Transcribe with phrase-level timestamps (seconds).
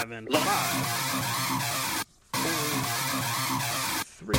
[0.00, 0.46] Live in five,
[2.32, 2.50] four,
[4.06, 4.38] three.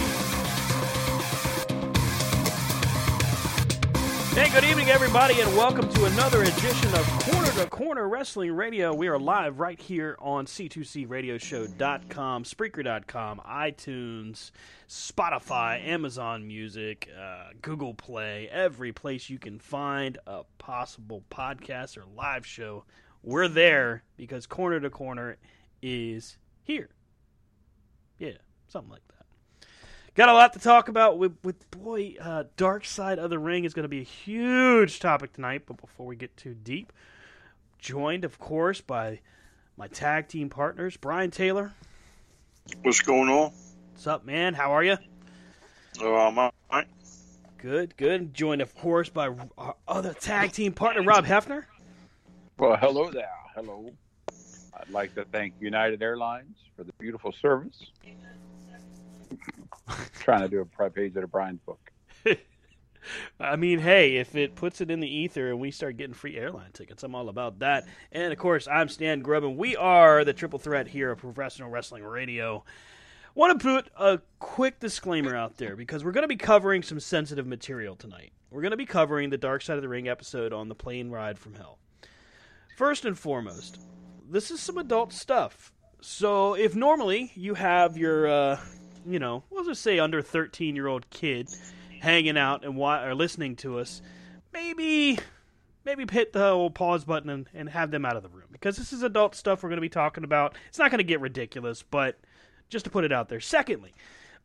[4.33, 8.91] Hey, good evening, everybody, and welcome to another edition of Corner to Corner Wrestling Radio.
[8.91, 14.49] We are live right here on C2CRadioshow.com, Spreaker.com, iTunes,
[14.89, 22.05] Spotify, Amazon Music, uh, Google Play, every place you can find a possible podcast or
[22.17, 22.83] live show.
[23.23, 25.37] We're there because Corner to Corner
[25.81, 26.89] is here.
[28.17, 28.37] Yeah,
[28.67, 29.67] something like that.
[30.13, 33.63] Got a lot to talk about with, with boy, uh, Dark Side of the Ring
[33.63, 35.63] is going to be a huge topic tonight.
[35.65, 36.91] But before we get too deep,
[37.79, 39.19] joined, of course, by
[39.77, 41.71] my tag team partners, Brian Taylor.
[42.81, 43.51] What's going on?
[43.91, 44.53] What's up, man?
[44.53, 44.97] How are you?
[46.01, 46.87] Oh, I'm all right.
[47.57, 48.33] Good, good.
[48.33, 51.65] Joined, of course, by our other tag team partner, Rob Hefner.
[52.61, 53.27] Well, hello there.
[53.55, 53.89] Hello.
[54.29, 57.89] I'd like to thank United Airlines for the beautiful service.
[60.19, 61.91] Trying to do a prep page of Brian's book.
[63.39, 66.37] I mean, hey, if it puts it in the ether and we start getting free
[66.37, 67.87] airline tickets, I'm all about that.
[68.11, 71.71] And of course, I'm Stan Grubb, and we are the triple threat here at Professional
[71.71, 72.63] Wrestling Radio.
[73.33, 76.99] Want to put a quick disclaimer out there because we're going to be covering some
[76.99, 78.33] sensitive material tonight.
[78.51, 81.09] We're going to be covering the Dark Side of the Ring episode on the plane
[81.09, 81.79] ride from hell.
[82.75, 83.79] First and foremost,
[84.29, 85.71] this is some adult stuff.
[86.01, 88.59] So if normally you have your, uh,
[89.05, 91.49] you know, we'll just say under 13 year old kid
[91.99, 94.01] hanging out and wa- or listening to us,
[94.53, 95.19] maybe
[95.83, 98.77] maybe hit the old pause button and, and have them out of the room because
[98.77, 100.55] this is adult stuff we're going to be talking about.
[100.69, 102.19] It's not going to get ridiculous, but
[102.69, 103.39] just to put it out there.
[103.39, 103.93] Secondly,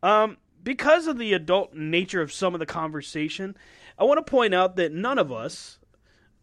[0.02, 3.56] um, because of the adult nature of some of the conversation,
[3.98, 5.78] I want to point out that none of us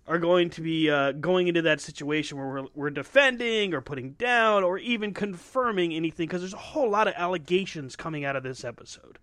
[0.05, 4.11] are going to be uh, going into that situation where we're, we're defending or putting
[4.11, 8.43] down or even confirming anything because there's a whole lot of allegations coming out of
[8.43, 9.17] this episode.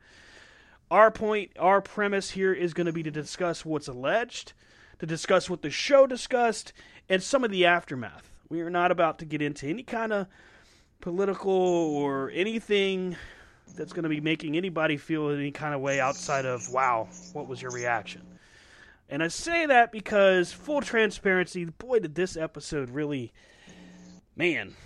[0.90, 4.54] Our point, our premise here is going to be to discuss what's alleged,
[4.98, 6.72] to discuss what the show discussed,
[7.08, 8.30] and some of the aftermath.
[8.48, 10.26] We are not about to get into any kind of
[11.00, 13.16] political or anything
[13.76, 17.46] that's going to be making anybody feel any kind of way outside of, wow, what
[17.46, 18.22] was your reaction?
[19.10, 23.32] And I say that because, full transparency, boy, did this episode really,
[24.36, 24.76] man,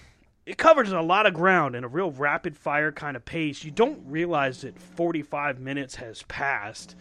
[0.46, 3.64] it covers a lot of ground in a real rapid fire kind of pace.
[3.64, 6.96] You don't realize that 45 minutes has passed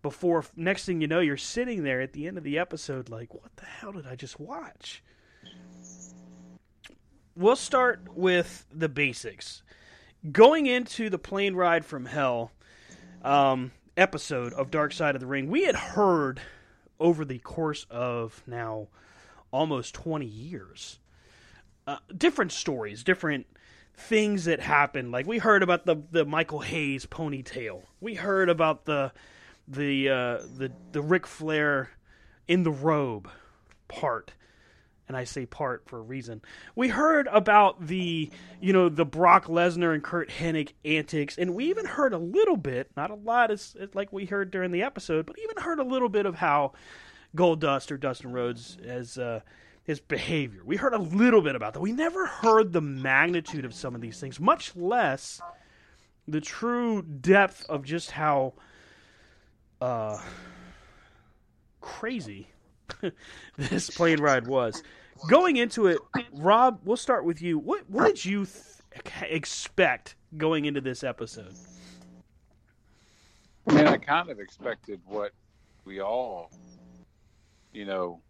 [0.00, 3.34] before, next thing you know, you're sitting there at the end of the episode like,
[3.34, 5.02] what the hell did I just watch?
[7.36, 9.62] We'll start with the basics.
[10.30, 12.52] Going into the plane ride from hell
[13.22, 16.40] um, episode of Dark Side of the Ring, we had heard
[17.00, 18.88] over the course of now
[19.50, 20.98] almost 20 years
[21.86, 23.46] uh, different stories, different
[23.96, 25.12] things that happened.
[25.12, 27.82] Like we heard about the the Michael Hayes ponytail.
[28.00, 29.12] We heard about the
[29.68, 31.90] the uh, the the Ric Flair
[32.48, 33.28] in the robe
[33.88, 34.32] part.
[35.06, 36.40] And I say part for a reason.
[36.74, 38.30] We heard about the,
[38.60, 42.56] you know, the Brock Lesnar and Curt Hennig antics, and we even heard a little
[42.56, 45.84] bit, not a lot, as like we heard during the episode, but even heard a
[45.84, 46.72] little bit of how
[47.36, 49.40] Goldust or Dustin Rhodes has uh,
[49.84, 50.62] his behavior.
[50.64, 51.80] We heard a little bit about that.
[51.80, 55.40] We never heard the magnitude of some of these things, much less
[56.26, 58.54] the true depth of just how
[59.80, 60.18] uh,
[61.82, 62.48] crazy
[63.56, 64.82] this plane ride was.
[65.28, 65.98] Going into it,
[66.32, 67.58] Rob, we'll start with you.
[67.58, 71.54] What what did you th- expect going into this episode?
[73.66, 75.32] I mean, I kind of expected what
[75.84, 76.50] we all,
[77.72, 78.20] you know,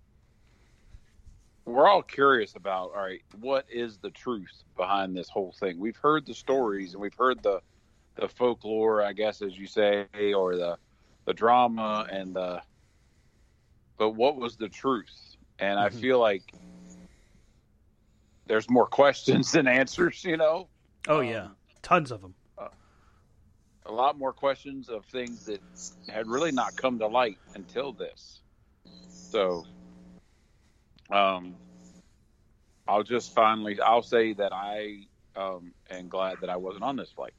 [1.65, 2.93] we're all curious about.
[2.95, 5.79] All right, what is the truth behind this whole thing?
[5.79, 7.61] We've heard the stories and we've heard the
[8.17, 10.79] the folklore, I guess, as you say, or the
[11.25, 12.63] the drama and the
[13.99, 15.37] but what was the truth?
[15.59, 16.01] And I Mhm.
[16.01, 16.43] feel like
[18.47, 20.69] there's more questions than answers, you know?
[21.09, 21.49] Oh Um, yeah,
[21.83, 22.35] tons of them.
[23.87, 25.61] A lot more questions of things that
[26.09, 28.41] had really not come to light until this.
[29.09, 29.65] So,
[31.11, 31.61] um,
[32.87, 35.07] I'll just finally, I'll say that I
[35.37, 37.35] um, am glad that I wasn't on this flight.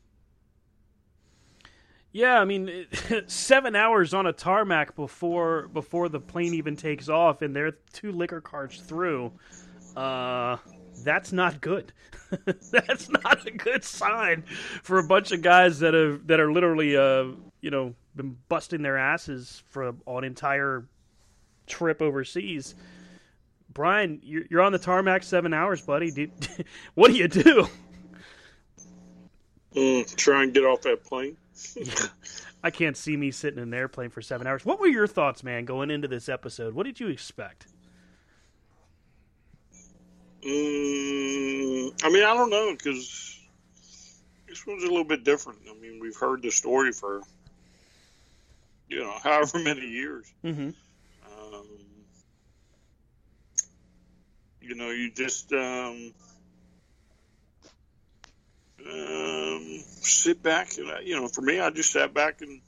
[2.15, 2.85] Yeah, I mean,
[3.27, 8.13] seven hours on a tarmac before before the plane even takes off, and they're two
[8.13, 9.33] liquor carts through.
[9.97, 10.55] Uh,
[11.03, 11.91] that's not good.
[12.71, 14.43] that's not a good sign
[14.81, 17.25] for a bunch of guys that have that are literally, uh,
[17.59, 20.85] you know, been busting their asses for an entire
[21.67, 22.75] trip overseas.
[23.73, 26.31] Brian, you're, on the tarmac seven hours, buddy.
[26.93, 27.67] What do you do?
[29.75, 31.35] Mm, try and get off that plane.
[32.63, 34.65] I can't see me sitting in an airplane for seven hours.
[34.65, 36.73] What were your thoughts, man, going into this episode?
[36.73, 37.67] What did you expect?
[40.45, 43.39] Mm, I mean, I don't know because
[44.47, 45.59] this one's a little bit different.
[45.69, 47.21] I mean, we've heard the story for
[48.87, 50.31] you know however many years.
[50.43, 50.69] Mm-hmm.
[51.25, 51.67] Um,
[54.61, 56.13] you know, you just um,
[58.85, 62.61] um, sit back and I- you know, for me, I just sat back and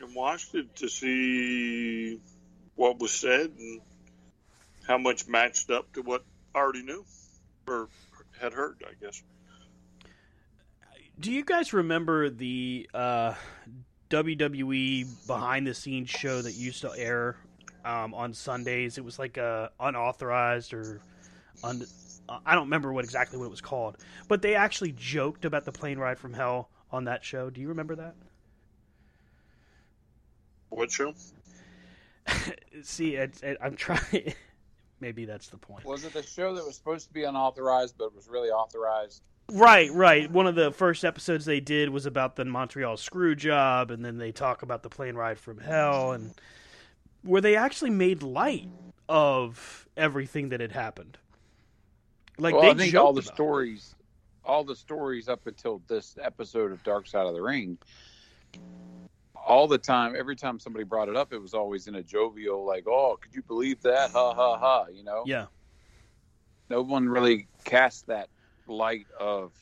[0.00, 2.20] and watched it to see
[2.74, 3.80] what was said and
[4.86, 6.22] how much matched up to what
[6.54, 7.04] I already knew
[7.66, 7.88] or
[8.40, 8.84] had heard.
[8.86, 9.22] I guess.
[11.18, 13.32] Do you guys remember the uh,
[14.10, 17.36] WWE behind the scenes show that used to air
[17.86, 18.98] um, on Sundays?
[18.98, 21.00] It was like uh, unauthorized or
[21.64, 21.86] un-
[22.28, 25.64] uh, I don't remember what exactly what it was called, but they actually joked about
[25.64, 27.50] the plane ride from hell on that show.
[27.50, 28.14] Do you remember that?
[30.70, 31.14] What show?
[32.82, 34.34] See, it, it, I'm trying.
[35.00, 35.84] Maybe that's the point.
[35.84, 39.22] Was it the show that was supposed to be unauthorized but was really authorized?
[39.52, 40.28] Right, right.
[40.30, 44.18] One of the first episodes they did was about the Montreal screw job, and then
[44.18, 46.34] they talk about the plane ride from hell, and
[47.22, 48.68] where they actually made light
[49.08, 51.18] of everything that had happened.
[52.38, 53.34] Like well, they I think all the about it.
[53.34, 53.94] stories,
[54.44, 57.78] all the stories up until this episode of Dark Side of the Ring,
[59.46, 62.66] all the time, every time somebody brought it up, it was always in a jovial,
[62.66, 64.86] like, "Oh, could you believe that?" Ha ha ha.
[64.92, 65.46] You know, Yeah,
[66.68, 68.28] no one really cast that
[68.66, 69.54] light of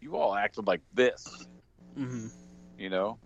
[0.00, 1.46] you all acted like this.
[1.96, 2.28] hmm
[2.78, 3.18] You know,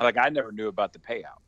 [0.00, 1.42] like I never knew about the payout.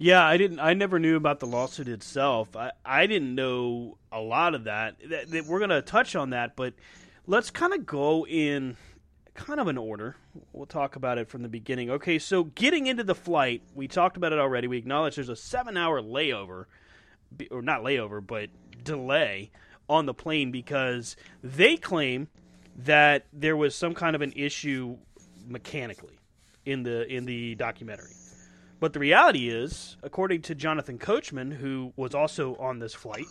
[0.00, 0.24] Yeah.
[0.24, 0.58] I didn't.
[0.58, 2.56] I never knew about the lawsuit itself.
[2.56, 4.96] I I didn't know a lot of that.
[5.08, 6.74] that, that we're gonna touch on that, but
[7.26, 8.76] let's kind of go in
[9.34, 10.16] kind of an order.
[10.52, 11.90] We'll talk about it from the beginning.
[11.90, 14.66] Okay, so getting into the flight, we talked about it already.
[14.66, 16.66] We acknowledge there's a seven hour layover,
[17.50, 18.50] or not layover, but
[18.82, 19.50] delay
[19.88, 22.28] on the plane because they claim
[22.76, 24.96] that there was some kind of an issue
[25.46, 26.18] mechanically
[26.64, 28.12] in the in the documentary.
[28.80, 33.26] But the reality is, according to Jonathan Coachman, who was also on this flight,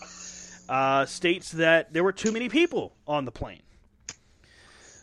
[0.70, 3.64] uh, states that there were too many people on the plane.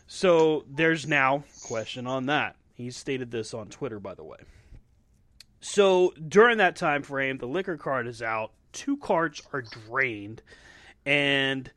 [0.07, 2.55] So there's now question on that.
[2.73, 4.37] He stated this on Twitter, by the way.
[5.59, 8.51] So during that time frame, the liquor cart is out.
[8.71, 10.43] Two carts are drained,
[11.05, 11.69] and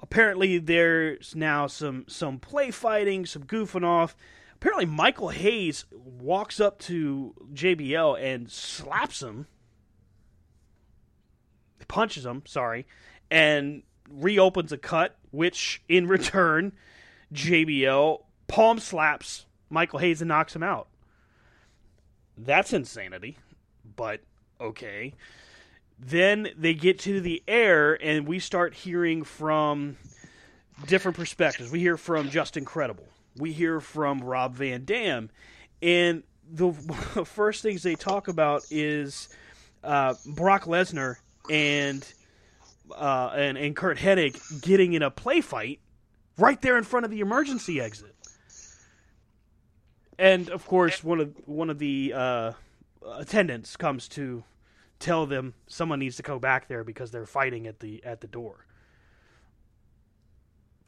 [0.00, 4.16] apparently there's now some some play fighting, some goofing off.
[4.60, 9.46] Apparently, Michael Hayes walks up to JBL and slaps him,
[11.86, 12.42] punches him.
[12.44, 12.86] Sorry,
[13.30, 16.72] and reopens a cut, which in return,
[17.32, 20.88] JBL palm slaps Michael Hayes and knocks him out.
[22.36, 23.38] That's insanity,
[23.96, 24.22] but
[24.60, 25.14] Okay.
[25.98, 29.96] Then they get to the air, and we start hearing from
[30.86, 31.72] different perspectives.
[31.72, 33.06] We hear from Justin Credible.
[33.38, 35.30] We hear from Rob Van Dam.
[35.80, 36.72] And the
[37.24, 39.28] first things they talk about is
[39.84, 41.16] uh, Brock Lesnar
[41.50, 42.06] and,
[42.94, 45.80] uh, and and Curt Hennig getting in a play fight
[46.36, 48.14] right there in front of the emergency exit.
[50.18, 52.52] And of course, one of one of the uh,
[53.16, 54.44] attendants comes to
[54.98, 58.26] tell them someone needs to go back there because they're fighting at the at the
[58.26, 58.66] door.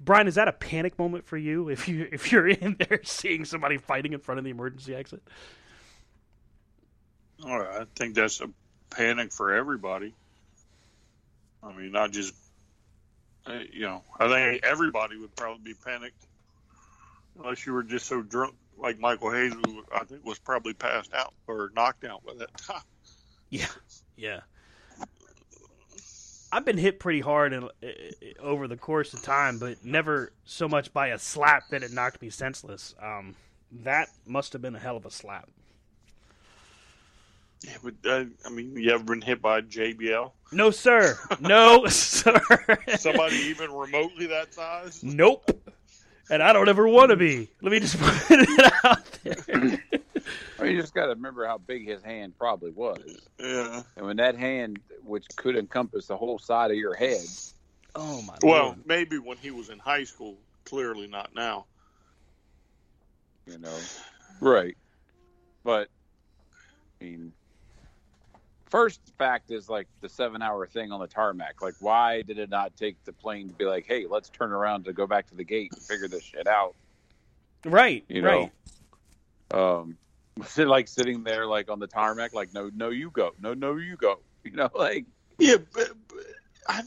[0.01, 3.45] Brian, is that a panic moment for you if you if you're in there seeing
[3.45, 5.23] somebody fighting in front of the emergency exit?
[7.45, 8.51] All right, I think that's a
[8.91, 10.15] panic for everybody.
[11.63, 12.35] I mean, not just
[13.47, 14.03] uh, you know.
[14.19, 16.27] I think everybody would probably be panicked
[17.39, 21.13] unless you were just so drunk, like Michael Hayes, who I think was probably passed
[21.15, 22.83] out or knocked out by that time.
[23.51, 23.67] Yeah,
[24.17, 24.41] yeah.
[26.53, 27.69] I've been hit pretty hard in, uh,
[28.41, 32.21] over the course of time, but never so much by a slap that it knocked
[32.21, 32.95] me senseless.
[33.01, 33.37] Um,
[33.83, 35.49] that must have been a hell of a slap.
[37.63, 40.33] Yeah, but uh, I mean, you ever been hit by JBL?
[40.51, 41.19] No, sir.
[41.41, 42.41] No, sir.
[42.97, 45.05] Somebody even remotely that size?
[45.05, 45.51] Nope.
[46.31, 47.49] And I don't ever want to be.
[47.61, 49.83] Let me just put it out there.
[50.61, 53.01] I mean, you just got to remember how big his hand probably was.
[53.39, 53.83] Yeah.
[53.97, 57.25] And when that hand, which could encompass the whole side of your head,
[57.95, 58.37] Oh my.
[58.43, 58.87] Well, Lord.
[58.87, 60.37] maybe when he was in high school.
[60.67, 61.67] Clearly not now.
[63.47, 63.77] you know,
[64.41, 64.77] right?
[65.65, 65.89] But
[67.01, 67.33] I mean,
[68.67, 71.61] first fact is like the seven-hour thing on the tarmac.
[71.63, 74.85] Like, why did it not take the plane to be like, "Hey, let's turn around
[74.85, 76.77] to go back to the gate and figure this shit out"?
[77.65, 78.53] right, You right.
[79.51, 79.99] know, um,
[80.37, 83.55] was it like sitting there like on the tarmac, like, "No, no, you go, no,
[83.55, 85.07] no, you go," you know, like.
[85.39, 86.19] Yeah, but, but
[86.69, 86.83] I,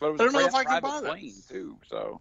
[0.00, 1.12] But it was I don't know if I can private buy that.
[1.12, 2.20] plane too, so.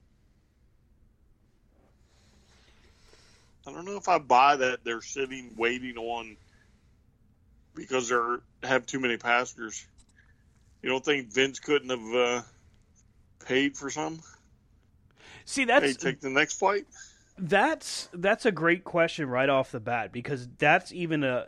[3.67, 6.37] I don't know if I buy that they're sitting waiting on
[7.75, 9.85] because they're have too many passengers.
[10.81, 12.41] You don't think Vince couldn't have uh,
[13.45, 14.19] paid for some?
[15.45, 16.85] See, Hey, that's take the next flight.
[17.37, 21.47] That's that's a great question right off the bat because that's even a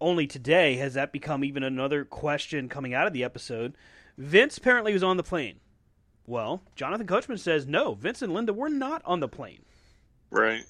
[0.00, 3.74] only today has that become even another question coming out of the episode.
[4.16, 5.60] Vince apparently was on the plane.
[6.26, 7.94] Well, Jonathan Coachman says no.
[7.94, 9.64] Vince and Linda were not on the plane.
[10.30, 10.64] Right.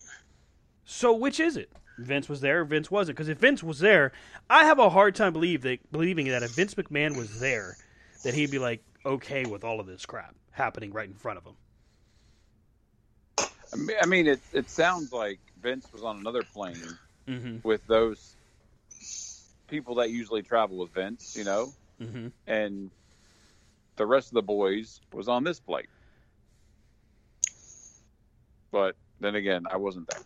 [0.85, 1.71] So which is it?
[1.99, 2.65] Vince was there.
[2.65, 3.17] Vince wasn't.
[3.17, 4.13] Because if Vince was there,
[4.49, 7.77] I have a hard time believe that, believing that if Vince McMahon was there,
[8.25, 11.45] that he'd be like okay with all of this crap happening right in front of
[11.45, 11.55] him.
[14.03, 16.77] I mean, it it sounds like Vince was on another plane
[17.29, 17.57] Mm-hmm.
[17.63, 18.35] with those
[19.69, 22.29] people that usually travel with Vince, you know, Mm-hmm.
[22.47, 22.91] and
[23.97, 25.87] the rest of the boys was on this plane.
[28.71, 30.23] But then again, I wasn't there.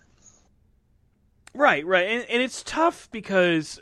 [1.55, 3.79] Right, right, and, and it's tough because,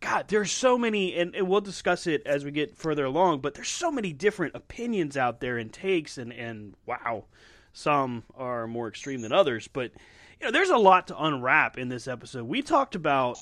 [0.00, 3.40] God, there's so many, and, and we'll discuss it as we get further along.
[3.40, 7.24] But there's so many different opinions out there and takes, and and wow,
[7.78, 9.68] some are more extreme than others.
[9.68, 9.92] But
[10.40, 12.44] you know, there's a lot to unwrap in this episode.
[12.44, 13.38] We talked about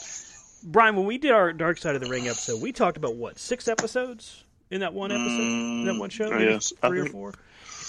[0.62, 2.60] Brian when we did our Dark Side of the Ring episode.
[2.62, 6.40] We talked about what six episodes in that one episode, in that one show, Mm,
[6.40, 7.32] yes, three or four.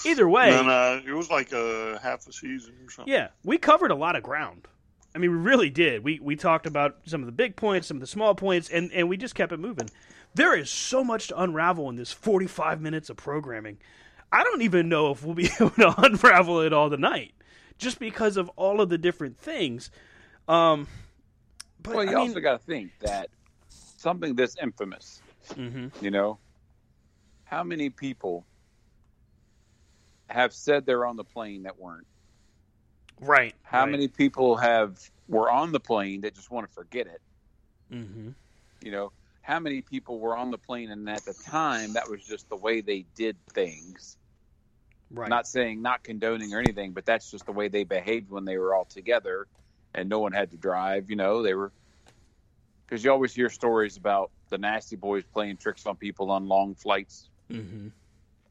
[0.06, 3.12] Either way, And uh, it was like a half a season or something.
[3.12, 4.68] yeah, we covered a lot of ground.
[5.14, 6.04] I mean, we really did.
[6.04, 8.92] We we talked about some of the big points, some of the small points, and
[8.92, 9.90] and we just kept it moving.
[10.34, 13.78] There is so much to unravel in this 45 minutes of programming.
[14.32, 17.34] I don't even know if we'll be able to unravel it all tonight,
[17.78, 19.90] just because of all of the different things.
[20.48, 20.86] Um,
[21.82, 23.30] but well, you I mean, also got to think that
[23.96, 25.22] something this infamous,
[25.54, 25.92] Mhm.
[26.00, 26.38] you know,
[27.44, 28.46] how many people
[30.28, 32.06] have said they're on the plane that weren't?
[33.20, 33.54] right?
[33.62, 33.90] How right.
[33.90, 37.20] many people have were on the plane that just want to forget it?
[37.90, 38.30] hmm
[38.82, 42.24] You know, how many people were on the plane and at the time that was
[42.24, 44.17] just the way they did things?
[45.10, 45.28] Right.
[45.28, 48.58] Not saying not condoning or anything, but that's just the way they behaved when they
[48.58, 49.48] were all together
[49.94, 51.10] and no one had to drive.
[51.10, 51.72] You know, they were
[52.86, 56.74] because you always hear stories about the nasty boys playing tricks on people on long
[56.74, 57.88] flights hmm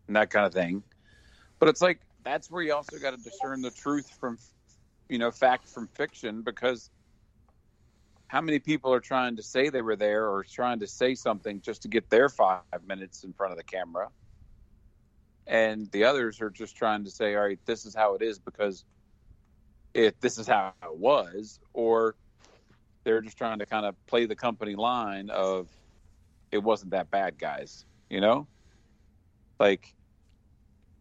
[0.08, 0.84] and that kind of thing.
[1.60, 4.38] But it's like that's where you also got to discern the truth from,
[5.10, 6.92] you know, fact from fiction because
[8.28, 11.62] how many people are trying to say they were there or trying to say something
[11.62, 14.12] just to get their five minutes in front of the camera,
[15.48, 18.38] and the others are just trying to say, all right, this is how it is
[18.38, 18.84] because
[19.94, 22.16] if this is how it was, or
[23.04, 25.70] they're just trying to kind of play the company line of
[26.52, 27.86] it wasn't that bad, guys.
[28.10, 28.48] You know,
[29.60, 29.94] like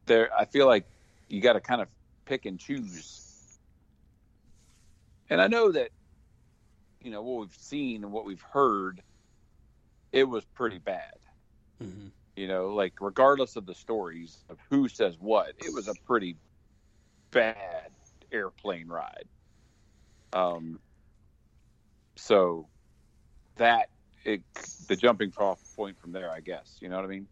[0.06, 0.86] there, I feel like
[1.28, 1.88] you got to kind of
[2.24, 3.58] pick and choose.
[5.28, 5.90] And I know that,
[7.02, 9.02] you know, what we've seen and what we've heard,
[10.12, 11.16] it was pretty bad.
[11.82, 12.08] Mm-hmm.
[12.36, 16.36] You know, like regardless of the stories of who says what, it was a pretty
[17.30, 17.90] bad
[18.30, 19.24] airplane ride.
[20.32, 20.78] Um,
[22.14, 22.68] so
[23.56, 23.88] that
[24.24, 24.42] it,
[24.88, 26.76] the jumping off point from there, I guess.
[26.80, 27.26] You know what I mean?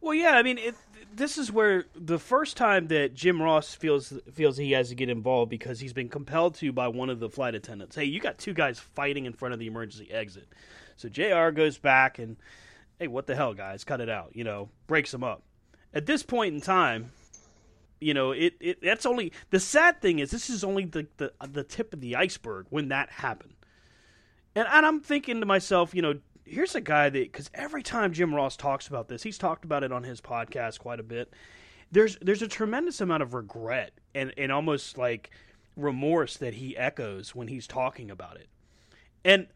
[0.00, 0.74] Well, yeah, I mean, it,
[1.14, 5.08] this is where the first time that Jim Ross feels feels he has to get
[5.08, 7.96] involved because he's been compelled to by one of the flight attendants.
[7.96, 10.48] Hey, you got two guys fighting in front of the emergency exit.
[10.96, 11.50] So Jr.
[11.50, 12.36] goes back and,
[12.98, 14.30] hey, what the hell, guys, cut it out.
[14.34, 15.42] You know, breaks them up.
[15.92, 17.12] At this point in time,
[18.00, 21.32] you know, it, it that's only the sad thing is this is only the the,
[21.48, 23.54] the tip of the iceberg when that happened.
[24.54, 28.12] And, and I'm thinking to myself, you know, here's a guy that because every time
[28.12, 31.32] Jim Ross talks about this, he's talked about it on his podcast quite a bit.
[31.90, 35.30] There's there's a tremendous amount of regret and and almost like
[35.76, 38.48] remorse that he echoes when he's talking about it.
[39.24, 39.48] And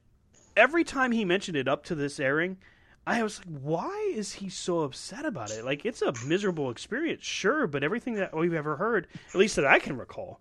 [0.56, 2.58] every time he mentioned it up to this airing,
[3.06, 5.64] I was like, why is he so upset about it?
[5.64, 9.66] Like it's a miserable experience, sure, but everything that we've ever heard, at least that
[9.66, 10.40] I can recall,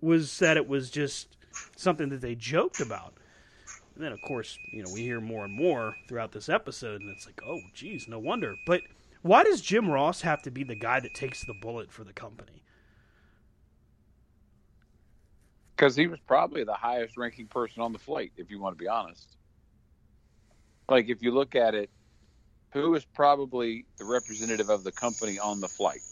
[0.00, 1.36] was that it was just
[1.76, 3.14] something that they joked about.
[3.94, 7.10] And then, of course, you know, we hear more and more throughout this episode, and
[7.10, 8.54] it's like, oh, geez, no wonder.
[8.64, 8.80] But
[9.22, 12.12] why does Jim Ross have to be the guy that takes the bullet for the
[12.14, 12.62] company?
[15.76, 18.82] Because he was probably the highest ranking person on the flight, if you want to
[18.82, 19.36] be honest.
[20.90, 21.90] Like, if you look at it,
[22.72, 26.02] who is probably the representative of the company on the flight?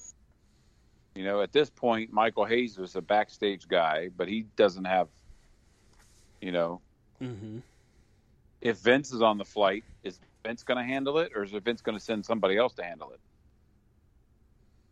[1.17, 5.09] You know, at this point, Michael Hayes was a backstage guy, but he doesn't have,
[6.41, 6.83] you know,
[7.23, 7.59] Mm-hmm.
[8.61, 11.83] if Vince is on the flight, is Vince going to handle it, or is Vince
[11.83, 13.21] going to send somebody else to handle it?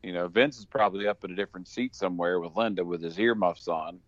[0.02, 3.18] You know, Vince is probably up in a different seat somewhere with Linda with his
[3.18, 4.00] earmuffs on,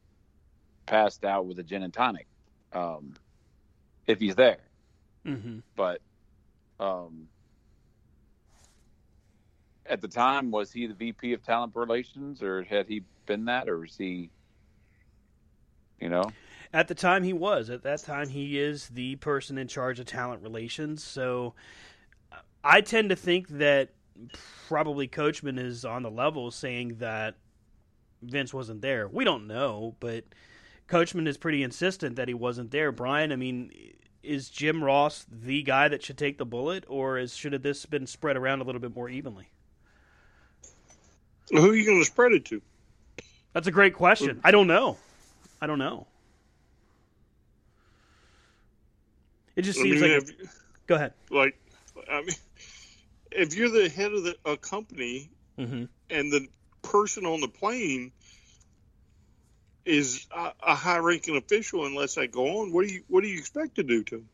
[0.87, 2.26] passed out with a gin and tonic,
[2.73, 3.14] um,
[4.06, 4.67] if he's there.
[5.26, 5.58] Mm-hmm.
[5.76, 6.00] But
[6.80, 7.28] um,
[9.87, 13.68] at the time, was he the VP of Talent Relations, or had he been that,
[13.68, 14.31] or was he,
[16.00, 16.24] you know?
[16.72, 17.70] At the time, he was.
[17.70, 21.02] At that time, he is the person in charge of talent relations.
[21.02, 21.54] So
[22.62, 23.90] I tend to think that
[24.66, 27.37] probably Coachman is on the level saying that
[28.20, 29.09] Vince wasn't there.
[29.09, 30.24] We don't know, but
[30.88, 32.92] Coachman is pretty insistent that he wasn't there.
[32.92, 33.70] Brian, I mean,
[34.22, 37.87] is Jim Ross the guy that should take the bullet, or is should have this
[37.87, 39.48] been spread around a little bit more evenly?
[41.50, 42.61] Who are you going to spread it to?
[43.52, 44.40] That's a great question.
[44.44, 44.98] I don't know.
[45.61, 46.07] I don't know.
[49.57, 50.22] It just I seems mean, like.
[50.22, 51.12] if, Go ahead.
[51.31, 51.59] like,
[52.11, 52.37] I mean,
[53.33, 55.87] if you're the head of the, a company Mm-hmm.
[56.11, 56.46] and the
[56.83, 58.12] person on the plane
[59.88, 63.38] is a, a high-ranking official, unless they go on, what do you what do you
[63.38, 64.29] expect to do to him?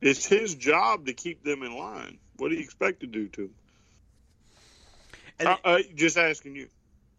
[0.00, 2.18] It's his job to keep them in line.
[2.36, 3.54] What do you expect to do to him?
[5.40, 6.68] And- Uh, uh, just asking you.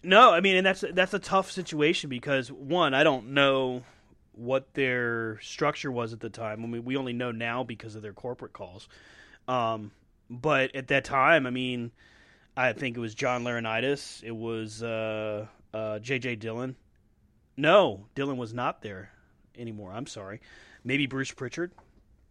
[0.02, 3.84] No, I mean, and that's that's a tough situation because one, I don't know
[4.32, 6.64] what their structure was at the time.
[6.64, 8.88] I mean, we only know now because of their corporate calls.
[9.48, 9.92] Um,
[10.30, 11.92] but at that time, I mean,
[12.56, 14.24] I think it was John Laurinaitis.
[14.24, 16.36] It was uh, uh, J.J.
[16.38, 16.76] Dillon.
[17.58, 19.12] No, Dillon was not there
[19.58, 19.92] anymore.
[19.94, 20.42] I'm sorry.
[20.84, 21.72] Maybe Bruce Pritchard.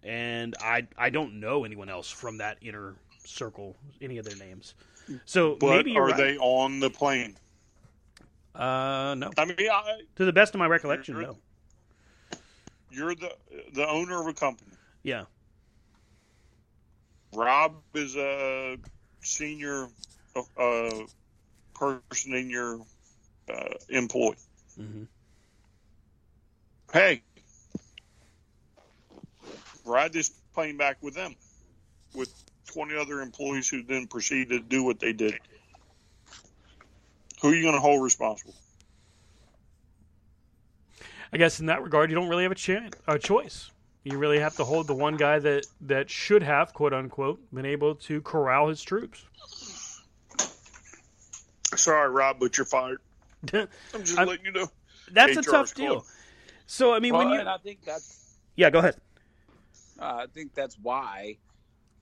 [0.02, 4.74] And I I don't know anyone else from that inner circle, any of their names.
[5.24, 6.16] So But are right.
[6.16, 7.36] they on the plane?
[8.54, 9.30] Uh, no.
[9.36, 11.36] I mean, I, To the best of my recollection, You're- no.
[12.90, 13.32] you're the
[13.74, 14.70] the owner of a company.
[15.02, 15.24] Yeah.
[17.34, 18.78] Rob is a
[19.20, 19.88] senior
[20.56, 20.90] uh,
[21.74, 22.80] person in your
[23.50, 24.34] uh, employ.
[24.78, 25.04] Mm-hmm.
[26.92, 27.22] Hey,
[29.84, 31.34] ride this plane back with them,
[32.14, 32.32] with
[32.66, 35.38] 20 other employees who then proceed to do what they did.
[37.42, 38.54] Who are you going to hold responsible?
[41.32, 43.70] I guess in that regard, you don't really have a, chan a choice.
[44.02, 47.66] You really have to hold the one guy that, that should have, quote unquote, been
[47.66, 49.24] able to corral his troops.
[51.76, 53.00] Sorry, Rob, but you're fired.
[53.54, 54.70] I'm just I'm- letting you know.
[55.12, 55.92] That's a tough calling.
[55.92, 56.06] deal.
[56.66, 57.40] So, I mean, Well, when you.
[57.40, 58.96] and I think that's Yeah, go ahead.
[60.00, 61.38] uh, I think that's why,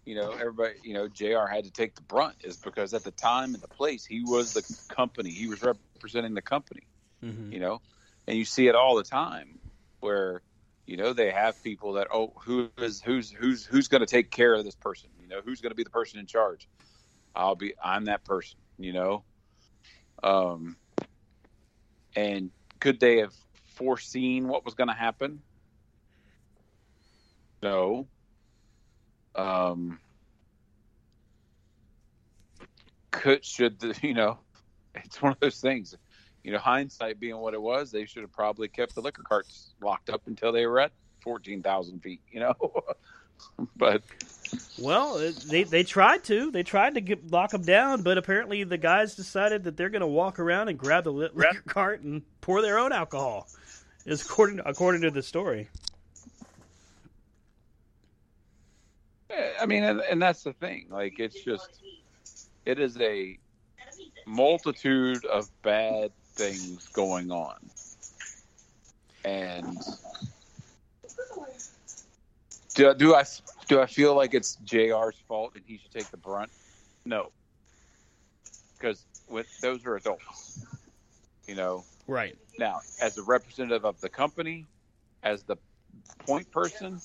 [0.05, 1.47] you know, everybody, you know, Jr.
[1.49, 4.53] had to take the brunt is because at the time and the place he was
[4.53, 6.89] the company, he was representing the company,
[7.25, 7.53] Mm-hmm.
[7.53, 7.81] you know,
[8.27, 9.61] and you see it all the time
[10.01, 10.43] where
[10.87, 14.31] You know, they have people that oh, who is who's who's who's going to take
[14.31, 15.11] care of this person?
[15.19, 16.69] You know, who's going to be the person in charge?
[17.35, 17.75] I'll be.
[17.83, 18.61] I'm that person.
[18.79, 19.25] You know.
[20.23, 20.77] Um.
[22.17, 22.51] And
[22.81, 23.35] could they have
[23.75, 25.43] foreseen what was going to happen?
[27.63, 28.09] No.
[29.35, 30.01] Um.
[33.11, 34.39] Could should the you know?
[34.95, 35.95] It's one of those things
[36.47, 39.75] you know, hindsight being what it was, they should have probably kept the liquor carts
[39.83, 42.21] locked up until they were at fourteen thousand feet.
[42.31, 42.55] You know,
[43.77, 44.03] but
[44.79, 45.19] well,
[45.49, 46.51] they they tried to.
[46.51, 50.01] They tried to get, lock them down, but apparently the guys decided that they're going
[50.01, 53.49] to walk around and grab the liquor cart and pour their own alcohol.
[54.05, 55.69] Is according according to the story.
[59.31, 60.87] Eh, I mean, and, and that's the thing.
[60.91, 61.83] Like, it's just,
[62.65, 63.39] it is a
[64.27, 67.57] multitude of bad things going on.
[69.25, 69.77] And
[72.77, 73.25] do, do I
[73.69, 76.51] do I feel like it's Jr's fault and he should take the brunt?
[77.05, 77.33] No,
[78.79, 80.65] because with those are adults,
[81.49, 81.85] you know.
[82.07, 84.65] Right now, as a representative of the company,
[85.25, 85.57] as the
[86.21, 87.01] point person,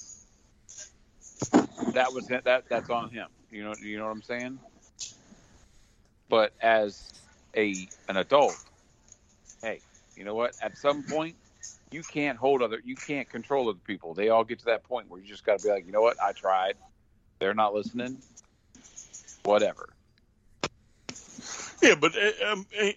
[1.94, 3.28] that was that that's on him.
[3.50, 4.60] You know, you know what I'm saying.
[6.30, 7.12] But as
[7.56, 8.58] a an adult,
[9.64, 9.80] hey,
[10.16, 10.54] you know what?
[10.62, 11.36] At some point,
[11.92, 14.14] you can't hold other, you can't control other people.
[14.14, 16.02] They all get to that point where you just got to be like, you know
[16.02, 16.22] what?
[16.22, 16.76] I tried.
[17.40, 18.18] They're not listening.
[19.44, 19.90] Whatever.
[21.82, 22.94] Yeah, but uh, um, eh,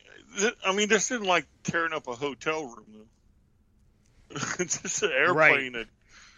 [0.64, 2.86] I mean, this isn't like tearing up a hotel room.
[2.88, 4.36] Though.
[4.58, 5.82] it's just an airplane right.
[5.82, 5.86] at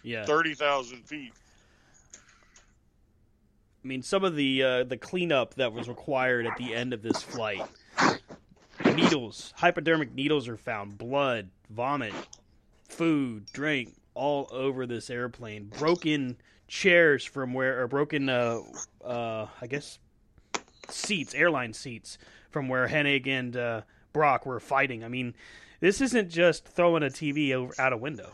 [0.03, 0.25] yeah.
[0.25, 1.33] thirty thousand feet.
[3.83, 7.01] I mean, some of the uh, the cleanup that was required at the end of
[7.01, 7.67] this flight
[8.85, 12.13] needles, hypodermic needles are found, blood, vomit,
[12.87, 15.71] food, drink, all over this airplane.
[15.77, 18.61] Broken chairs from where, or broken, uh,
[19.03, 19.99] uh, I guess,
[20.89, 22.17] seats, airline seats
[22.49, 23.81] from where Hennig and uh,
[24.13, 25.03] Brock were fighting.
[25.03, 25.35] I mean,
[25.79, 28.31] this isn't just throwing a TV over, out a window.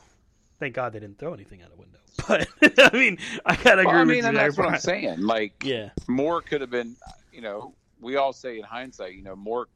[0.60, 2.00] Thank God they didn't throw anything out a window.
[2.28, 4.38] But I mean, I gotta agree well, I mean, with you.
[4.38, 5.22] That's what I'm saying.
[5.22, 6.96] Like, yeah, more could have been.
[7.34, 9.68] You know, we all say in hindsight, you know, more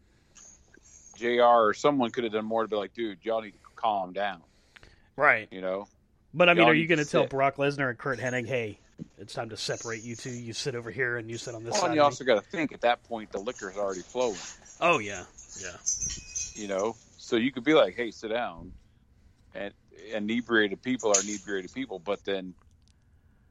[1.17, 1.41] Jr.
[1.41, 4.41] or someone could have done more to be like, dude, y'all need to calm down.
[5.17, 5.49] Right.
[5.51, 5.87] You know.
[6.33, 8.79] But I mean, are you going to tell Brock Lesnar and Curt Hennig, hey,
[9.17, 10.29] it's time to separate you two.
[10.29, 11.87] You sit over here and you sit on this well, side.
[11.87, 14.37] And you also got to think at that point the liquor's already flowing.
[14.79, 15.23] Oh yeah,
[15.59, 15.75] yeah.
[16.53, 18.71] You know, so you could be like, hey, sit down,
[19.55, 19.73] and
[20.13, 22.53] inebriated people are inebriated people, but then,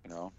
[0.05, 0.33] you know.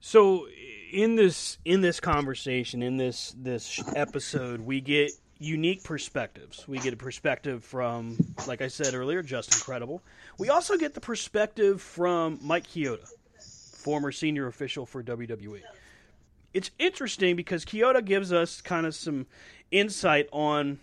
[0.00, 0.46] So
[0.92, 5.10] in this in this conversation in this this episode we get
[5.42, 6.66] unique perspectives.
[6.68, 10.02] We get a perspective from like i said earlier Justin Credible.
[10.38, 13.08] We also get the perspective from mike Chioda,
[13.40, 15.60] former senior official for wwe
[16.54, 19.26] it's interesting because Chioda gives us kind of some
[19.70, 20.78] insight on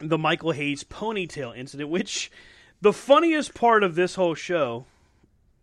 [0.00, 2.32] the michael hayes ponytail incident which
[2.80, 4.86] the funniest part of this whole show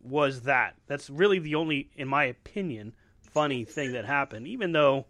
[0.04, 0.76] was that.
[0.88, 5.06] That's really the only in my opinion funny thing that happened, even though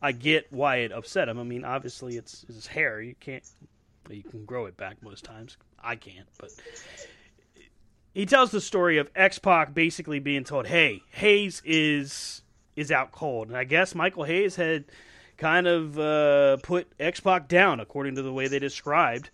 [0.00, 1.38] I get why it upset him.
[1.38, 3.00] I mean, obviously it's his hair.
[3.00, 3.44] You can't
[4.10, 5.56] you can grow it back most times.
[5.82, 6.50] I can't, but
[8.14, 12.42] he tells the story of X Pac basically being told, "Hey, Hayes is
[12.76, 14.84] is out cold," and I guess Michael Hayes had
[15.36, 19.30] kind of uh, put X Pac down, according to the way they described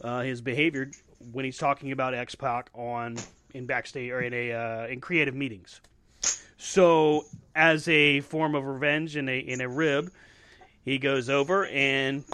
[0.00, 0.90] uh, his behavior
[1.32, 3.16] when he's talking about X Pac on
[3.54, 5.80] in backstage or in a uh, in creative meetings.
[6.68, 10.12] So, as a form of revenge in a in a rib,
[10.84, 12.24] he goes over and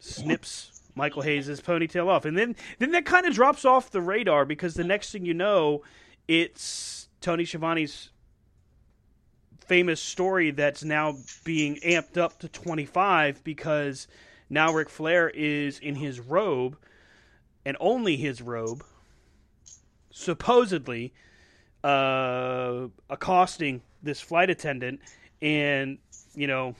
[0.00, 4.44] snips Michael Hayes' ponytail off, and then then that kind of drops off the radar
[4.44, 5.82] because the next thing you know,
[6.26, 8.10] it's Tony Schiavone's
[9.60, 14.08] famous story that's now being amped up to 25 because
[14.50, 16.76] now Ric Flair is in his robe
[17.64, 18.84] and only his robe,
[20.10, 21.14] supposedly
[21.86, 25.00] uh, accosting this flight attendant
[25.40, 25.98] and,
[26.34, 26.74] you know,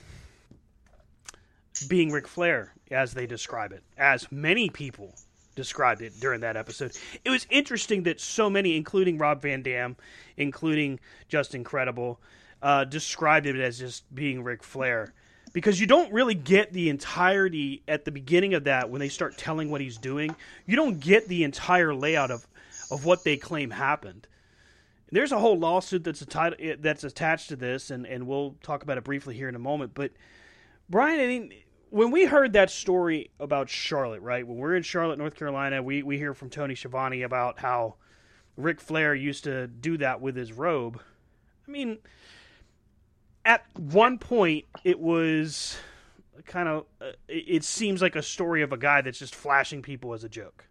[1.87, 5.15] being Ric Flair, as they describe it, as many people
[5.55, 6.91] described it during that episode.
[7.23, 9.95] It was interesting that so many, including Rob Van Dam,
[10.35, 12.19] including Justin Credible,
[12.61, 15.13] uh, described it as just being Ric Flair.
[15.53, 19.37] Because you don't really get the entirety at the beginning of that when they start
[19.37, 20.35] telling what he's doing.
[20.65, 22.45] You don't get the entire layout of,
[22.91, 24.27] of what they claim happened.
[25.11, 26.25] There's a whole lawsuit that's
[26.79, 29.93] that's attached to this, and, and we'll talk about it briefly here in a moment.
[29.93, 30.11] But
[30.89, 31.53] Brian, I mean,
[31.89, 34.45] when we heard that story about Charlotte, right?
[34.45, 37.95] When we're in Charlotte, North Carolina, we, we hear from Tony Schiavone about how
[38.57, 40.99] Ric Flair used to do that with his robe.
[41.67, 41.99] I mean,
[43.45, 45.77] at one point, it was
[46.45, 49.81] kind of, uh, it, it seems like a story of a guy that's just flashing
[49.81, 50.66] people as a joke.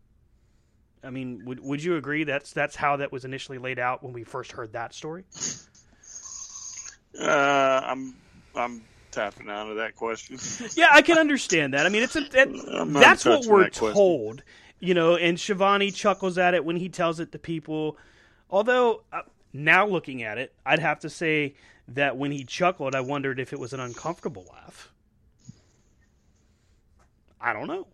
[1.07, 4.13] I mean, would would you agree that's that's how that was initially laid out when
[4.13, 5.25] we first heard that story?
[7.19, 8.15] Uh, I'm
[8.57, 10.39] I'm tapping out of that question.
[10.77, 11.87] Yeah, I can understand that.
[11.87, 14.43] I mean, it's a, that, that's what we're that told,
[14.81, 15.17] you know.
[15.17, 17.97] And Schiavone chuckles at it when he tells it to people.
[18.51, 21.55] Although uh, now looking at it, I'd have to say
[21.89, 24.93] that when he chuckled, I wondered if it was an uncomfortable laugh.
[27.41, 27.87] I don't know.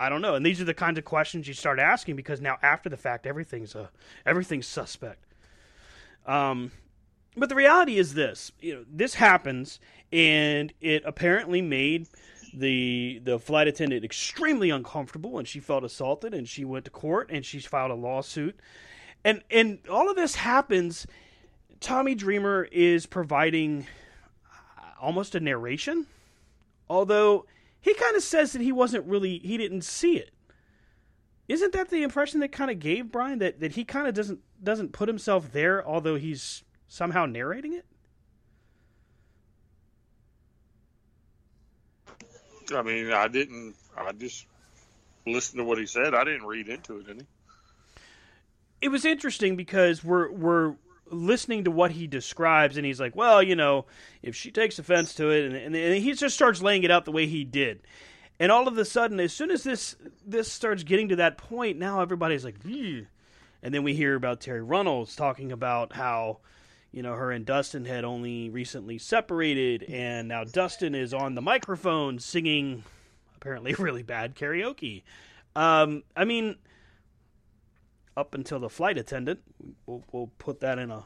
[0.00, 0.34] I don't know.
[0.34, 3.26] And these are the kinds of questions you start asking because now after the fact,
[3.26, 3.90] everything's a
[4.24, 5.24] everything's suspect.
[6.26, 6.72] Um,
[7.36, 9.80] but the reality is this: you know, this happens,
[10.12, 12.06] and it apparently made
[12.54, 17.28] the the flight attendant extremely uncomfortable, and she felt assaulted, and she went to court,
[17.30, 18.58] and she filed a lawsuit,
[19.24, 21.06] and and all of this happens.
[21.80, 23.86] Tommy Dreamer is providing
[25.00, 26.06] almost a narration,
[26.90, 27.46] although
[27.80, 30.30] he kind of says that he wasn't really he didn't see it.
[31.48, 34.40] Isn't that the impression that kind of gave Brian that, that he kind of doesn't
[34.62, 37.86] doesn't put himself there, although he's somehow narrating it?
[42.74, 43.74] I mean, I didn't.
[43.96, 44.46] I just
[45.26, 46.14] listened to what he said.
[46.14, 47.24] I didn't read into it any.
[48.80, 50.74] It was interesting because we're we're
[51.10, 53.86] listening to what he describes, and he's like, "Well, you know,
[54.22, 57.04] if she takes offense to it," and, and, and he just starts laying it out
[57.04, 57.80] the way he did.
[58.40, 61.78] And all of a sudden, as soon as this this starts getting to that point,
[61.78, 66.38] now everybody's like, and then we hear about Terri Runnels talking about how
[66.92, 71.42] you know her and Dustin had only recently separated, and now Dustin is on the
[71.42, 72.84] microphone singing
[73.36, 75.02] apparently really bad karaoke.
[75.56, 76.56] Um, I mean,
[78.18, 79.40] up until the flight attendant,
[79.86, 81.04] we'll, we'll put that in a,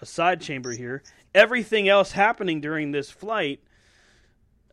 [0.00, 1.02] a side chamber here.
[1.34, 3.60] Everything else happening during this flight,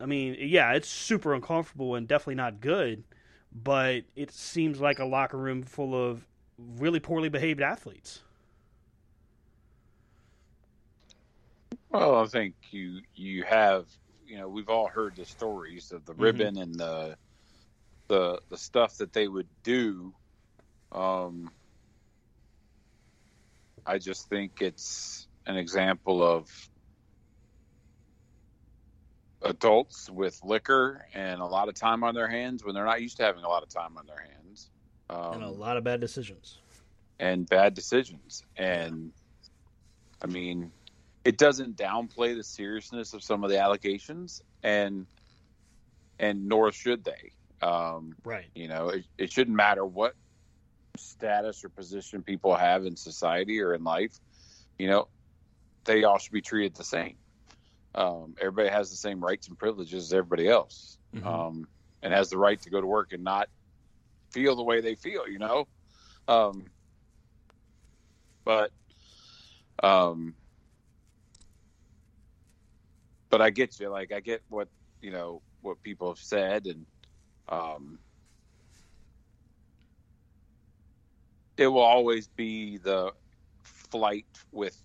[0.00, 3.04] I mean, yeah, it's super uncomfortable and definitely not good,
[3.52, 6.26] but it seems like a locker room full of
[6.58, 8.22] really poorly behaved athletes.
[11.90, 13.86] Well, I think you you have
[14.26, 16.20] you know we've all heard the stories of the Mhm.
[16.20, 17.16] ribbon and the
[18.08, 20.14] the the stuff that they would do.
[20.92, 21.52] Um,
[23.86, 26.48] I just think it's an example of
[29.42, 33.18] adults with liquor and a lot of time on their hands when they're not used
[33.18, 34.70] to having a lot of time on their hands.
[35.10, 36.58] Um, and a lot of bad decisions.
[37.18, 38.42] and bad decisions.
[38.56, 39.12] And
[40.22, 40.72] I mean,
[41.24, 45.06] it doesn't downplay the seriousness of some of the allegations, and
[46.18, 47.32] and nor should they.
[47.60, 48.50] Um, Right.
[48.54, 50.14] you know, it, it shouldn't matter what
[50.96, 54.18] status or position people have in society or in life.
[54.78, 55.08] You know,
[55.84, 57.18] they all should be treated the same.
[57.94, 61.26] Um, everybody has the same rights and privileges as everybody else, Mhm.
[61.26, 61.68] um,
[62.02, 63.48] and has the right to go to work and not
[64.32, 65.28] feel the way they feel.
[65.28, 65.68] You know,
[66.28, 66.70] um,
[68.44, 68.72] but
[69.82, 70.36] um,
[73.30, 73.88] but I get you.
[73.90, 74.68] Like I get what
[75.00, 76.86] you know what people have said, and
[81.56, 83.12] it will always be the
[83.62, 84.76] flight with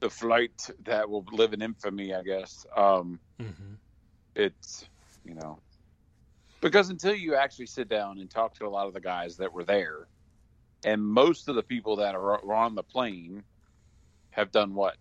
[0.00, 2.14] the flight that will live in infamy.
[2.14, 3.74] I guess um, Mm-hmm.
[4.36, 4.86] it's
[5.24, 5.58] you know
[6.60, 9.52] because until you actually sit down and talk to a lot of the guys that
[9.52, 10.08] were there,
[10.84, 13.42] and most of the people that are, are on the plane
[14.30, 14.96] have done what?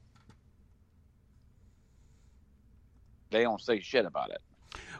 [3.31, 4.41] They don't say shit about it.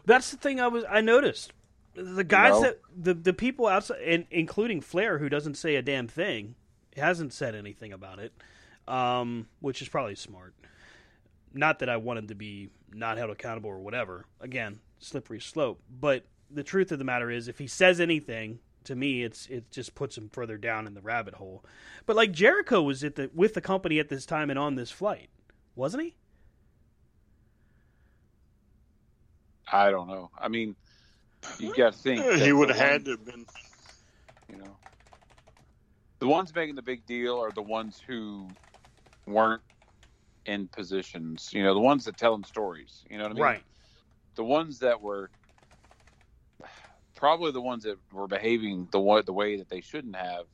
[0.06, 1.53] That's the thing I was I noticed.
[1.95, 2.62] The guys know?
[2.62, 6.56] that the the people outside, and including Flair, who doesn't say a damn thing,
[6.95, 8.34] hasn't said anything about it,
[8.88, 10.53] um, which is probably smart.
[11.53, 14.25] Not that I want him to be not held accountable or whatever.
[14.41, 15.82] Again, slippery slope.
[15.89, 19.69] But the truth of the matter is, if he says anything to me, it's it
[19.71, 21.63] just puts him further down in the rabbit hole.
[22.06, 24.91] But like Jericho was at the with the company at this time and on this
[24.91, 25.29] flight,
[25.75, 26.15] wasn't he?
[29.71, 30.29] I don't know.
[30.38, 30.75] I mean,
[31.60, 33.45] you got to think he would have had to have been.
[34.47, 34.77] you know.
[36.19, 38.56] The ones making the big deal are the ones who
[39.27, 39.62] weren't
[40.45, 41.49] in positions.
[41.51, 43.03] You know the ones that telling stories.
[43.10, 43.43] You know what i mean?
[43.43, 43.63] Right.
[44.36, 45.32] the ones that were
[47.15, 50.45] probably the ones that were behaving the way, the way that they shouldn't have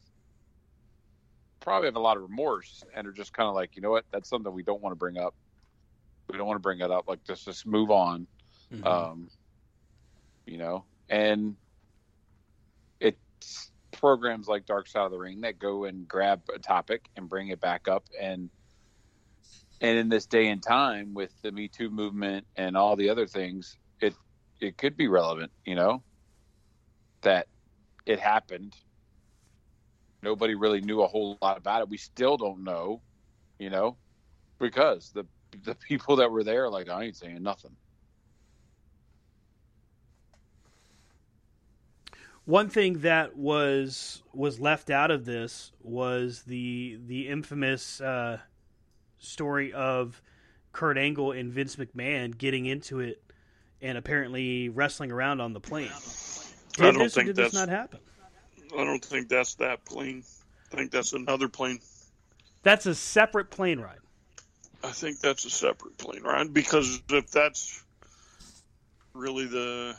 [1.62, 4.06] probably have a lot of remorse and are just kind of like you know what?
[4.12, 5.36] That's something we don't want to bring up.
[6.32, 7.06] We don't want to bring it up.
[7.08, 8.28] Like just just move on.
[8.72, 8.86] Mhm.
[8.86, 9.30] um,
[10.50, 11.56] you know, and
[13.00, 17.30] it's programs like Dark Side of the Ring that go and grab a topic and
[17.30, 18.50] bring it back up and
[19.82, 23.28] and in this day and time with the Me Too movement and all the other
[23.28, 24.14] things, it
[24.60, 26.04] it could be relevant, you know,
[27.22, 27.48] that
[28.06, 28.76] it happened.
[30.22, 31.90] Nobody really knew a whole lot about it.
[31.90, 33.02] We still don't know,
[33.60, 33.98] you know,
[34.60, 35.26] because the
[35.64, 37.76] the people that were there, like I ain't saying nothing.
[42.50, 48.40] One thing that was was left out of this was the the infamous uh,
[49.20, 50.20] story of
[50.72, 53.22] Kurt Angle and Vince McMahon getting into it
[53.84, 55.92] and apparently wrestling around on the plane.
[56.74, 57.52] Did I don't this think did that's.
[57.52, 58.00] this not happen?
[58.76, 60.24] I don't think that's that plane.
[60.74, 61.78] I think that's another plane.
[62.64, 64.00] That's a separate plane ride.
[64.84, 67.84] I think that's a separate plane ride because if that's
[69.14, 69.96] really the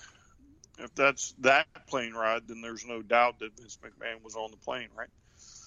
[0.81, 4.57] if that's that plane ride, then there's no doubt that Vince McMahon was on the
[4.57, 5.09] plane, right?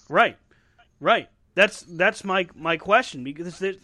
[0.08, 0.36] Right,
[1.00, 1.28] right.
[1.54, 3.76] That's that's my my question because there's,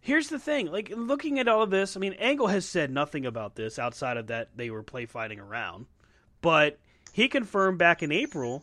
[0.00, 0.66] here's the thing.
[0.66, 4.16] Like looking at all of this, I mean, Angle has said nothing about this outside
[4.16, 5.86] of that they were play fighting around,
[6.40, 6.78] but
[7.12, 8.62] he confirmed back in April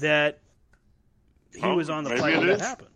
[0.00, 0.40] that
[1.54, 2.90] he Oh, was on the plane when that happened.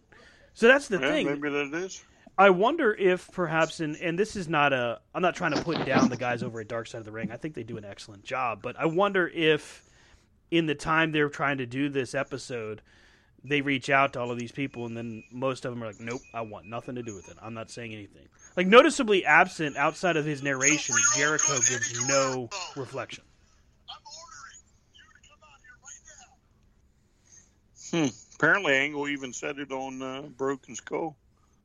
[0.54, 1.26] So that's the Yeah, thing.
[1.26, 2.02] maybe that is.
[2.40, 5.84] I wonder if perhaps, and, and this is not a, I'm not trying to put
[5.84, 7.30] down the guys over at Dark Side of the Ring.
[7.30, 9.84] I think they do an excellent job, but I wonder if
[10.50, 12.80] in the time they're trying to do this episode,
[13.44, 16.00] they reach out to all of these people, and then most of them are like,
[16.00, 17.36] nope, I want nothing to do with it.
[17.42, 18.26] I'm not saying anything.
[18.56, 23.24] Like, noticeably absent outside of his narration, Jericho gives no reflection.
[27.90, 28.06] Hmm.
[28.36, 31.18] Apparently, Angle even said it on uh, Broken Skull.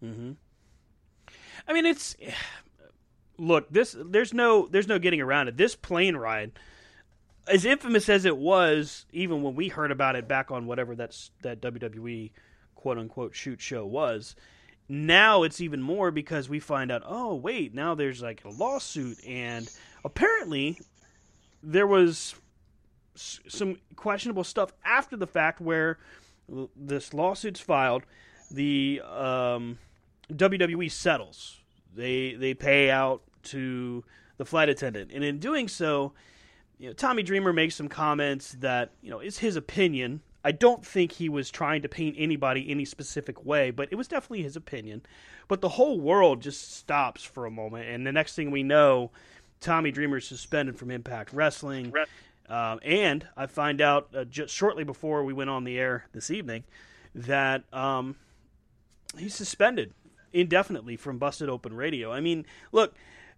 [0.03, 0.33] Mm-hmm.
[1.67, 2.15] I mean, it's
[3.37, 3.95] look this.
[3.97, 5.57] There's no there's no getting around it.
[5.57, 6.51] This plane ride,
[7.47, 11.31] as infamous as it was, even when we heard about it back on whatever that's
[11.41, 12.31] that WWE
[12.75, 14.35] quote unquote shoot show was.
[14.87, 17.01] Now it's even more because we find out.
[17.05, 19.69] Oh wait, now there's like a lawsuit, and
[20.03, 20.79] apparently
[21.63, 22.35] there was
[23.15, 25.97] some questionable stuff after the fact where
[26.75, 28.03] this lawsuit's filed.
[28.51, 29.79] The um,
[30.31, 31.61] WWE settles.
[31.93, 34.03] They they pay out to
[34.37, 36.13] the flight attendant, and in doing so,
[36.77, 40.21] you know, Tommy Dreamer makes some comments that you know is his opinion.
[40.43, 44.07] I don't think he was trying to paint anybody any specific way, but it was
[44.07, 45.01] definitely his opinion.
[45.47, 49.11] But the whole world just stops for a moment, and the next thing we know,
[49.59, 51.93] Tommy Dreamer is suspended from Impact Wrestling.
[52.47, 56.29] Um, and I find out uh, just shortly before we went on the air this
[56.29, 56.63] evening
[57.15, 58.15] that um,
[59.17, 59.93] he's suspended
[60.35, 62.11] indefinitely from Busted Open Radio.
[62.11, 62.93] I mean, look,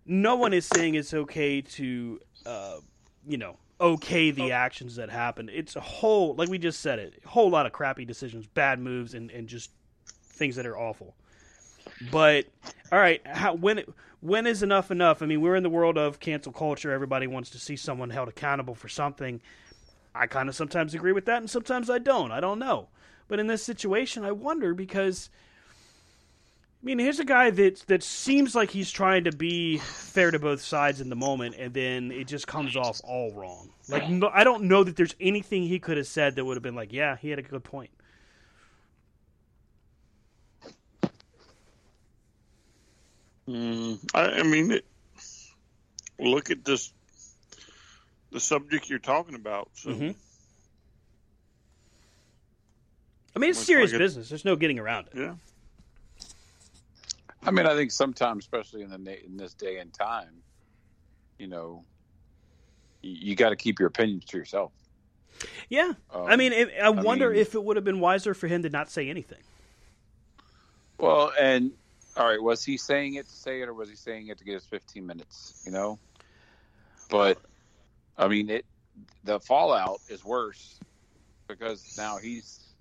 [0.05, 2.77] no one is saying it's okay to, uh,
[3.25, 5.51] you know, okay the actions that happened.
[5.53, 8.79] It's a whole, like we just said it, a whole lot of crappy decisions, bad
[8.79, 9.71] moves, and, and just
[10.29, 11.15] things that are awful.
[12.12, 12.45] But
[12.91, 13.83] all right, how, when
[14.19, 15.21] when is enough enough?
[15.21, 16.91] I mean, we're in the world of cancel culture.
[16.91, 19.39] Everybody wants to see someone held accountable for something.
[20.15, 22.31] I kind of sometimes agree with that, and sometimes I don't.
[22.31, 22.88] I don't know.
[23.27, 25.29] But in this situation, I wonder because
[26.82, 30.40] I mean, here's a guy that that seems like he's trying to be fair to
[30.40, 33.70] both sides in the moment, and then it just comes off all wrong.
[33.90, 36.63] Like, no, I don't know that there's anything he could have said that would have
[36.63, 37.90] been like, yeah, he had a good point.
[43.48, 44.86] Mm, I, I mean, it,
[46.20, 46.92] look at this,
[48.32, 49.70] the subject you're talking about.
[49.74, 50.16] So, Mhm.
[53.36, 54.04] I mean, it's Looks serious like it.
[54.04, 54.30] business.
[54.30, 55.13] There's no getting around it.
[55.18, 55.36] yeah,
[57.47, 60.43] I mean, I think sometimes, especially in the in this day and time,
[61.39, 61.86] you know,
[63.01, 64.71] you, you got to keep your opinions to yourself.
[65.69, 68.47] Yeah, Um, I mean, it, I wonder mean- if it would have been wiser for
[68.47, 69.39] him to not say anything.
[70.97, 71.71] Well, and
[72.15, 74.43] all right, was he saying it to say it, or was he saying it to
[74.43, 75.62] get his 15 minutes?
[75.65, 75.99] You know,
[77.10, 77.39] but
[78.17, 78.65] I mean, it
[79.23, 80.79] the fallout is worse
[81.47, 82.73] because now he's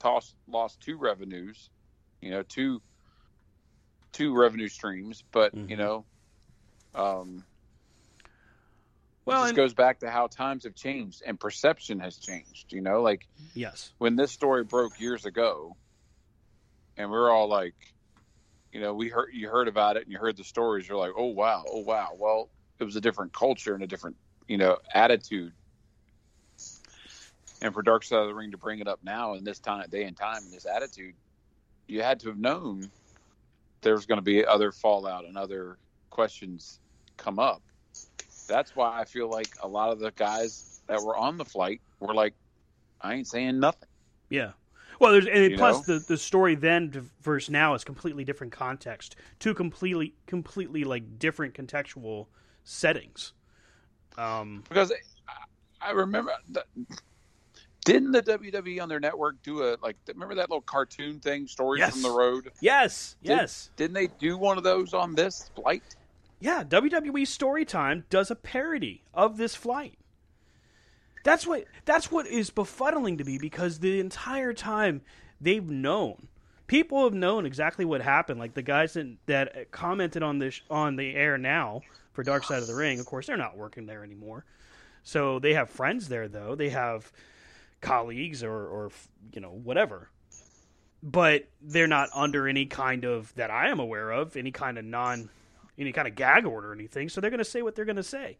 [0.00, 1.70] tossed lost two revenues,
[2.20, 2.82] you know, two
[4.12, 5.70] two revenue streams, but Mhm.
[5.70, 6.06] you know,
[6.94, 7.46] um,
[9.24, 12.72] Well, this and- goes back to how times have changed and perception has changed.
[12.72, 13.92] You know, like Yes.
[13.98, 15.76] when this story broke years ago,
[16.96, 17.76] and we are all like,
[18.72, 20.88] you know, we heard you heard about it and you heard the stories.
[20.88, 22.14] You're like, oh wow, oh wow.
[22.14, 24.16] Well, it was a different culture and a different,
[24.48, 25.54] you know, attitude.
[27.62, 29.88] And for Dark Side of the Ring to bring it up now in this time,
[29.90, 31.14] day and time, and this attitude,
[31.86, 32.90] you had to have known
[33.82, 35.78] there was going to be other fallout and other
[36.10, 36.80] questions
[37.16, 37.62] come up
[38.48, 41.80] That's why I feel like a lot of the guys that were on the flight
[42.00, 42.34] were like,
[43.00, 43.88] I ain't saying nothing.
[44.28, 44.52] Yeah.
[44.98, 45.98] Well, there's and You plus know?
[45.98, 51.54] the the story then versus now is completely different context, two completely completely like different
[51.54, 52.26] contextual
[52.64, 53.32] settings.
[54.18, 54.92] Um, Because
[55.80, 56.64] I, I remember, the,
[57.92, 59.96] didn't the WWE on their network do a like?
[60.08, 61.92] Remember that little cartoon thing, stories Yes.
[61.92, 62.50] from the road?
[62.60, 65.82] yes, Did- yes, Didn't they do one of those on this flight?
[66.40, 66.62] yeah.
[66.64, 69.98] WWE Storytime does a parody of this flight.
[71.22, 75.02] That's what that's what is befuddling to me because the entire time
[75.40, 76.28] they've known,
[76.66, 78.40] people have known exactly what happened.
[78.40, 81.82] Like the guys that, that commented on this on the air now
[82.14, 82.98] for Dark Side of the Ring.
[83.00, 84.46] Of course, they're not working there anymore,
[85.02, 86.54] so they have friends there though.
[86.54, 87.12] They have
[87.80, 88.90] colleagues or or
[89.32, 90.08] you know whatever,
[91.02, 94.84] but they're not under any kind of that I am aware of any kind of
[94.84, 95.30] non
[95.78, 97.08] any kind of gag order or anything.
[97.08, 98.36] So they're going to say what they're going to say.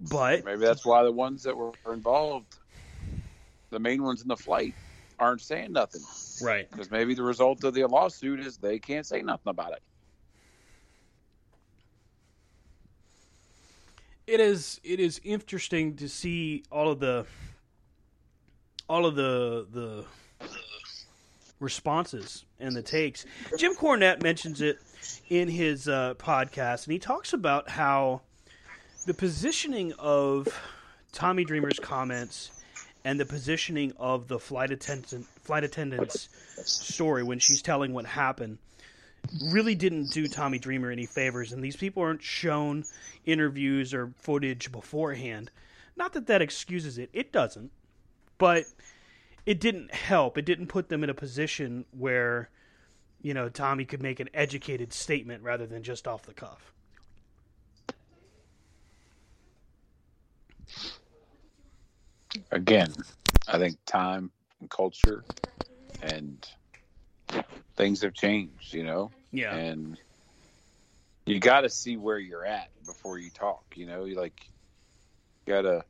[0.00, 2.56] But Maybe that's why the ones that were involved,
[3.70, 4.74] the main ones in the flight,
[5.18, 6.02] aren't saying nothing.
[6.42, 9.82] right, Because maybe the result of the lawsuit is they can't say nothing about it.
[14.26, 17.26] it is it is interesting to see all of the
[18.88, 20.04] all of the the
[21.60, 23.24] responses and the takes.
[23.58, 24.78] Jim Cornette mentions it
[25.28, 28.22] in his uh, podcast, and he talks about how
[29.06, 30.48] the positioning of
[31.12, 32.50] Tommy Dreamer's comments
[33.04, 36.28] and the positioning of the flight attendant flight attendant's
[36.64, 38.58] story when she's telling what happened
[39.42, 42.84] really didn't do Tommy Dreamer any favors, and these people aren't shown
[43.24, 45.50] interviews or footage beforehand.
[45.96, 47.70] Not that that excuses it; it doesn't,
[48.44, 48.66] but
[49.46, 50.36] it didn't help.
[50.36, 52.50] It didn't put them in a position where
[53.22, 56.74] you know Tommy could make an educated statement rather than just off the cuff.
[62.50, 62.92] Again,
[63.48, 64.30] I think time
[64.60, 65.24] and culture
[66.02, 66.46] and
[67.76, 69.10] things have changed, you know?
[69.32, 69.98] Yeah, and
[71.24, 74.38] you got to see where you're at before you talk you know you like
[75.46, 75.82] got to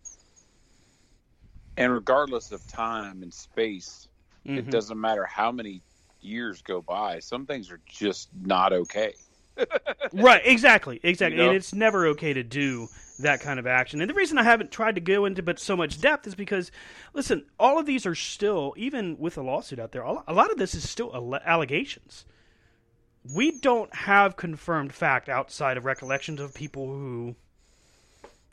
[1.77, 4.09] and regardless of time and space
[4.45, 4.71] it Mhm.
[4.71, 5.81] doesn't matter how many
[6.21, 9.15] years go by some things are just not okay
[10.13, 11.49] right, exactly, exactly, You know?
[11.51, 12.89] and it's never okay to do
[13.21, 14.01] that kind of action.
[14.01, 16.73] And the reason I haven't tried to go into but so much depth is because,
[17.13, 20.57] listen, all of these are still, even with a lawsuit out there, a lot of
[20.59, 22.25] this is still allegations.
[23.33, 27.37] We don't have confirmed fact outside of recollections of people who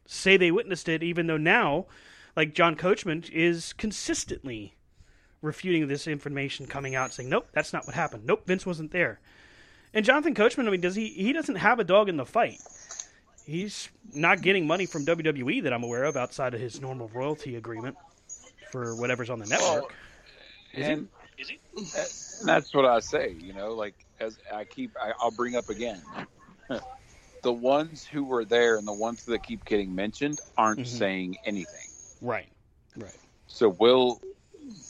[0.05, 1.87] say they witnessed it, even though now,
[2.35, 4.75] like John Coachman is consistently
[5.41, 8.25] refuting this information coming out, saying, "Nope, that's not what happened.
[8.25, 9.19] Nope, Vince wasn't there."
[9.93, 11.07] And Jonathan Coachman, I mean, does he?
[11.09, 12.61] He doesn't have a dog in the fight.
[13.45, 17.55] He's not getting money from WWE that I'm aware of outside of his normal royalty
[17.55, 17.97] agreement
[18.71, 19.93] for whatever's on the network.
[20.73, 20.91] Is he?
[20.93, 21.07] and
[21.77, 25.69] and that's what i say you know like as i keep I, i'll bring up
[25.69, 26.01] again
[27.43, 30.87] the ones who were there and the ones that keep getting mentioned aren't Mhm.
[30.87, 31.87] saying anything
[32.21, 32.51] Right,
[32.95, 33.19] right.
[33.47, 34.21] So will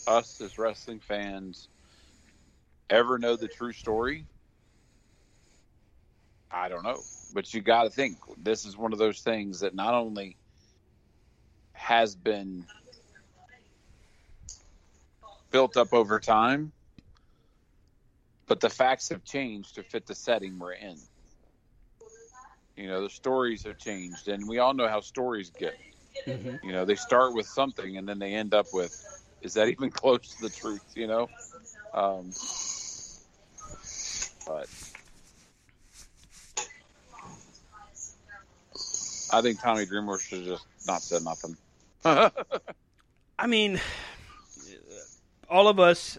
[0.08, 1.70] us as wrestling fans
[2.90, 4.26] ever know the true story?
[6.52, 7.02] I don't know.
[7.34, 10.36] But you got to think this is one of those things that not only
[11.74, 12.66] has been
[15.52, 16.74] built up over time,
[18.48, 20.98] but the facts have changed to fit the setting we're in.
[22.76, 25.74] You know, the stories have changed, and we all know how stories get.
[26.28, 26.64] Mhm.
[26.64, 28.96] You know, they start with something and then they end up with,
[29.42, 30.84] is that even close to the truth?
[30.96, 31.30] You know,
[31.94, 32.34] um,
[34.46, 34.68] but
[39.34, 41.58] I think Tommy Dreamer should have just not said nothing.
[43.40, 43.80] I mean,
[45.50, 46.18] all of us,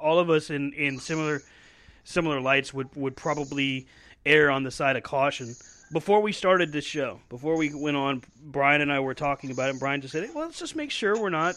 [0.00, 1.42] all of us in, in similar
[2.04, 3.86] similar lights would would probably
[4.26, 5.56] err on the side of caution.
[5.92, 9.66] Before we started this show, before we went on, Brian and I were talking about
[9.66, 9.70] it.
[9.70, 11.56] And Brian just said, "Well, let's just make sure we're not.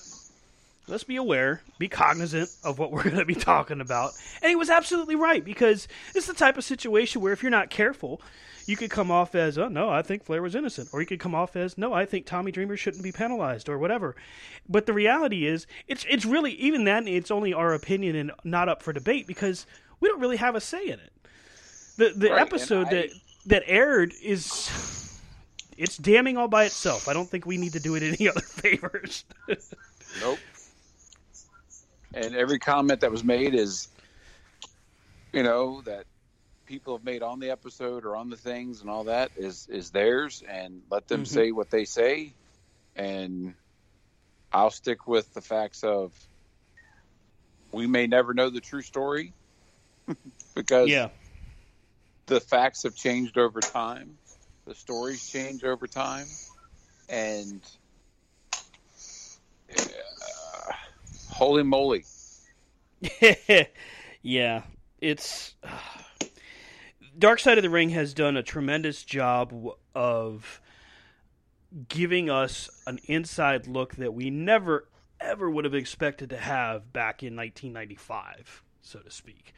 [0.87, 4.11] Let's be aware, be cognizant of what we're going to be talking about."
[4.41, 7.69] And he was absolutely right because it's the type of situation where if you're not
[7.69, 8.21] careful,
[8.65, 11.19] you could come off as, "Oh no, I think Flair was innocent," or you could
[11.19, 14.15] come off as, "No, I think Tommy Dreamer shouldn't be penalized," or whatever.
[14.67, 18.67] But the reality is, it's it's really even then it's only our opinion and not
[18.67, 19.67] up for debate because
[19.99, 21.13] we don't really have a say in it.
[21.97, 23.09] The the Right, episode I- that
[23.47, 24.69] that aired is
[25.77, 27.07] it's damning all by itself.
[27.07, 29.25] I don't think we need to do it any other favors.
[30.21, 30.39] Nope.
[32.13, 33.87] And every comment that was made is,
[35.31, 36.05] you know, that
[36.65, 39.89] people have made on the episode or on the things and all that is is
[39.89, 41.27] theirs, and let them Mhm.
[41.27, 42.33] say what they say,
[42.95, 43.53] and
[44.51, 46.13] I'll stick with the facts of
[47.71, 49.33] we may never know the true story
[50.55, 51.09] because Yeah.
[52.25, 54.17] The facts have changed over time,
[54.65, 56.25] the stories change over time,
[57.09, 57.61] and
[59.69, 60.71] uh,
[61.29, 62.05] holy moly,
[64.21, 64.63] yeah,
[65.01, 65.55] it's
[67.17, 69.53] Dark Side of the Ring has done a tremendous job
[69.93, 70.61] of
[71.87, 74.87] giving us an inside look that we never
[75.19, 79.53] ever would have expected to have back in 1995, so to speak.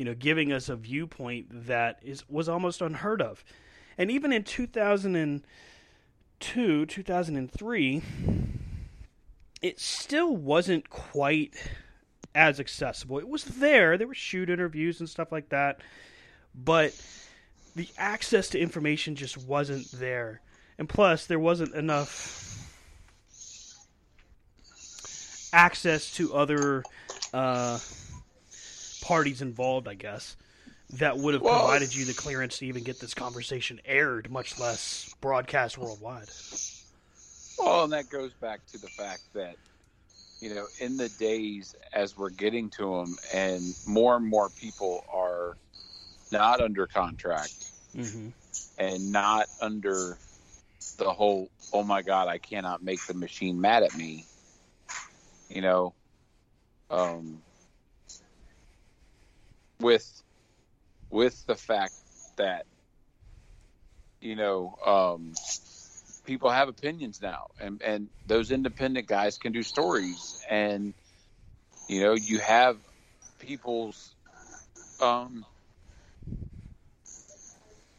[0.00, 3.44] You know, giving us a viewpoint that is was almost unheard of.
[3.98, 8.02] And even in 2002, 2003,
[9.60, 11.52] it still wasn't quite
[12.34, 13.18] as accessible.
[13.18, 13.98] It was there.
[13.98, 15.82] There were shoot interviews and stuff like that,
[16.54, 16.98] but
[17.76, 20.40] the access to information just wasn't there.
[20.78, 22.46] And plus, there wasn't enough
[25.52, 26.84] access to other
[27.34, 27.78] uh,
[29.10, 30.36] parties involved, I guess,
[30.90, 34.56] that would have Well- provided you the clearance to even get this conversation aired, much
[34.56, 36.28] less broadcast worldwide.
[37.58, 39.56] Well, and that goes back to the fact that,
[40.40, 45.04] you know, in the days as we're getting to them, and more and more people
[45.12, 45.56] are
[46.30, 48.28] not under contract Mm-hmm.
[48.78, 50.16] and not under
[50.98, 54.24] the whole, oh my God, I cannot make the machine mad at me.
[55.48, 55.94] You know,
[56.88, 57.42] um,
[59.80, 60.22] with
[61.10, 61.94] with the fact
[62.36, 62.66] that
[64.20, 65.32] you know um,
[66.24, 70.94] people have opinions now, and and those independent guys can do stories, and
[71.88, 72.78] you know you have
[73.38, 74.14] people's
[75.00, 75.44] um,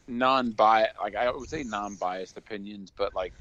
[0.08, 3.34] non-biased, like I would say non-biased opinions, but like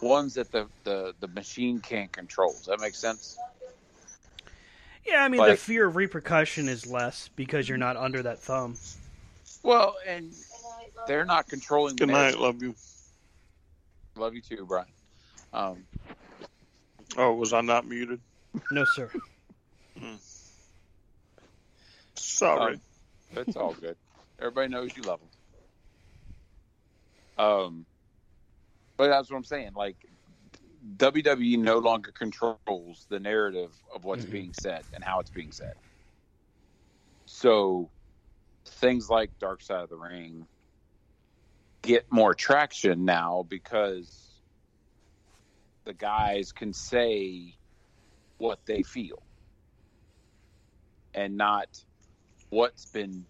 [0.00, 2.52] ones that the the the machine can't control.
[2.54, 3.38] Does that make sense?
[5.06, 8.76] Yeah, I mean, the fear of repercussion is less because you're not under that thumb.
[9.62, 10.32] Well, and
[11.06, 11.96] they're not controlling.
[11.96, 12.38] the Good night.
[12.38, 12.74] Love you.
[14.16, 14.86] Love you too, Brian.
[15.52, 15.84] Um,
[17.16, 18.20] Oh, was I not muted?
[18.70, 19.10] No, sir.
[22.14, 22.74] Sorry.
[22.74, 22.80] Um,
[23.36, 23.96] it's all good.
[24.38, 25.20] Everybody knows you love
[27.36, 27.46] them.
[27.46, 27.86] Um,
[28.96, 29.72] but that's what I'm saying.
[29.74, 29.96] Like
[30.96, 34.30] WWE no longer controls the narrative of what's Mhm.
[34.30, 35.74] being said and how it's being said.
[37.26, 37.92] So
[38.66, 40.48] things like Dark Side of the Ring
[41.82, 44.42] get more traction now because
[45.84, 47.58] the guys can say
[48.38, 49.26] what they feel
[51.14, 51.84] and not
[52.50, 53.26] what's been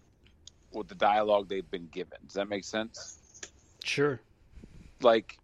[0.72, 2.18] with the dialogue they've been given.
[2.26, 3.18] Does that make sense?
[3.84, 4.20] Sure.
[5.00, 5.41] Like,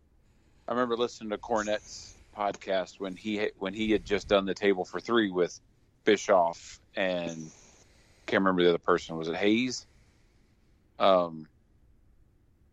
[0.69, 4.85] I remember listening to Cornette's podcast when he when he had just done the table
[4.85, 5.59] for three with
[6.05, 7.51] Bischoff and
[8.27, 9.17] can't remember the other person.
[9.17, 9.87] Was it Hayes?
[10.99, 11.47] Um,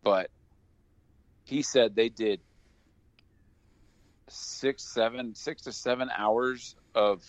[0.04, 0.30] but
[1.46, 2.42] he said they did
[4.30, 7.24] six, seven, six to seven hours of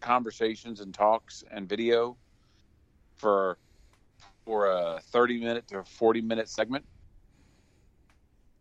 [0.00, 2.16] conversations and talks and video
[3.18, 3.56] for
[4.44, 6.84] for a 30 minute to 40 minute segment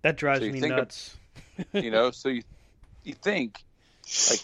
[0.01, 1.15] That drives So me think of- nuts.
[1.73, 2.41] you know so you
[3.03, 3.59] you think
[4.29, 4.39] like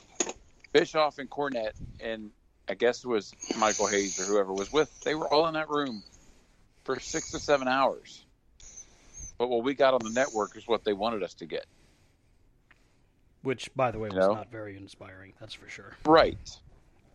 [0.73, 2.29] bischoff and cornette and
[2.67, 5.69] i guess it was michael hayes or whoever was with they were all in that
[5.69, 6.03] room
[6.83, 8.25] for six to seven hours
[9.37, 11.65] but what we got on the network is what they wanted us to get
[13.43, 14.33] Which, by the way, You was know?
[14.33, 15.33] not very inspiring.
[15.39, 15.95] That's for sure.
[16.05, 16.37] Right.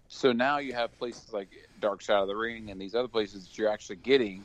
[0.09, 1.49] So now you have places like
[1.81, 4.45] Dark Side of the Ring and these other places that you're actually getting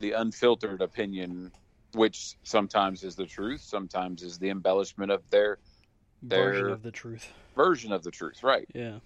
[0.00, 1.50] the unfiltered opinion,
[1.94, 5.58] which sometimes is the truth, sometimes is the embellishment of their
[6.22, 7.32] Version of the truth.
[7.56, 8.42] version of the truth.
[8.42, 8.68] Right.
[8.74, 8.98] Yeah.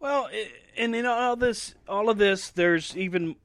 [0.00, 0.28] Well,
[0.76, 3.36] and in all this, all of this, there's even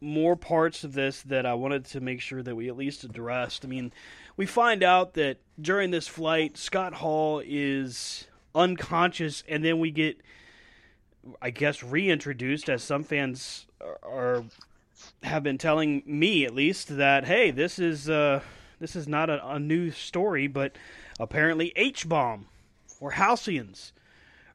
[0.00, 3.64] more parts of this that I wanted to make sure that we at least addressed.
[3.64, 3.92] I mean,
[4.36, 10.20] we find out that during this flight, Scott Hall is unconscious, and then we get,
[11.40, 14.44] I guess, reintroduced as some fans are, are
[15.22, 18.40] have been telling me at least that hey, this is uh,
[18.78, 20.76] this is not a, a new story, but
[21.20, 22.46] apparently H bomb
[23.00, 23.92] or Halcions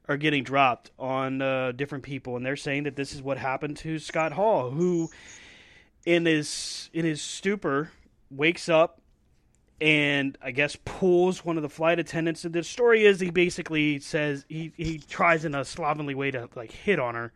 [0.08, 3.76] are getting dropped on uh, different people, and they're saying that this is what happened
[3.78, 5.10] to Scott Hall, who
[6.06, 7.90] in his in his stupor
[8.30, 9.00] wakes up
[9.80, 12.44] and I guess pulls one of the flight attendants.
[12.44, 16.48] And the story is he basically says he he tries in a slovenly way to
[16.56, 17.32] like hit on her,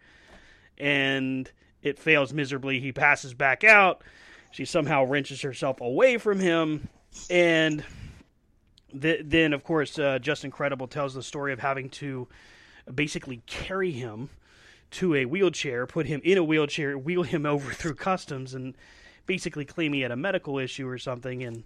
[0.78, 1.50] and
[1.82, 2.80] it fails miserably.
[2.80, 4.02] He passes back out.
[4.50, 6.88] She somehow wrenches herself away from him,
[7.30, 7.82] and
[8.98, 12.28] th- then, of course, uh, Justin Credible tells the story of having to
[12.92, 14.28] basically carry him
[14.90, 18.76] to a wheelchair, put him in a wheelchair, wheel him over through customs, and
[19.24, 21.64] basically claim he had a medical issue or something, and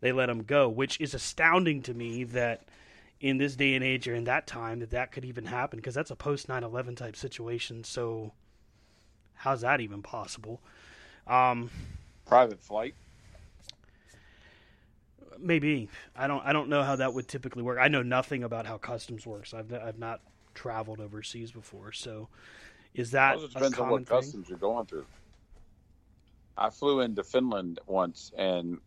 [0.00, 2.64] they let him go, which is astounding to me that
[3.20, 5.94] in this day and age or in that time that that could even happen because
[5.94, 7.82] that's a post 9/11 type situation.
[7.82, 8.32] So
[9.36, 10.60] how's that even possible?
[11.26, 11.70] Um,
[12.26, 12.94] Private flight.
[15.38, 17.78] maybe I don't I don't know how that would typically work.
[17.80, 19.54] I know nothing about how customs works.
[19.54, 20.20] I've I've not
[20.54, 22.28] traveled overseas before, so
[22.94, 24.18] is that Well, it a depends on what thing?
[24.18, 25.06] customs you're going through.
[26.56, 28.78] I flew into Finland once and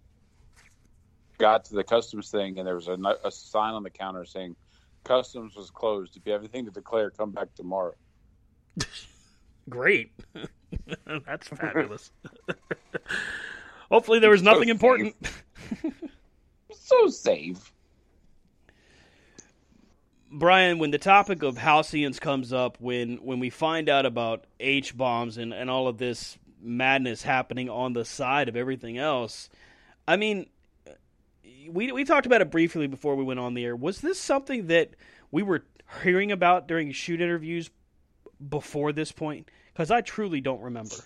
[1.37, 4.55] got to the customs thing, and there was a, a sign on the counter saying,
[5.03, 6.17] "Customs was closed.
[6.17, 7.93] If you have anything to declare, come back tomorrow."
[9.69, 10.11] Great,
[11.25, 12.11] that's fabulous.
[13.91, 15.15] Hopefully, there was nothing important.
[16.89, 17.71] So safe.
[20.31, 24.97] Brian, when the topic of halcions comes up, when when we find out about H
[24.97, 29.49] bombs and, and all of this madness happening on the side of everything else,
[30.07, 30.47] I mean,
[31.69, 33.75] we we talked about it briefly before we went on the air.
[33.75, 34.91] Was this something that
[35.29, 35.65] we were
[36.01, 37.69] hearing about during shoot interviews
[38.49, 39.49] before this point?
[39.79, 40.97] Because I truly don't remember.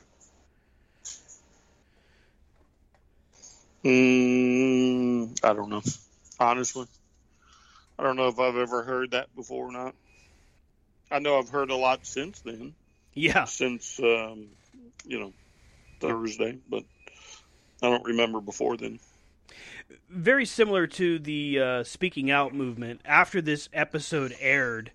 [3.86, 5.84] Mm, I don't know.
[6.40, 6.88] Honestly,
[8.00, 9.94] I don't know if I've ever heard that before or not.
[11.12, 12.74] I know I've heard a lot since then,
[13.14, 14.48] Yeah, since um,
[15.06, 15.34] you know
[16.00, 16.84] Thursday, but
[17.84, 19.00] I don't remember before then.
[20.10, 23.02] very similar to the uh, speaking out movement.
[23.06, 24.94] After this episode aired,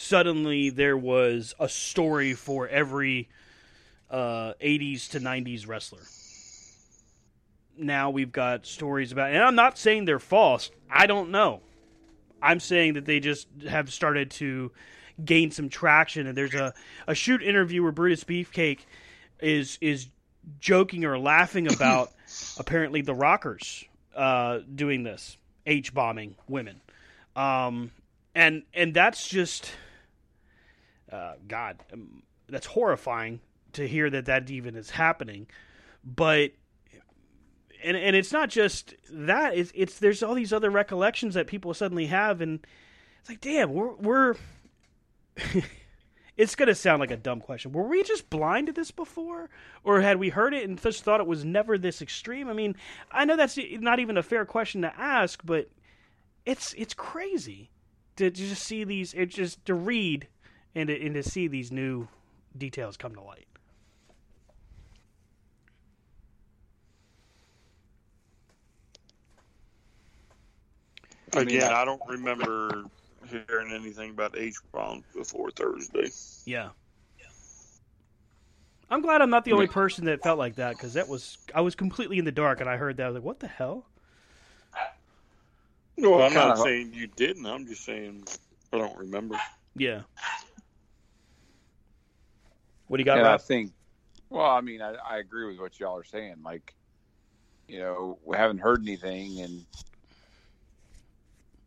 [0.00, 3.28] suddenly there was a story for every
[4.10, 6.00] uh, 80s to 90s wrestler.
[7.76, 10.70] Now we've got stories about, and I'm not saying they're false.
[10.90, 11.60] I don't know.
[12.42, 14.72] I'm saying that they just have started to
[15.22, 16.26] gain some traction.
[16.26, 16.72] And there's a,
[17.06, 18.80] a shoot interview where Brutus Beefcake
[19.40, 20.08] is is
[20.60, 22.10] joking or laughing about
[22.58, 23.84] apparently the Rockers
[24.16, 25.36] uh, doing this
[25.66, 26.80] H bombing women,
[27.36, 27.90] um,
[28.34, 29.70] and and that's just
[31.12, 33.40] uh, God, um, that's horrifying
[33.72, 35.46] to hear that that even is happening.
[36.04, 36.52] But
[37.82, 41.74] and and it's not just that; it's it's there's all these other recollections that people
[41.74, 42.60] suddenly have, and
[43.20, 44.34] it's like, damn, we're we're.
[46.36, 47.72] it's gonna sound like a dumb question.
[47.72, 49.50] Were we just blind to this before,
[49.84, 52.48] or had we heard it and just thought it was never this extreme?
[52.48, 52.76] I mean,
[53.10, 55.68] I know that's not even a fair question to ask, but
[56.44, 57.70] it's it's crazy
[58.16, 59.14] to just see these.
[59.14, 60.28] It's just to read
[60.74, 62.08] and to, and to see these new
[62.56, 63.46] details come to light.
[71.32, 72.84] I mean, Again, I- I don't remember
[73.28, 76.10] hearing anything about H bombs before Thursday.
[76.46, 76.70] Yeah.
[78.92, 81.60] I'm glad I'm not the only person that felt like that because that was I
[81.60, 83.86] was completely in the dark and I heard that I was like, what the hell?
[85.96, 87.46] No, I'm not saying you didn't.
[87.46, 88.24] I'm just saying
[88.72, 89.36] I don't remember.
[89.76, 90.02] Yeah.
[92.90, 93.38] What do you got, and I Rob?
[93.38, 93.72] think,
[94.30, 96.42] well, I mean, I, I agree with what y'all are saying.
[96.42, 96.74] Like,
[97.68, 99.64] you know, we haven't heard anything, and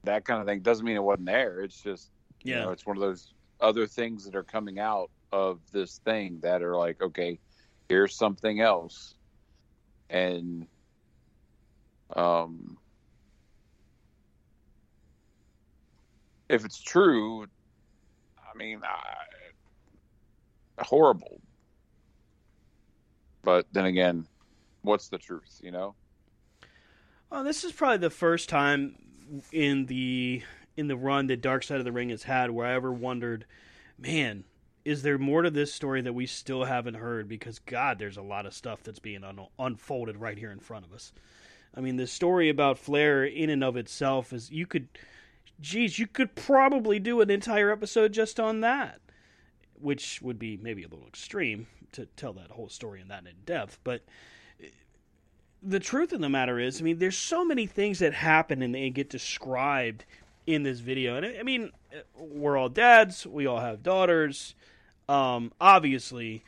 [0.04, 1.62] that kind of thing doesn't mean it wasn't there.
[1.62, 2.12] It's just,
[2.44, 2.58] you Yeah.
[2.58, 6.62] know, it's one of those other things that are coming out of this thing that
[6.62, 7.40] are like, okay,
[7.88, 9.16] here's something else,
[10.10, 10.68] and
[12.18, 12.78] um,
[16.50, 19.00] if it's true, I mean, I,
[20.84, 21.42] horrible.
[23.44, 24.28] But then again,
[24.82, 25.60] what's the truth?
[25.62, 25.96] You know?
[27.30, 28.96] Well, this is probably the first time
[29.52, 30.44] in the
[30.76, 33.46] in the run that Dark Side of the Ring has had where I ever wondered,
[33.98, 34.44] man,
[34.86, 37.28] is there more to this story that we still haven't heard?
[37.28, 40.86] Because God, there's a lot of stuff that's being un- unfolded right here in front
[40.86, 41.14] of us.
[41.76, 44.88] I mean, the story about Flair in and of itself is you could,
[45.60, 49.00] geez, you could probably do an entire episode just on that,
[49.84, 53.36] which would be maybe a little extreme to tell that whole story in that in
[53.46, 54.02] depth, but
[54.62, 54.68] eh,
[55.62, 58.74] the truth of the matter is, I mean, there's so many things that happen and
[58.74, 60.06] they get described
[60.48, 61.16] in this video.
[61.18, 64.56] And I I mean, eh, we're all dads, we all have daughters.
[65.10, 66.44] Um, obviously,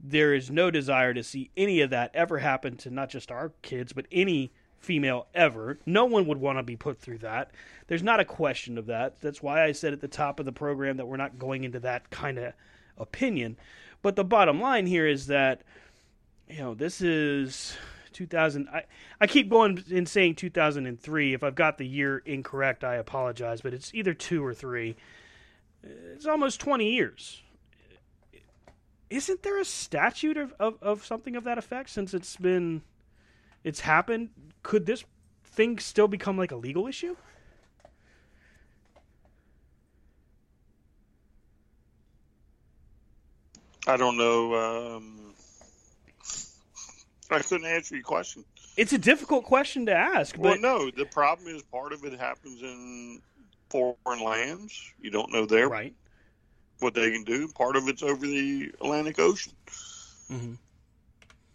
[0.00, 3.52] there is no desire to see any of that ever happen to not just our
[3.62, 5.78] kids, but any female ever.
[5.84, 7.50] No one would want to be put through that.
[7.88, 9.20] There's not a question of that.
[9.20, 11.80] That's why I said at the top of the program that we're not going into
[11.80, 12.52] that kind of
[12.98, 13.56] opinion.
[14.02, 15.62] But the bottom line here is that
[16.48, 17.76] you know this is
[18.12, 18.68] 2000.
[18.68, 18.84] I
[19.20, 21.34] I keep going and saying 2003.
[21.34, 24.96] If I've got the year incorrect, I apologize, but it's either two or three.
[25.82, 27.42] It's almost 20 years.
[29.08, 32.82] Isn't there a statute of, of, of something of that effect since it's been
[33.62, 34.30] it's happened?
[34.62, 35.04] Could this
[35.44, 37.16] thing still become like a legal issue?
[43.86, 44.54] I don't know.
[44.54, 45.34] Um,
[47.30, 48.44] I couldn't answer your question.
[48.76, 50.36] It's a difficult question to ask.
[50.36, 50.90] Well, But no.
[50.90, 53.20] The problem is part of it happens in
[53.70, 54.92] foreign lands.
[55.00, 55.94] You don't know there right.
[56.80, 57.48] what they can do.
[57.48, 59.52] Part of it's over the Atlantic Ocean.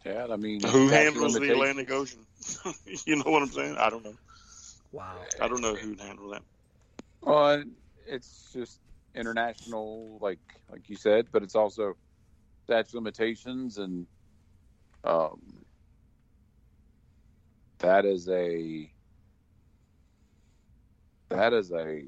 [0.06, 2.26] Yeah, I mean, Who handles the Atlantic Ocean?
[3.06, 3.78] you know what I'm saying?
[3.78, 4.16] I don't know.
[4.92, 5.16] Wow.
[5.40, 6.42] I don't know who'd handle that.
[7.22, 7.64] Well,
[8.08, 8.80] it's just
[9.14, 10.40] international, like
[10.72, 11.96] like you said, but it's also
[12.72, 14.08] statute of limitations, and
[15.04, 15.42] um,
[17.80, 18.90] that is a
[21.28, 22.02] that is a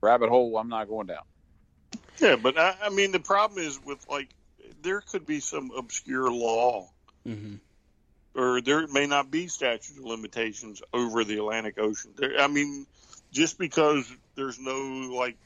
[0.00, 0.56] rabbit hole.
[0.56, 1.24] I'm not going down.
[2.20, 4.28] Yeah, but I, I mean, the problem is with like
[4.82, 6.88] there could be some obscure law,
[7.26, 7.56] Mm-hmm.
[8.40, 12.12] or there may not be statute of limitations over the Atlantic Ocean.
[12.16, 12.86] There, I mean,
[13.32, 15.36] just because there's no like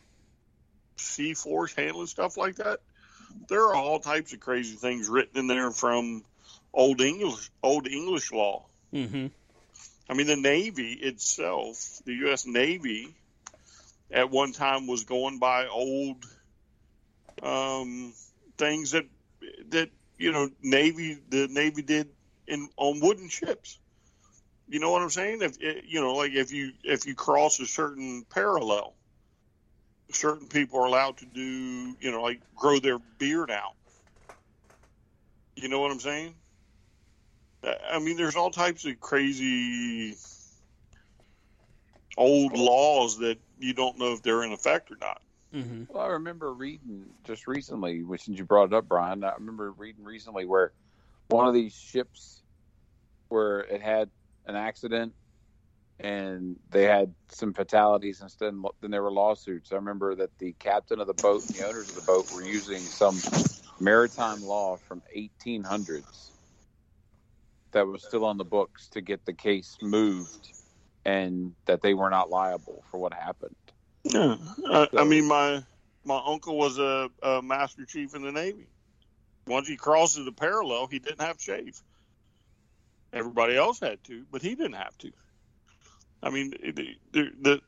[1.01, 2.81] sea force handling stuff like that,
[3.49, 6.25] there are all types of crazy things written in there from
[6.73, 8.67] old English old English law.
[8.93, 9.27] Mm-hmm.
[10.09, 12.45] I mean, the Navy itself, the U.S.
[12.45, 13.15] Navy,
[14.11, 16.25] at one time was going by old
[17.43, 18.13] um,
[18.59, 19.07] things that
[19.69, 22.09] that you know Navy the Navy did
[22.47, 23.79] in on wooden ships.
[24.69, 25.43] You know what I'm saying?
[25.43, 28.95] If you know, like if you if you cross a certain parallel,
[30.13, 33.75] certain people are allowed to do you know like grow their beard out.
[35.57, 36.35] You know what I'm saying?
[37.91, 40.17] I mean, there's all types of crazy
[42.17, 45.21] old laws that you don't know if they're in effect or not.
[45.55, 45.93] Mm-hmm.
[45.93, 49.73] Well, I remember reading just recently, which since you brought it up, Brian, I remember
[49.73, 50.73] reading recently where
[51.29, 52.43] one of these ships
[53.29, 54.11] where it had
[54.47, 55.13] an accident
[56.03, 58.33] and they had some fatalities and
[58.81, 59.73] then there were lawsuits.
[59.73, 62.43] I remember that the captain of the boat and the owners of the boat were
[62.43, 63.19] using some
[63.79, 66.31] maritime law from 1800s
[67.73, 70.53] that was still on the books to get the case moved
[71.05, 73.55] and that they were not liable for what happened.
[74.05, 74.37] Yeah,
[74.67, 75.63] I, I mean, my
[76.05, 78.67] my uncle was a, a master chief in the Navy.
[79.47, 81.79] Once he crosses the parallel, he didn't have shave.
[83.13, 85.13] Everybody else had to, but he didn't have to.
[86.23, 86.77] I mean, it,
[87.13, 87.61] the, the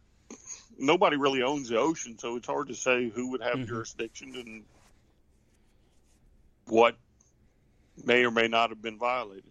[0.79, 3.67] nobody really owns the ocean, so it's hard to say who would have Mhm.
[3.67, 4.65] jurisdiction and
[6.67, 6.97] what
[8.05, 9.51] may or may not have been violated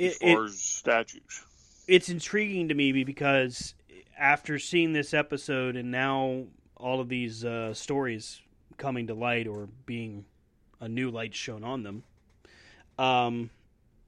[0.00, 1.44] as far it, as statutes.
[1.88, 3.74] it's intriguing to me because
[4.18, 6.44] after seeing this episode and now
[6.76, 8.40] all of these uh, stories
[8.78, 10.24] coming to light or being
[10.80, 12.02] a new light shown on them,
[12.98, 13.50] um,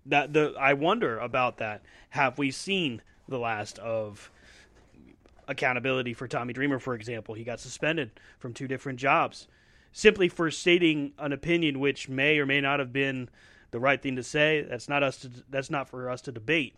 [0.06, 1.82] that the I wonder about that.
[2.10, 4.30] Have we seen the last of
[5.48, 7.34] accountability for Tommy Dreamer, for example?
[7.34, 9.48] He got suspended from two different jobs
[9.92, 13.28] simply for stating an opinion which may or may not have been
[13.70, 14.62] the right thing to say.
[14.68, 15.18] That's not us.
[15.18, 16.76] To, that's not for us to debate.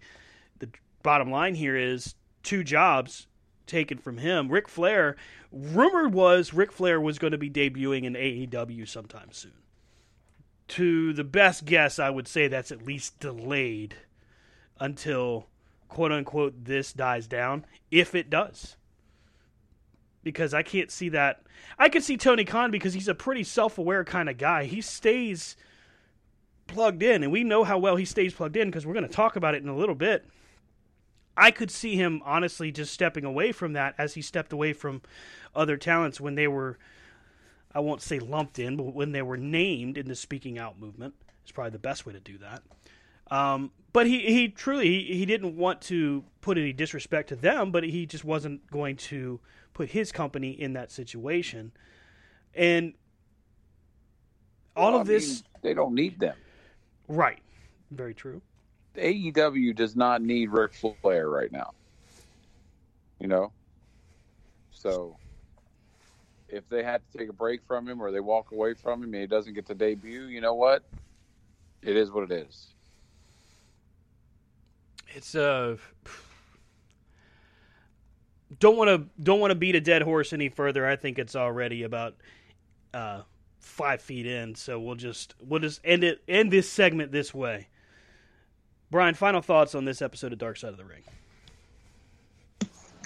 [0.59, 0.69] The
[1.03, 3.27] bottom line here is two jobs
[3.67, 4.49] taken from him.
[4.49, 5.17] Ric Flair,
[5.51, 9.53] rumored was Ric Flair was going to be debuting in AEW sometime soon.
[10.69, 13.95] To the best guess, I would say that's at least delayed
[14.81, 15.47] until
[15.89, 18.77] quote unquote this dies down, if it does.
[20.23, 21.43] Because I can't see that.
[21.79, 24.65] I can see Tony Khan because he's a pretty self aware kind of guy.
[24.65, 25.57] He stays
[26.67, 29.13] plugged in, and we know how well he stays plugged in because we're going to
[29.13, 30.27] talk about it in a little bit.
[31.37, 35.03] I could see him honestly just stepping away from that as he stepped away from
[35.55, 36.79] other talents when they were,
[37.77, 41.15] I won't say lumped in, but when they were named in the speaking out movement.
[41.45, 42.63] Is probably the best way to do that.
[43.31, 47.71] Um, but he, he truly he, he didn't want to put any disrespect to them,
[47.71, 49.41] but he just wasn't going to
[49.75, 51.71] put his company in that situation.
[52.55, 52.95] And
[54.75, 56.37] all Well, of I this, mean, they don't need them.
[57.09, 57.41] right?
[57.91, 58.41] Very true.
[58.97, 60.73] AEW does not need Ric
[61.03, 61.75] Flair right now.
[63.21, 63.53] You know?
[64.71, 65.17] So
[66.57, 69.13] if they had to take a break from him or they walk away from him
[69.15, 70.83] and he doesn't get to debut, you know what?
[71.83, 72.69] It is what it is.
[75.15, 75.77] It's uh
[78.59, 80.87] don't want to don't want to beat a dead horse any further.
[80.87, 82.15] I think it's already about
[82.95, 83.23] uh,
[83.59, 87.69] five feet in, so we'll just we'll just end it end this segment this way.
[88.91, 91.03] Brian, final thoughts on this episode of Dark Side of the Ring.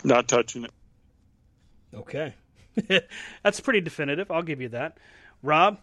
[0.05, 0.73] Not touching it.
[1.95, 2.35] Okay,
[3.43, 4.31] that's pretty definitive.
[4.31, 4.99] I'll give you that.
[5.43, 5.79] Rob,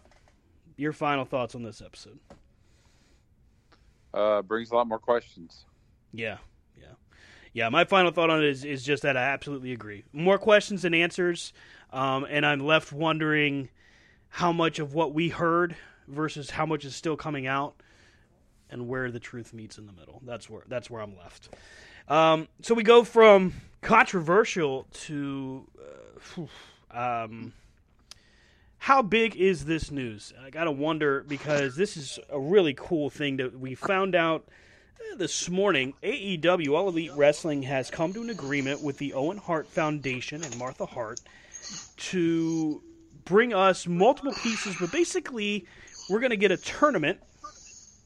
[0.76, 2.18] your final thoughts on this episode?
[4.14, 5.66] Uh, brings a lot more questions.
[6.12, 6.38] Yeah,
[6.78, 6.94] yeah,
[7.52, 7.68] yeah.
[7.68, 10.04] My final thought on it is, is just that I absolutely agree.
[10.12, 11.52] More questions than answers,
[11.92, 13.68] um, and I'm left wondering
[14.30, 15.76] how much of what we heard
[16.06, 17.74] versus how much is still coming out,
[18.70, 20.22] and where the truth meets in the middle.
[20.24, 21.50] That's where that's where I'm left.
[22.08, 25.66] Um, so we go from controversial to
[26.38, 26.42] uh,
[26.90, 27.52] um,
[28.78, 30.32] how big is this news?
[30.42, 34.48] I gotta wonder because this is a really cool thing that we found out
[35.12, 35.94] uh, this morning.
[36.02, 40.56] AEW All Elite Wrestling has come to an agreement with the Owen Hart Foundation and
[40.58, 41.20] Martha Hart
[41.96, 42.82] to
[43.24, 45.66] bring us multiple pieces, but basically
[46.08, 47.20] we're gonna get a tournament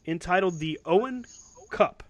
[0.06, 1.24] entitled the Owen
[1.70, 2.02] Cup,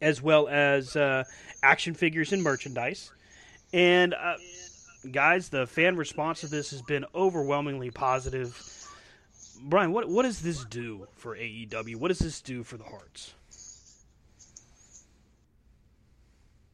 [0.00, 1.24] as well as uh,
[1.62, 3.10] action figures and merchandise.
[3.72, 4.36] And uh,
[5.10, 8.56] guys, the fan response to this has been overwhelmingly positive.
[9.60, 11.96] Brian, what what does this do for AEW?
[11.96, 13.34] What does this do for the Harts?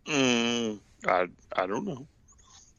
[0.06, 2.06] Mm, I I don't know.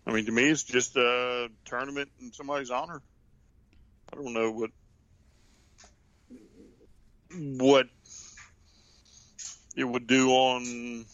[0.08, 3.02] I mean, to me, it's just a tournament in somebody's honor.
[4.12, 4.72] I don't know what
[7.32, 7.88] what
[9.76, 11.06] it would do on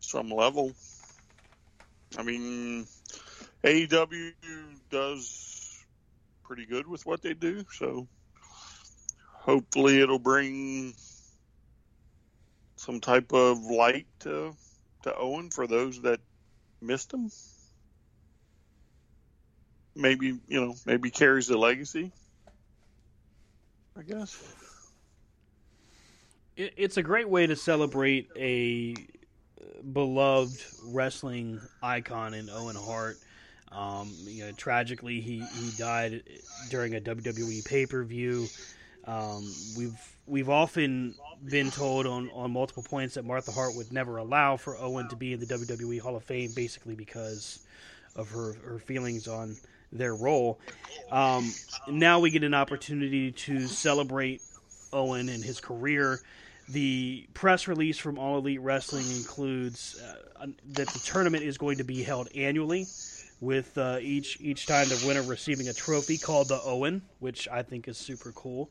[0.00, 0.72] some level.
[2.16, 2.86] I mean,
[3.64, 4.32] AEW
[4.90, 5.84] does
[6.44, 8.08] pretty good with what they do, so
[9.32, 10.94] hopefully it'll bring
[12.76, 14.54] some type of light to
[15.02, 16.20] to Owen for those that
[16.80, 17.30] missed him.
[19.94, 22.12] Maybe you know, maybe carries the legacy.
[23.96, 24.40] I guess
[26.56, 28.94] it's a great way to celebrate a
[29.92, 33.18] beloved wrestling icon in Owen Hart.
[33.70, 36.22] Um, you know, tragically, he, he died
[36.70, 38.46] during a WWE pay per view.
[39.04, 41.14] Um, we've we've often
[41.44, 45.16] been told on, on multiple points that Martha Hart would never allow for Owen to
[45.16, 47.60] be in the WWE Hall of Fame, basically because
[48.16, 49.56] of her her feelings on
[49.92, 50.58] their role.
[51.10, 51.52] Um,
[51.88, 54.42] now we get an opportunity to celebrate
[54.92, 56.20] Owen and his career
[56.68, 61.84] the press release from All Elite Wrestling includes uh, that the tournament is going to
[61.84, 62.86] be held annually,
[63.40, 67.62] with uh, each each time the winner receiving a trophy called the Owen, which I
[67.62, 68.70] think is super cool.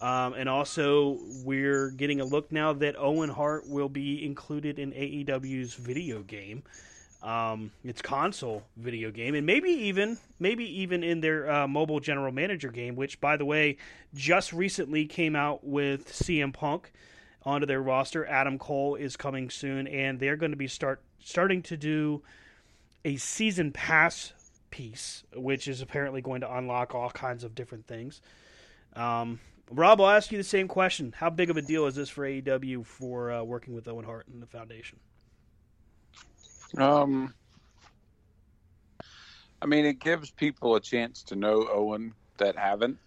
[0.00, 4.92] Um, and also, we're getting a look now that Owen Hart will be included in
[4.92, 6.62] AEW's video game.
[7.22, 12.32] Um, its console video game, and maybe even maybe even in their uh, mobile general
[12.32, 13.76] manager game, which, by the way,
[14.14, 16.90] just recently came out with CM Punk
[17.44, 18.26] onto their roster.
[18.26, 22.22] Adam Cole is coming soon, and they're going to be start starting to do
[23.04, 24.32] a season pass
[24.70, 28.20] piece, which is apparently going to unlock all kinds of different things.
[28.94, 32.08] Um, Rob, I'll ask you the same question: How big of a deal is this
[32.08, 34.98] for AEW for uh, working with Owen Hart and the Foundation?
[36.76, 37.34] Um,
[39.62, 42.98] I mean, it gives people a chance to know Owen that haven't.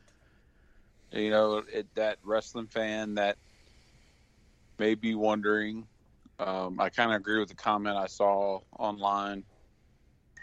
[1.12, 3.38] You know, it, that wrestling fan that
[4.78, 5.88] may be wondering.
[6.40, 9.44] Um, I kind of agree with the comment I saw online.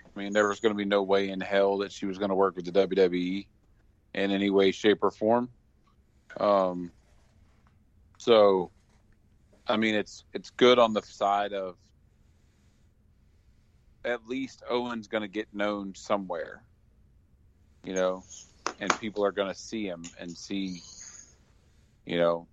[0.05, 2.31] I mean, there was going to be no way in hell that she was going
[2.31, 3.47] to work with the WWE
[4.15, 5.49] in any way, shape, or form.
[6.39, 6.91] Um,
[8.19, 8.71] so,
[9.67, 11.77] I mean, it's it's good on the side of
[14.05, 16.63] at least Owen's going to get known somewhere,
[17.85, 18.25] you know,
[18.79, 20.81] and people are going to see him and see,
[22.07, 22.47] you know,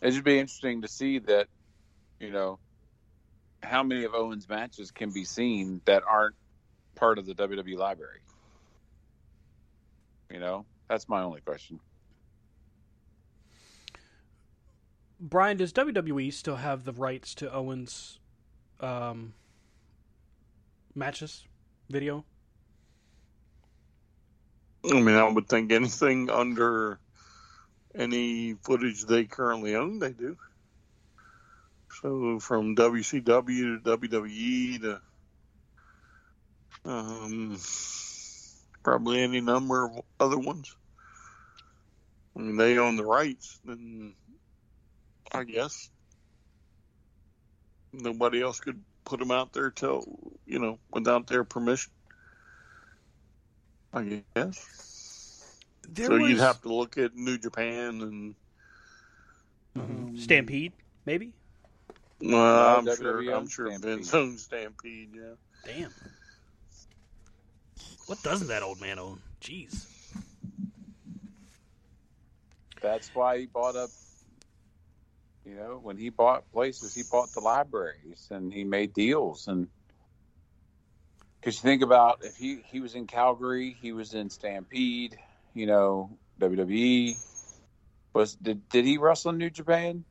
[0.00, 1.48] it should be interesting to see that,
[2.20, 2.58] you know,
[3.62, 6.36] how many of Owen's matches can be seen that aren't
[6.94, 8.20] part of the WWE library.
[10.30, 11.80] You know, that's my only question.
[15.20, 18.20] Brian, does WWE still have the rights to Owen's
[18.80, 19.34] um,
[20.94, 21.44] matches
[21.88, 22.24] video?
[24.84, 27.00] I mean, I would think anything under
[27.98, 30.36] any footage they currently own, they do.
[32.00, 35.00] So from WCW to WWE to
[36.84, 37.58] um,
[38.82, 40.74] probably any number of other ones.
[42.36, 44.14] I mean, they own the rights, then
[45.32, 45.90] I guess
[47.92, 50.04] nobody else could put them out there till
[50.46, 51.92] you know without their permission.
[53.92, 54.97] I guess.
[55.88, 58.34] There so was you'd have to look at New Japan and
[59.76, 60.18] Mhm.
[60.18, 60.72] Stampede,
[61.06, 61.32] maybe.
[62.20, 63.80] well, I'm No, sure I'm sure Stampede.
[63.80, 65.10] Vince owns Stampede.
[65.14, 65.34] Yeah.
[65.64, 65.94] Damn.
[68.06, 69.20] What doesn't that old man own?
[69.40, 69.86] Jeez.
[72.80, 73.90] That's why he bought up.
[75.44, 79.48] You know, when he bought places, he bought the libraries and he made deals.
[79.48, 79.68] And
[81.40, 85.18] because you think about if he he was in Calgary, he was in Stampede.
[85.58, 87.16] You know, WWE
[88.12, 90.04] was did did he wrestle in New Japan?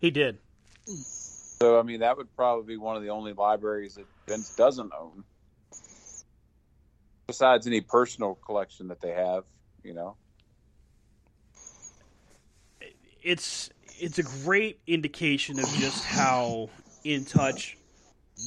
[0.00, 0.38] He did.
[0.86, 4.90] So I mean, that would probably be one of the only libraries that Vince doesn't
[4.92, 5.22] own,
[7.28, 9.44] besides any personal collection that they have.
[9.84, 10.16] You know.
[13.22, 13.70] It's
[14.00, 16.70] it's a great indication of just how
[17.04, 17.78] in touch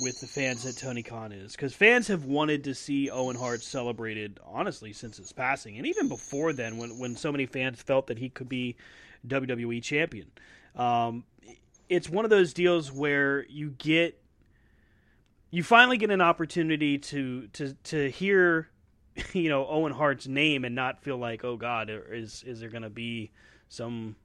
[0.02, 3.64] with the fans that Tony Khan is, because fans have wanted to see Owen Hart
[3.64, 8.08] celebrated honestly since his passing, and even before then, when when so many fans felt
[8.08, 8.76] that he could be
[9.28, 10.32] WWE champion.
[10.76, 11.24] Um,
[11.90, 14.20] it's one of those deals where you get
[15.52, 18.70] you finally get an opportunity to to to hear
[19.34, 22.84] you know Owen Hart's name and not feel like oh god is is there going
[22.84, 23.32] to be
[23.70, 24.16] some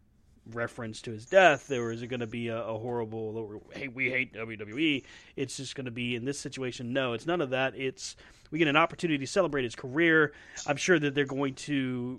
[0.55, 4.11] reference to his death or is it going to be a, a horrible hey we
[4.11, 5.03] hate WWE
[5.37, 8.17] it's just going to be in this situation no it's none of that it's
[8.51, 10.33] we get an opportunity to celebrate his career
[10.67, 12.19] I'm sure that they're going to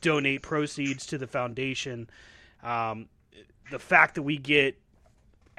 [0.00, 2.08] donate proceeds to the foundation
[2.62, 3.08] um,
[3.70, 4.76] the fact that we get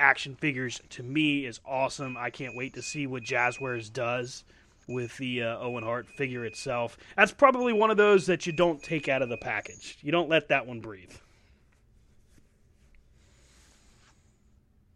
[0.02, 2.18] action figures to me is awesome.
[2.18, 4.44] I can't wait to see what Jazwares does
[4.88, 6.98] with the uh, Owen Hart figure itself.
[7.16, 9.98] That's probably one of those that you don't take out of the package.
[10.02, 11.14] You don't let that one breathe.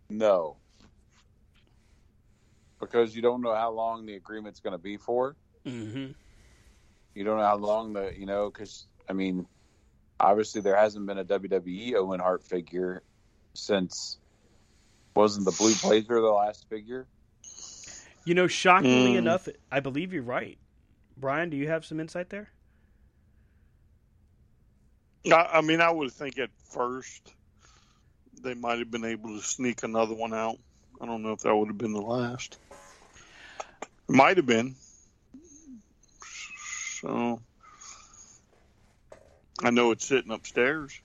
[0.10, 0.58] No.
[2.80, 5.36] Because you don't know how long the agreement's going to be for.
[5.66, 6.12] Mm-hmm.
[7.16, 9.48] You don't know how long the, you know, because, I mean,
[10.20, 13.02] obviously there hasn't been a WWE Owen Hart figure
[13.54, 14.18] since,
[15.16, 17.08] wasn't the Blue Blazer the last figure?
[18.26, 19.18] You know, shockingly Mm.
[19.20, 20.58] enough, I believe you're right.
[21.16, 22.50] Brian, do you have some insight there?
[25.32, 27.34] I, I mean, I would think at first
[28.44, 30.58] they might have been able to sneak another one out.
[31.02, 32.58] I don't know if that would have been the last.
[34.08, 34.76] It might have been.
[37.02, 37.42] So
[39.64, 41.00] I know it's sitting upstairs.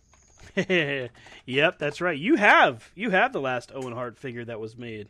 [0.56, 2.18] yep, that's right.
[2.18, 5.08] You have you have the last Owen Hart figure that was made.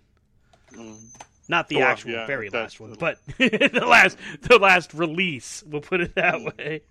[0.79, 0.99] Um,
[1.49, 5.63] Not the Oh, actual yeah, very last one, but the last the last release.
[5.67, 6.57] We'll put it that Mm.
[6.59, 6.83] way.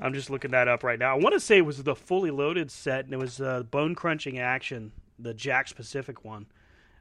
[0.00, 1.14] I'm just looking that up right now.
[1.14, 3.94] I want to say it was the fully loaded set, and it was uh, bone
[3.94, 6.46] crunching action, the Jakks Pacific one.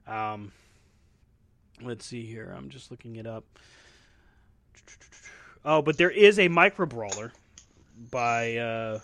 [0.05, 0.51] Um,
[1.81, 2.53] let's see here.
[2.55, 3.45] I'm just looking it up.
[5.63, 7.31] Oh, but there is a micro brawler
[8.11, 8.99] by uh,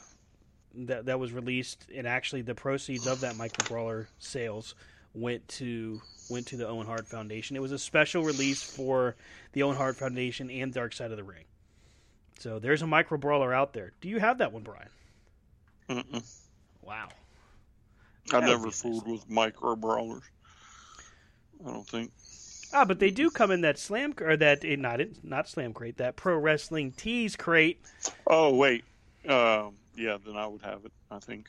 [0.75, 4.75] that that was released, and actually the proceeds of that micro brawler sales
[5.13, 7.55] went to went to the Owen Hart Foundation.
[7.55, 9.15] It was a special release for
[9.53, 11.45] the Owen Hart Foundation and Dark Side of the Ring.
[12.39, 13.93] So there's a micro brawler out there.
[14.01, 14.89] Do you have that one, Brian?
[15.89, 16.23] mm-mm.
[16.81, 17.09] Wow.
[18.33, 18.81] I That would never be nice.
[18.81, 20.23] fooled with micro brawlers.
[21.65, 22.11] I don't think.
[22.73, 25.97] Ah, but they do come in that slam or that eh, not not slam crate,
[25.97, 27.79] that pro wrestling tees crate.
[28.27, 28.83] Oh wait,
[29.27, 30.91] um, yeah, then I would have it.
[31.09, 31.47] I think.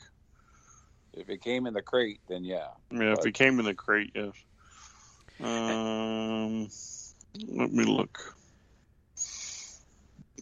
[1.13, 2.67] If it came in the crate, then yeah.
[2.91, 4.33] Yeah, if it came in the crate, yes.
[5.39, 6.69] Um,
[7.47, 8.35] let me look.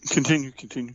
[0.09, 0.93] Continue, continue.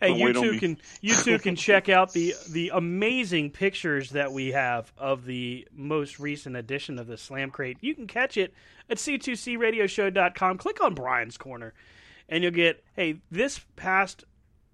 [0.00, 4.32] Hey, Don't you two can you two can check out the the amazing pictures that
[4.32, 7.78] we have of the most recent edition of the Slam Crate.
[7.80, 8.52] You can catch it
[8.90, 10.58] at c2cradioshow.com.
[10.58, 11.72] Click on Brian's Corner,
[12.28, 14.24] and you'll get hey this past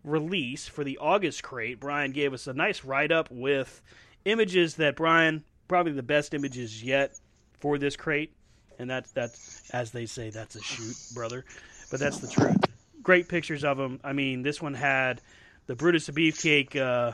[0.03, 1.79] release for the August crate.
[1.79, 3.81] Brian gave us a nice write up with
[4.25, 7.17] images that Brian probably the best images yet
[7.61, 8.35] for this crate,
[8.81, 11.45] and that's that's as they say that's a shoot, brother,
[11.93, 12.72] but that's the truth
[13.03, 14.01] great pictures of them.
[14.05, 15.21] I mean, this one had
[15.67, 17.13] the Brutus the Beefcake uh,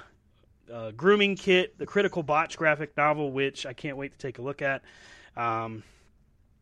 [0.72, 4.43] uh, grooming kit, the Critical Botch graphic novel, which I can't wait to take a
[4.43, 4.82] look at.
[5.36, 5.82] Um,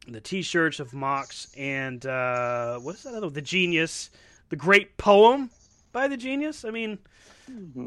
[0.08, 3.30] the T-shirts of Mox and uh, what is that other?
[3.30, 4.10] The Genius,
[4.50, 5.50] the great poem
[5.92, 6.64] by the Genius.
[6.64, 6.98] I mean,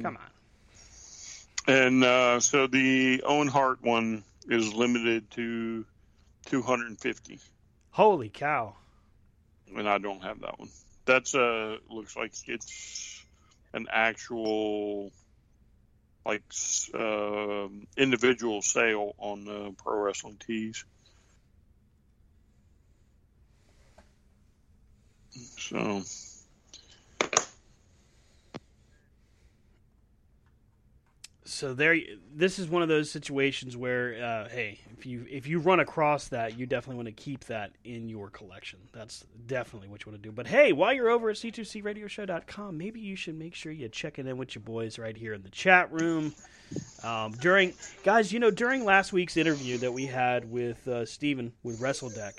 [0.02, 0.30] come on.
[1.68, 5.86] And uh, so the Owen Hart one is limited to
[6.46, 7.40] 250,
[7.92, 8.76] Holy cow!
[9.76, 10.70] and I don't have that one
[11.10, 13.26] that's a looks like it's
[13.74, 15.12] an actual
[16.24, 16.44] like
[16.94, 20.86] uh, individual sale on uh, pro wrestling tees.
[25.58, 26.04] So.
[31.50, 31.98] So there
[32.34, 36.28] this is one of those situations where uh, hey if you if you run across
[36.28, 38.80] that you definitely want to keep that in your collection.
[38.94, 40.32] That's definitely what you want to do.
[40.32, 44.38] But hey while you're over at c2cradioshow.com maybe you should make sure you check in
[44.38, 46.34] with your boys right here in the chat room.
[47.04, 47.74] Um, during
[48.04, 52.34] guys you know during last week's interview that we had with uh, steven with wrestledeck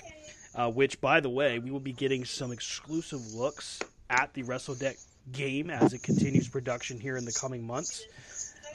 [0.55, 4.97] uh, which by the way we will be getting some exclusive looks at the wrestledeck
[5.33, 8.05] game as it continues production here in the coming months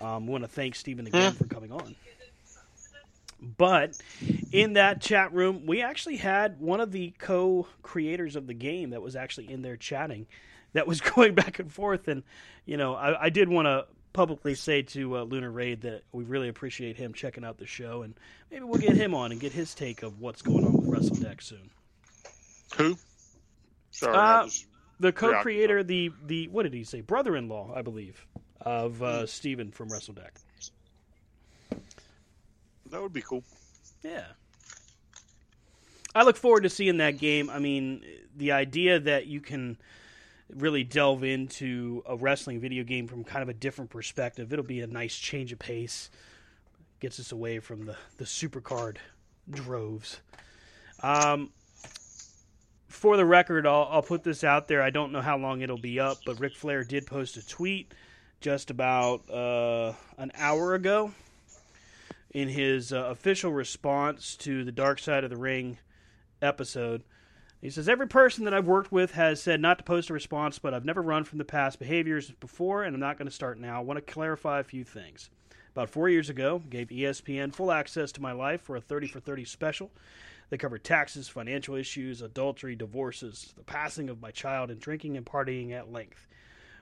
[0.00, 1.94] um, we want to thank Stephen again for coming on.
[3.40, 3.96] But
[4.52, 9.02] in that chat room, we actually had one of the co-creators of the game that
[9.02, 10.26] was actually in there chatting,
[10.72, 12.08] that was going back and forth.
[12.08, 12.22] And
[12.64, 16.24] you know, I, I did want to publicly say to uh, Lunar Raid that we
[16.24, 18.14] really appreciate him checking out the show, and
[18.50, 21.42] maybe we'll get him on and get his take of what's going on with WrestleDeck
[21.42, 21.70] soon.
[22.78, 22.96] Who?
[23.90, 24.48] Sorry, uh,
[24.98, 27.02] the co-creator, the the what did he say?
[27.02, 28.26] Brother-in-law, I believe
[28.66, 29.26] of uh.
[29.26, 30.32] Steven from WrestleDeck.
[32.90, 33.42] That would be cool.
[34.02, 34.24] Yeah.
[36.14, 37.50] I look forward to seeing that game.
[37.50, 38.04] I mean,
[38.36, 39.76] the idea that you can
[40.54, 44.80] really delve into a wrestling video game from kind of a different perspective, it'll be
[44.80, 46.10] a nice change of pace.
[47.00, 48.96] Gets us away from the, the supercard
[49.50, 50.20] droves.
[51.02, 51.50] Um,
[52.88, 54.82] for the record, I'll, I'll put this out there.
[54.82, 57.92] I don't know how long it'll be up, but Ric Flair did post a tweet
[58.40, 61.12] just about uh, an hour ago
[62.30, 65.78] in his uh, official response to the Dark Side of the Ring
[66.42, 67.02] episode.
[67.62, 70.58] He says, Every person that I've worked with has said not to post a response,
[70.58, 73.58] but I've never run from the past behaviors before, and I'm not going to start
[73.58, 73.78] now.
[73.78, 75.30] I want to clarify a few things.
[75.72, 79.20] About four years ago, gave ESPN full access to my life for a 30 for
[79.20, 79.90] 30 special.
[80.48, 85.26] They covered taxes, financial issues, adultery, divorces, the passing of my child, and drinking and
[85.26, 86.26] partying at length.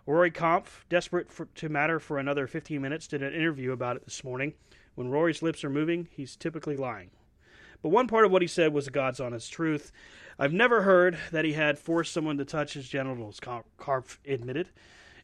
[0.07, 4.05] Rory Karpf, desperate for, to matter for another 15 minutes, did an interview about it
[4.05, 4.53] this morning.
[4.95, 7.11] When Rory's lips are moving, he's typically lying.
[7.83, 9.93] But one part of what he said was God's honest truth.
[10.39, 14.69] I've never heard that he had forced someone to touch his genitals, Karpf admitted.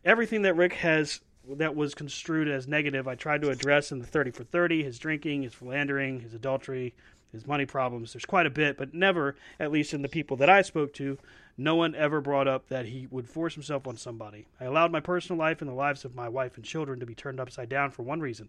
[0.05, 4.07] Everything that Ric has that was construed as negative, I tried to address in the
[4.07, 6.95] 30 for 30 his drinking, his philandering, his adultery,
[7.33, 8.13] his money problems.
[8.13, 11.19] There's quite a bit, but never, at least in the people that I spoke to,
[11.57, 14.47] no one ever brought up that he would force himself on somebody.
[14.61, 17.15] I allowed my personal life and the lives of my wife and children to be
[17.15, 18.49] turned upside down for one reason.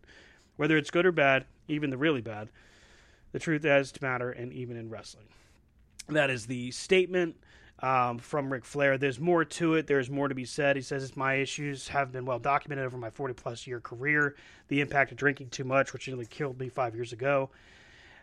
[0.56, 2.50] Whether it's good or bad, even the really bad,
[3.32, 5.28] the truth has to matter, and even in wrestling.
[6.10, 7.36] That is the statement
[7.80, 8.98] um, from Ric Flair.
[8.98, 9.88] There's more to it.
[9.88, 10.76] There's more to be said.
[10.76, 14.36] He says, My issues have been well documented over my 40 plus year career.
[14.68, 17.50] The impact of drinking too much, which nearly killed me five years ago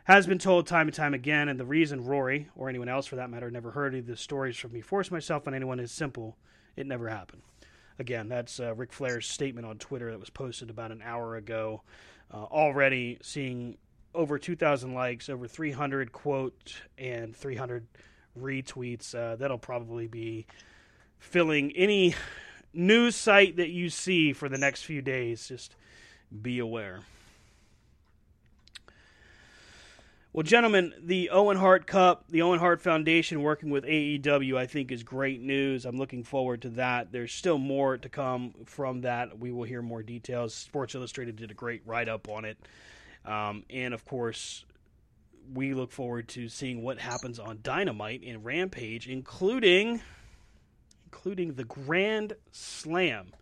[0.09, 3.17] has been told time and time again, and the reason Rory, or anyone else for
[3.17, 5.93] that matter, never heard any of the stories from me force myself on anyone is
[5.93, 6.39] simple.
[6.77, 7.43] It never happened.
[7.99, 11.83] Again, that's uh, Ric Flair's statement on Twitter that was posted about an hour ago.
[12.33, 13.77] Uh, already seeing
[14.15, 17.87] over 2,000 likes, over 300 quote, and 300
[18.41, 19.15] retweets.
[19.15, 20.47] Uh, that'll probably be
[21.19, 22.15] filling any
[22.73, 25.49] news site that you see for the next few days.
[25.49, 25.77] Just
[26.41, 27.01] be aware.
[30.39, 34.93] Well, gentlemen, the Owen Hart Cup, the Owen Hart Foundation working with AEW, I think
[34.93, 35.85] is great news.
[35.85, 37.11] I'm looking forward to that.
[37.11, 39.41] There's still more to come from that.
[39.41, 40.55] We will hear more details.
[40.55, 42.57] Sports Illustrated did a great write up on it.
[43.25, 44.65] Um, and of course,
[45.53, 50.01] we look forward to seeing what happens on Dynamite and Rampage, including
[51.07, 53.33] including the Grand Slam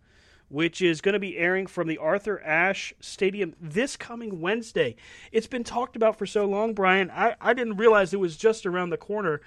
[0.49, 4.95] which is going to be airing from the Arthur Ashe Stadium this coming Wednesday.
[5.31, 7.11] It's been talked about for so long, Brian.
[7.11, 9.41] I, I didn't realize it was just around the corner.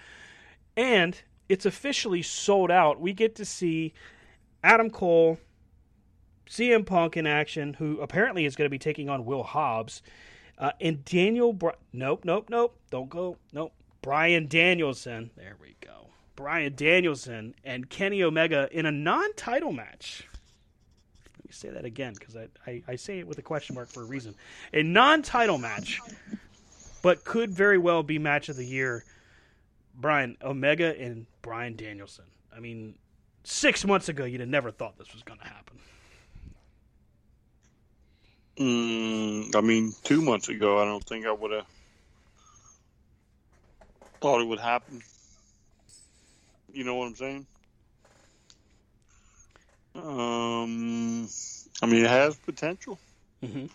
[0.77, 3.01] And it's officially sold out.
[3.01, 3.95] We get to see
[4.63, 5.39] Adam Cole,
[6.49, 10.03] CM Punk in action, who apparently is going to be taking on Will Hobbs,
[10.59, 11.53] uh, and Daniel.
[11.53, 12.77] Br- nope, nope, nope.
[12.91, 13.39] Don't go.
[13.53, 13.73] Nope.
[14.03, 15.31] Brian Danielson.
[15.37, 16.11] There we go.
[16.37, 20.27] Brian Danielson and Kenny Omega in a non title match
[21.51, 24.03] me say that again because I, I, I say it with a question mark for
[24.03, 24.35] a reason.
[24.73, 26.01] A non title match,
[27.03, 29.05] but could very well be match of the year.
[29.95, 32.25] Brian Omega and Brian Danielson.
[32.57, 32.95] I mean,
[33.45, 35.79] six months ago, you'd have never thought this was going to happen.
[38.59, 41.67] Mm, I mean, two months ago, I don't think I would have
[44.21, 45.03] thought it would happen.
[46.73, 47.47] You know what I'm saying?
[49.95, 51.29] Um,
[51.83, 52.99] I mean, it has potential.
[53.43, 53.67] Mm-hmm.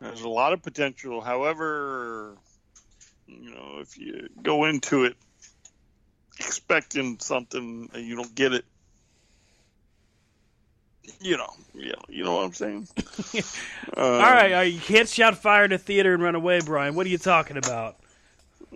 [0.00, 1.20] There's a lot of potential.
[1.20, 2.36] However,
[3.26, 5.16] you know, if you go into it
[6.38, 8.64] expecting something and you don't get it,
[11.20, 12.88] you know, you know, you know what I'm saying.
[12.94, 13.40] uh,
[13.96, 16.94] all right, all right, you can't shout fire in a theater and run away, Brian.
[16.94, 17.96] What are you talking about?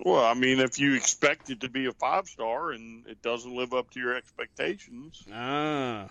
[0.04, 3.54] Well, I mean, if you expect it to be a five star and it doesn't
[3.54, 6.08] live up to your expectations, Ah.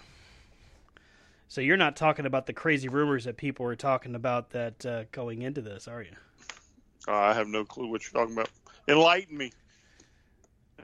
[1.49, 5.03] So you're not talking about the crazy rumors that people were talking about that uh,
[5.11, 6.11] going into this, are you?
[7.07, 8.49] I have no clue what you're talking about.
[8.87, 9.51] Enlighten me.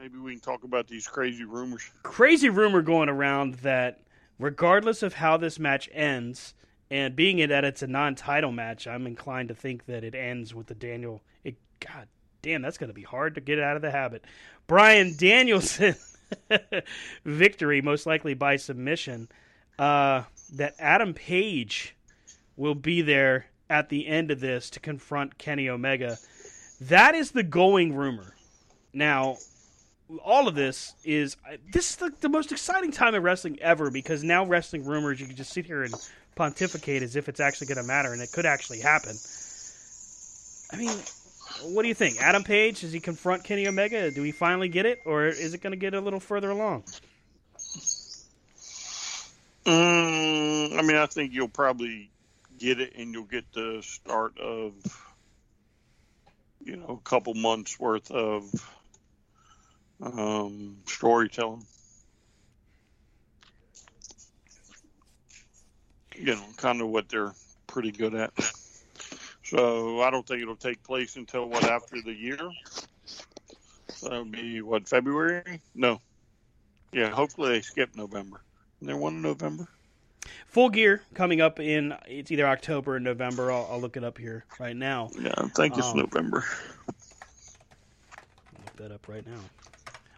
[0.00, 1.82] Maybe we can talk about these crazy rumors.
[2.02, 4.00] Crazy rumor going around that
[4.38, 6.54] regardless of how this match ends,
[6.90, 10.54] and being it that it's a non-title match, I'm inclined to think that it ends
[10.54, 11.22] with the Daniel.
[11.44, 12.08] It, God
[12.44, 14.22] damn, that's going to be hard to get out of the habit.
[14.66, 15.96] Brian Danielson
[17.24, 19.28] victory, most likely by submission.
[19.78, 20.22] Uh,
[20.52, 21.96] that Adam Page
[22.56, 26.16] will be there at the end of this to confront Kenny Omega.
[26.80, 28.36] That is the going rumor.
[28.92, 29.38] Now,
[30.22, 31.36] all of this is
[31.72, 35.26] this is the, the most exciting time of wrestling ever because now wrestling rumors you
[35.26, 35.94] can just sit here and
[36.36, 39.16] pontificate as if it's actually going to matter and it could actually happen.
[40.72, 40.96] I mean,
[41.62, 42.20] what do you think?
[42.20, 44.10] Adam Page does he confront Kenny Omega?
[44.10, 46.84] Do we finally get it, or is it going to get a little further along?
[49.64, 52.10] Mm, I mean, I think you'll probably
[52.58, 54.74] get it, and you'll get the start of,
[56.62, 58.44] you know, a couple months worth of
[60.02, 61.64] um, storytelling.
[66.16, 67.32] You know, kind of what they're
[67.66, 68.32] pretty good at.
[69.44, 72.38] So I don't think it'll take place until what after the year.
[73.88, 75.60] So that'll be what February?
[75.74, 76.00] No.
[76.92, 78.40] Yeah, hopefully they skip November.
[78.80, 79.68] And they're one in November.
[80.46, 83.52] Full Gear coming up in it's either October or November.
[83.52, 85.10] I'll, I'll look it up here right now.
[85.20, 86.44] Yeah, I think it's Um, November.
[88.64, 89.40] Look that up right now.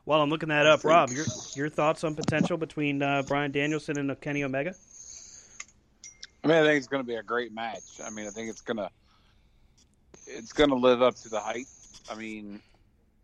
[0.05, 1.27] While I'm looking that up, Rob, your
[1.57, 4.75] your thoughts on potential between uh, Brian Danielson and Kenny Omega?
[6.45, 7.83] I mean, I think it's going to be a great match.
[8.05, 8.89] I mean, I think it's gonna
[10.27, 11.67] it's going to live up to the hype.
[12.11, 12.61] I mean,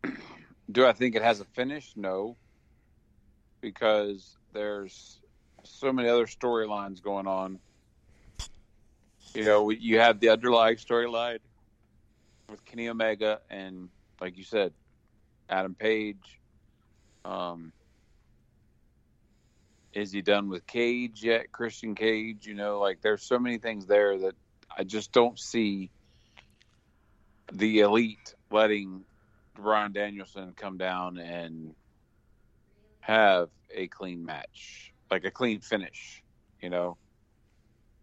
[0.70, 1.92] do I think it has a finish?
[1.96, 2.36] No,
[3.60, 5.18] because there's
[5.64, 7.58] so many other storylines going on.
[9.34, 11.38] You know, you have the underlying storyline
[12.50, 13.88] with Kenny Omega and,
[14.20, 14.72] like you said,
[15.48, 16.40] Adam Page.
[17.24, 17.72] Um,
[19.92, 21.52] is he done with Cage yet?
[21.52, 24.34] Christian Cage, you know, like there's so many things there that
[24.76, 25.90] I just don't see
[27.50, 29.04] the elite letting
[29.54, 31.74] Brian Danielson come down and
[33.00, 36.22] have a clean match, like a clean finish,
[36.60, 36.96] you know.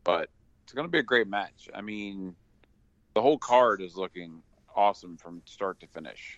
[0.03, 0.30] But
[0.64, 1.70] it's going to be a great match.
[1.74, 2.36] I mean,
[3.14, 4.41] the whole card is looking
[4.76, 6.38] awesome from start to finish.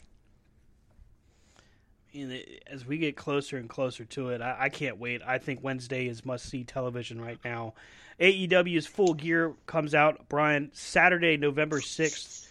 [2.14, 5.22] And as we get closer and closer to it, I, I can't wait.
[5.26, 7.73] I think Wednesday is must see television right now.
[8.19, 12.48] AEW's Full Gear comes out, Brian, Saturday, November 6th.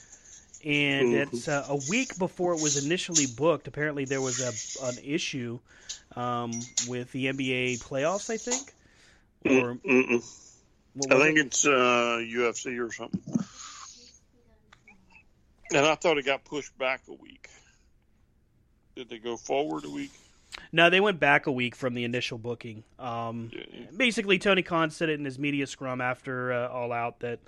[0.64, 3.66] And it's uh, a week before it was initially booked.
[3.66, 5.58] Apparently, there was a, an issue
[6.16, 6.50] um,
[6.86, 8.74] with the NBA playoffs, I think.
[9.46, 9.78] Or
[11.10, 11.46] I think it?
[11.46, 13.22] it's uh, UFC or something.
[15.72, 17.48] And I thought it got pushed back a week.
[18.96, 20.10] Did they go forward a week?
[20.72, 22.82] No, they went back a week from the initial booking.
[22.98, 23.50] Um,
[23.96, 27.38] basically, Tony Khan said it in his media scrum after uh, All Out that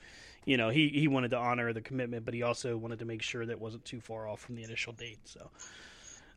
[0.44, 3.22] you know he, he wanted to honor the commitment, but he also wanted to make
[3.22, 5.18] sure that it wasn't too far off from the initial date.
[5.24, 5.50] So,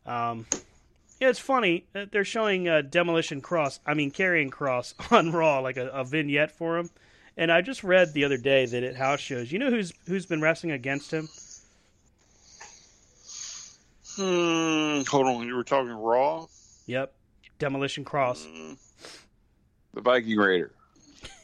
[0.04, 0.46] um,
[1.20, 3.80] yeah, it's funny they're showing uh, Demolition Cross.
[3.86, 6.90] I mean, Karrion Kross on Raw, like a, a vignette for him.
[7.38, 10.24] And I just read the other day that at house shows, you know who's who's
[10.24, 11.28] been wrestling against him?
[14.16, 15.02] Hmm.
[15.10, 15.46] Hold on.
[15.46, 16.46] You were talking Raw?
[16.86, 17.12] Yep,
[17.58, 18.46] Demolition Cross.
[18.46, 18.78] Mm,
[19.92, 20.72] The Viking Raider.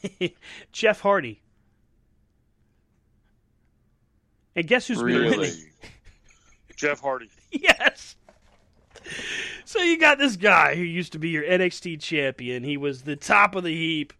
[0.71, 1.41] Jeff Hardy.
[4.55, 5.53] And guess who's been winning?
[6.75, 7.29] Jeff Hardy.
[7.51, 8.15] Yes.
[9.65, 12.63] So you got this guy who used to be your NXT champion.
[12.63, 14.13] He was the top of the heap,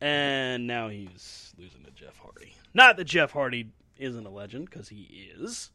[0.00, 2.54] and now he's losing to Jeff Hardy.
[2.74, 5.70] Not that Jeff Hardy isn't a legend, because he is,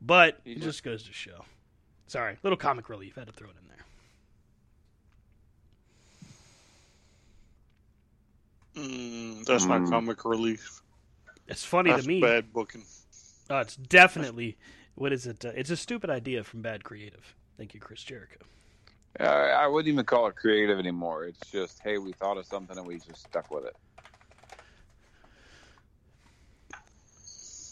[0.00, 1.44] but He it just- just goes to show.
[2.06, 3.14] Sorry, little comic relief.
[3.16, 3.56] had to throw it
[8.74, 8.84] in there.
[8.84, 9.68] Mm, that's Mm.
[9.82, 10.81] not comic relief.
[11.52, 12.20] It's funny That's to me.
[12.20, 12.82] bad booking.
[13.50, 14.56] Oh, it's definitely
[14.94, 15.44] what is it?
[15.44, 17.34] Uh, it's a stupid idea from Bad Creative.
[17.56, 18.40] Thank you, Chris Jericho.
[19.18, 21.26] I, I wouldn't even call it creative anymore.
[21.26, 23.76] It's just, hey, we thought of something and we just stuck with it.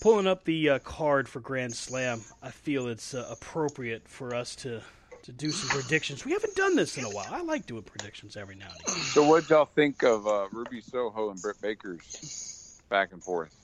[0.00, 4.56] pulling up the uh, card for Grand Slam, I feel it's uh, appropriate for us
[4.56, 4.82] to to
[5.22, 6.24] to do some predictions.
[6.24, 7.28] We haven't done this in a while.
[7.30, 9.04] I like doing predictions every now and again.
[9.04, 13.54] So, what y'all think of uh, Ruby Soho and Britt Baker's back and forth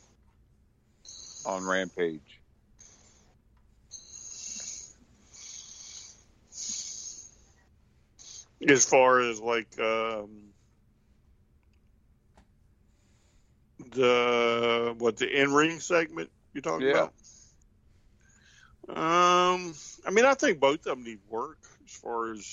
[1.46, 2.42] on Rampage?
[8.68, 10.52] As far as like um,
[13.92, 16.90] the what the in ring segment you're talking Yeah.
[16.90, 17.12] about?
[18.88, 19.74] Um,
[20.06, 22.46] I mean, I think both of them need work as far as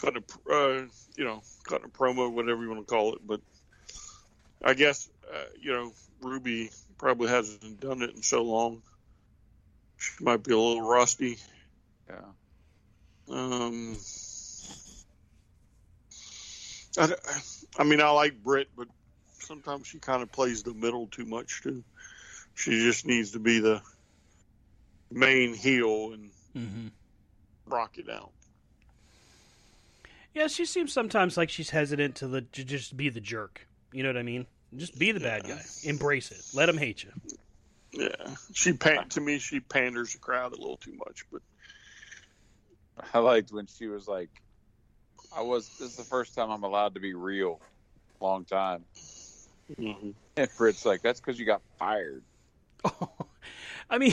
[0.00, 0.86] cutting a, uh,
[1.16, 3.20] you know, cutting a promo, whatever you want to call it.
[3.24, 3.40] But
[4.64, 8.82] I guess uh, you know, Ruby probably hasn't done it in so long.
[9.96, 11.38] She might be a little rusty.
[12.08, 12.20] Yeah.
[13.30, 13.96] Um,
[16.98, 17.12] I,
[17.78, 18.88] I mean, I like Britt, but
[19.38, 21.84] sometimes she kind of plays the middle too much too.
[22.54, 23.80] She just needs to be the
[25.10, 26.88] main heel and Mm-hmm.
[27.66, 28.32] rock it out.
[30.34, 33.66] Yeah, she seems sometimes like she's hesitant to, the, to just be the jerk.
[33.92, 34.46] You know what I mean?
[34.76, 35.62] Just be the bad guy.
[35.84, 36.42] Embrace it.
[36.54, 37.12] Let them hate you.
[37.92, 41.40] Yeah, she pan- to me she panders the crowd a little too much, but
[43.14, 44.28] I liked when she was like,
[45.34, 45.68] "I was.
[45.78, 47.60] This is the first time I'm allowed to be real,
[48.20, 48.84] long time."
[49.78, 50.14] mhm.
[50.36, 52.22] And Britt's like, "That's because you got fired."
[53.90, 54.12] I mean,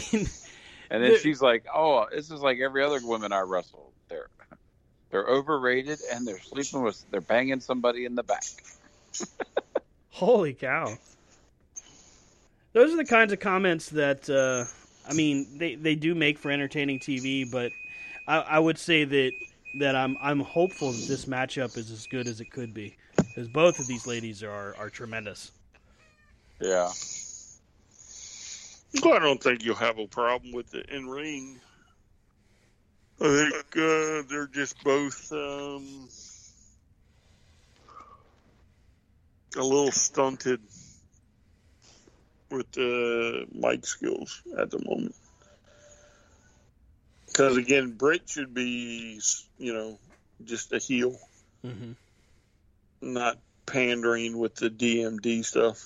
[0.89, 3.91] And then The- she's like, "Oh, this is like every other woman I wrestled.
[4.07, 4.29] They're
[5.09, 8.43] they're overrated and they're sleeping with, they're banging somebody in the back."
[10.15, 10.97] holy cow.
[12.71, 14.63] Those are the kinds of comments that, uh,
[15.09, 17.73] I mean, they, they do make for entertaining TV, but
[18.25, 19.31] I, I would say that
[19.77, 23.49] that I'm I'm hopeful that this matchup is as good as it could be, because
[23.49, 25.51] both of these ladies are are tremendous.
[26.61, 26.89] Yeah.
[29.03, 31.59] Well, I don't think you'll have a problem with the in ring.
[33.19, 36.07] I think uh, they're just both um,
[39.55, 40.61] a little stunted
[42.51, 45.15] with the mic skills at the moment.
[47.27, 49.19] Because again, Britt should be,
[49.57, 49.99] you know,
[50.43, 51.17] just a heel,
[51.65, 51.93] Mm-hmm.
[53.01, 55.83] not pandering with the DMD stuff.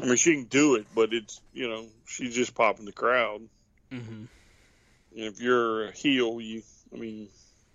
[0.00, 3.42] I mean, she can do it, but it's you know she's just popping the crowd.
[3.90, 4.12] Mm-hmm.
[4.12, 4.28] And
[5.12, 6.62] if you're a heel, you,
[6.92, 7.28] I mean,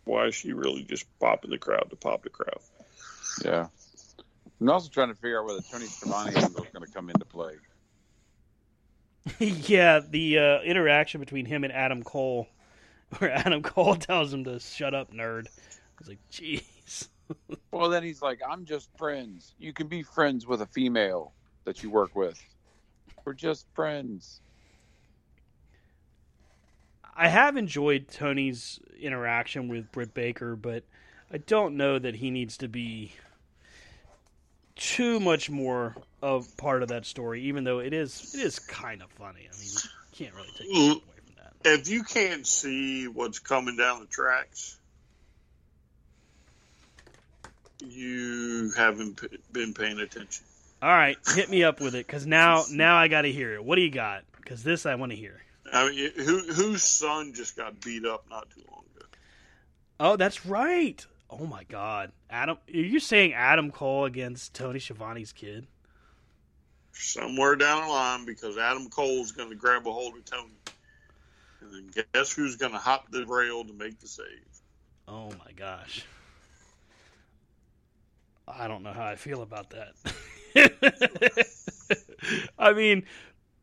[0.05, 2.59] why is she really just popping the crowd to pop the crowd?
[3.43, 3.67] Yeah.
[4.61, 7.53] I'm also trying to figure out whether Tony Schiavone is going to come into play.
[9.39, 12.47] yeah, the uh, interaction between him and Adam Cole,
[13.17, 15.47] where Adam Cole tells him to shut up, nerd.
[15.47, 17.07] I was like, jeez.
[17.71, 19.53] Well, then he's like, "I'm just friends.
[19.59, 21.33] You can be friends with a female
[21.63, 22.41] that you work with.
[23.23, 24.41] We're just friends."
[27.15, 30.85] I have enjoyed Tony's interaction with Britt Baker, but
[31.31, 33.13] I don't know that he needs to be
[34.79, 37.43] too much more of part of that story.
[37.43, 39.47] Even though it is, it is kind of funny.
[39.51, 39.79] I mean, you
[40.13, 41.79] can't really take away from that.
[41.79, 44.77] If you can't see what's coming down the tracks,
[47.85, 50.45] you haven't p- been paying attention.
[50.81, 53.63] All right, hit me up with it, because now, now I got to hear it.
[53.63, 54.23] What do you got?
[54.37, 55.41] Because this I want to hear.
[55.73, 59.05] I mean, who, whose son just got beat up not too long ago?
[59.99, 61.05] Oh, that's right.
[61.29, 62.57] Oh my God, Adam!
[62.67, 65.67] Are you saying Adam Cole against Tony Schiavone's kid?
[66.91, 70.51] Somewhere down the line, because Adam Cole's going to grab a hold of Tony.
[71.61, 74.25] And then guess who's going to hop the rail to make the save?
[75.07, 76.05] Oh my gosh.
[78.47, 79.93] I don't know how I feel about that.
[82.59, 83.03] I mean,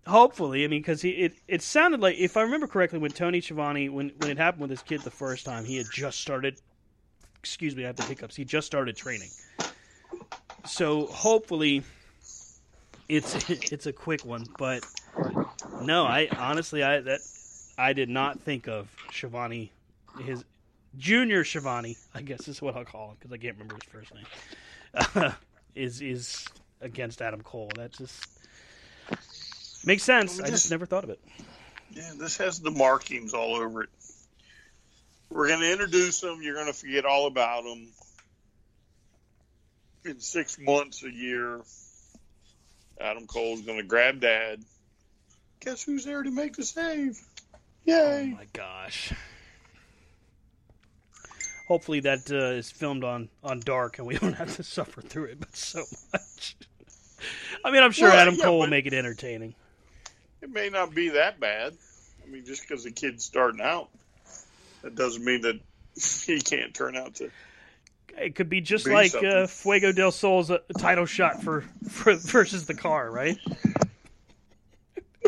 [0.06, 3.88] hopefully, I mean, because it it sounded like, if I remember correctly, when Tony Schiavone,
[3.88, 6.60] when when it happened with his kid the first time, he had just started.
[7.46, 8.34] Excuse me, I have the hiccups.
[8.34, 9.30] He just started training,
[10.66, 11.84] so hopefully,
[13.08, 14.46] it's it's a quick one.
[14.58, 14.84] But
[15.80, 17.20] no, I honestly, I that
[17.78, 19.70] I did not think of Schiavone,
[20.24, 20.44] his
[20.98, 24.12] Junior Schiavone, I guess is what I'll call him because I can't remember his first
[24.12, 25.32] name.
[25.76, 26.46] is is
[26.80, 27.70] against Adam Cole.
[27.76, 28.26] That just
[29.86, 30.40] makes sense.
[30.40, 31.20] I just never thought of it.
[31.92, 33.90] Yeah, this has the markings all over it.
[35.30, 36.40] We're going to introduce them.
[36.42, 37.88] You're going to forget all about them.
[40.04, 41.60] In six months, a year,
[43.00, 44.62] Adam Cole's going to grab Dad.
[45.60, 47.18] Guess who's there to make the save?
[47.54, 48.34] Oh Yay!
[48.36, 49.12] my gosh.
[51.66, 55.24] Hopefully that uh, is filmed on on dark and we don't have to suffer through
[55.24, 55.82] it, but so
[56.12, 56.56] much.
[57.64, 59.54] I mean, I'm sure Well, Adam yeah, Cole will make it entertaining.
[60.42, 61.74] It may not be that bad.
[62.24, 63.88] I mean, just because the kid's starting out.
[64.86, 65.58] That doesn't mean that
[66.26, 67.28] he can't turn out to.
[68.16, 72.14] It could be just Be like uh, Fuego del Sol's uh, title shot for, for
[72.14, 73.36] versus the car, right?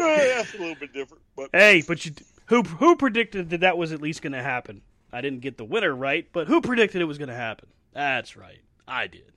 [0.01, 2.13] Eh, that's a little bit different, but Hey, but you,
[2.47, 4.81] who who predicted that that was at least going to happen?
[5.13, 7.67] I didn't get the winner right, but who predicted it was going to happen?
[7.95, 9.33] That's right, I did.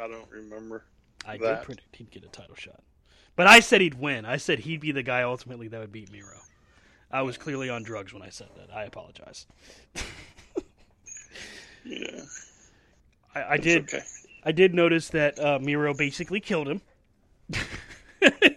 [0.00, 0.84] I don't remember.
[1.26, 1.64] I did That.
[1.64, 2.80] predict he'd get a title shot,
[3.36, 4.24] but I said he'd win.
[4.24, 6.38] I said he'd be the guy ultimately that would beat Miro.
[7.12, 8.74] I was clearly on drugs when I said that.
[8.74, 9.46] I apologize.
[11.84, 12.20] Yeah,
[13.34, 13.82] I, I did.
[13.84, 14.00] Okay.
[14.44, 16.80] I did notice that uh, Miro basically killed him.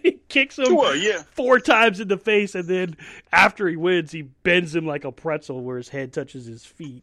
[0.02, 1.22] he kicks him Well, yeah.
[1.32, 2.96] four times in the face, and then
[3.32, 7.02] after he wins, he bends him like a pretzel where his head touches his feet.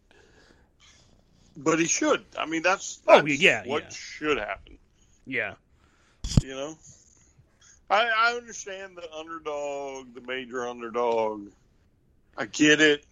[1.58, 2.24] But he should.
[2.38, 3.90] I mean, that's, Oh, yeah, what yeah.
[3.92, 4.78] should happen.
[5.28, 5.54] Yeah.
[6.42, 6.78] You know,
[7.90, 11.48] I I understand the underdog, the major underdog.
[12.38, 13.06] I get it.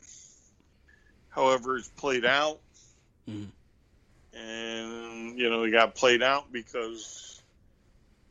[1.29, 2.59] However, it's played out,
[3.29, 3.51] Mhm.
[4.33, 7.41] and you know, it got played out because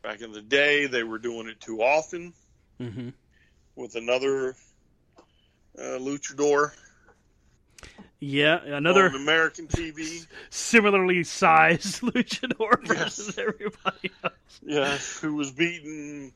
[0.03, 2.33] back in the day they were doing it too often
[2.81, 3.09] Mm-hmm.
[3.75, 4.55] with another
[5.77, 6.71] uh, luchador
[8.23, 10.27] Yeah, another on American TV.
[10.51, 14.33] similarly sized luchador versus everybody else.
[14.63, 16.31] Yeah, who was beaten?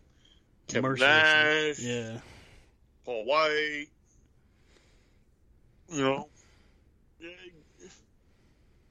[0.67, 2.17] Kevin Nash, Yeah.
[3.05, 3.85] Paul White.
[5.89, 6.27] You know,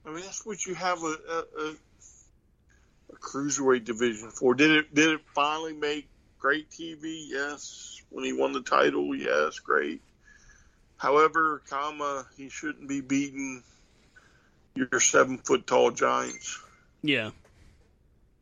[0.05, 1.71] I mean that's what you have a, a, a,
[3.11, 4.55] a cruiserweight division for.
[4.55, 4.95] Did it?
[4.95, 6.07] Did it finally make
[6.39, 7.25] great TV?
[7.27, 8.01] Yes.
[8.09, 10.01] When he won the title, yes, great.
[10.97, 13.63] However, comma, he shouldn't be beating
[14.75, 16.59] your seven foot tall giants.
[17.01, 17.31] Yeah.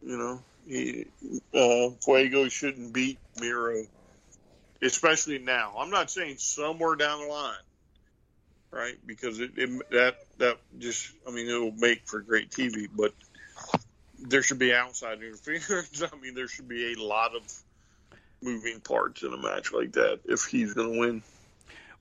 [0.06, 1.06] You know, he,
[1.54, 3.86] uh, Fuego shouldn't beat Miro,
[4.82, 5.76] especially now.
[5.78, 7.56] I'm not saying somewhere down the line,
[8.72, 8.96] right?
[9.06, 13.14] Because it, it that that just, I mean, it'll make for great TV, but
[14.20, 16.04] there should be outside interference.
[16.14, 17.44] I mean, there should be a lot of
[18.42, 21.24] moving parts in a match like that if he's going to win.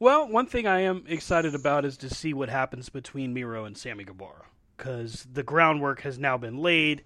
[0.03, 3.79] Well, one thing I am excited about is to see what happens between Miro and
[3.79, 4.47] Sammy Guevara
[4.77, 7.05] because the groundwork has now been laid.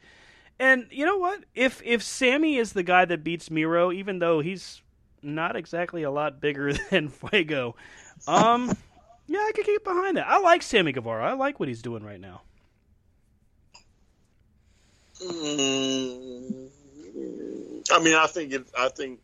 [0.58, 1.44] And you know what?
[1.54, 4.80] If if Sammy is the guy that beats Miro, even though he's
[5.20, 7.76] not exactly a lot bigger than Fuego,
[8.26, 8.74] um,
[9.26, 10.26] yeah, I could get behind that.
[10.26, 11.28] I like Sammy Guevara.
[11.28, 12.40] I like what he's doing right now.
[15.22, 16.70] Mm,
[17.92, 18.66] I mean, I think it.
[18.74, 19.20] I think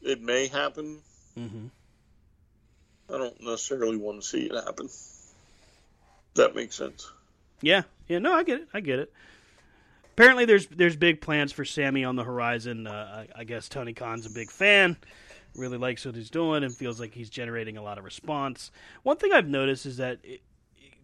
[0.00, 1.00] it may happen.
[1.36, 1.66] Mm-hmm.
[3.16, 4.90] I don't necessarily want to see it happen.
[6.34, 7.10] That makes sense.
[7.62, 8.68] Yeah, yeah, no, I get it.
[8.74, 9.12] I get it.
[10.12, 12.86] Apparently, there's there's big plans for Sammy on the horizon.
[12.86, 14.98] Uh, I, I guess Tony Khan's a big fan,
[15.54, 18.70] really likes what he's doing, and feels like he's generating a lot of response.
[19.02, 20.42] One thing I've noticed is that it,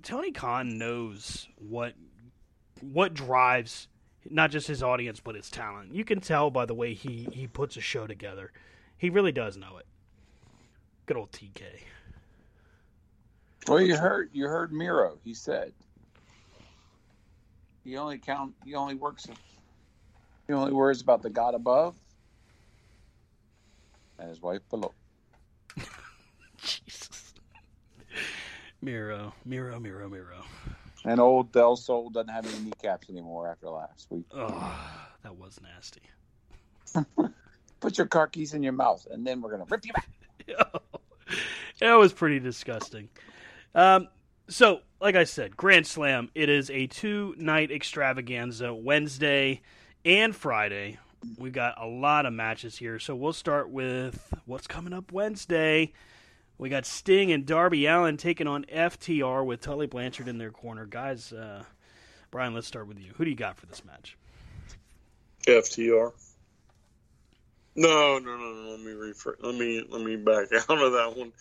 [0.03, 1.95] Tony Khan knows what
[2.81, 3.89] what drives
[4.29, 5.95] not just his audience but his talent.
[5.95, 8.53] You can tell by the way he he puts a show together.
[8.99, 9.87] He really does know it.
[11.07, 11.63] Good old TK.
[13.69, 15.19] Well, you heard you heard Miro.
[15.23, 15.73] He said
[17.85, 18.55] he only count.
[18.65, 19.27] He only works.
[20.47, 21.97] He only worries about the God above
[24.19, 24.93] and his wife below.
[26.57, 27.35] Jesus.
[28.81, 30.45] Miro, Miro, Miro, Miro.
[31.05, 34.27] And old Del Sol doesn't have any kneecaps anymore after last week.
[34.33, 34.81] Oh,
[35.23, 36.03] that was nasty.
[37.81, 40.09] Put your car keys in your mouth, and then we're gonna rip you back.
[41.81, 43.09] it was pretty disgusting.
[43.75, 44.09] Um,
[44.49, 46.31] so, like I said, Grand Slam.
[46.35, 49.63] It is a two-night extravaganza, Wednesday
[50.05, 50.99] and Friday.
[51.39, 55.93] We got a lot of matches here, so we'll start with what's coming up Wednesday.
[56.59, 60.87] We got Sting and Darby Allin taking on FTR with Tully Blanchard in their corner.
[60.87, 61.65] Guys, uh,
[62.31, 63.13] Brian, let's start with you.
[63.17, 64.17] Who do you got for this match?
[65.47, 66.13] FTR.
[67.75, 68.71] No, no, no, no.
[68.71, 69.37] Let me refer.
[69.41, 71.33] Let me let me back out of that one.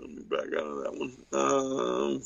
[0.00, 1.16] Let me back out of that one.
[1.32, 2.22] Um,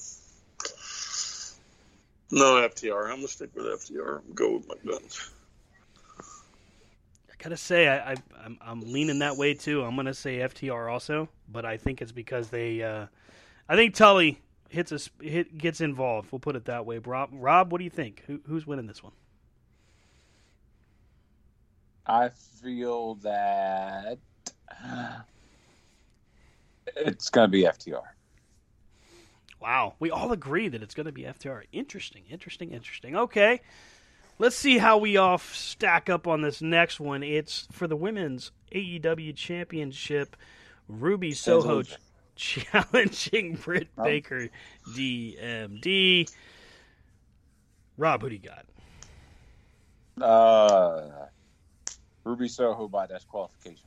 [2.30, 3.10] no FTR.
[3.10, 4.22] I'm gonna stick with FTR.
[4.34, 5.30] Go with my guns.
[6.20, 9.82] I gotta say, I, I I'm, I'm leaning that way too.
[9.82, 13.06] I'm gonna say FTR also, but I think it's because they, uh,
[13.68, 16.32] I think Tully hits a hit gets involved.
[16.32, 16.98] We'll put it that way.
[16.98, 18.24] Rob, Rob, what do you think?
[18.26, 19.12] Who, who's winning this one?
[22.06, 24.18] I feel that
[26.96, 28.02] it's gonna be FTR.
[29.60, 31.62] Wow, we all agree that it's gonna be FTR.
[31.72, 33.14] Interesting, interesting, interesting.
[33.16, 33.60] Okay,
[34.38, 37.22] let's see how we all stack up on this next one.
[37.22, 40.36] It's for the women's AEW Championship.
[40.88, 41.82] Ruby Soho.
[42.34, 44.02] challenging Britt Oh.
[44.04, 44.48] Baker,
[44.90, 46.30] DMD.
[47.96, 48.66] Rob, who do you got?
[50.20, 51.26] Uh,
[52.24, 53.86] Ruby Soho by disqualification.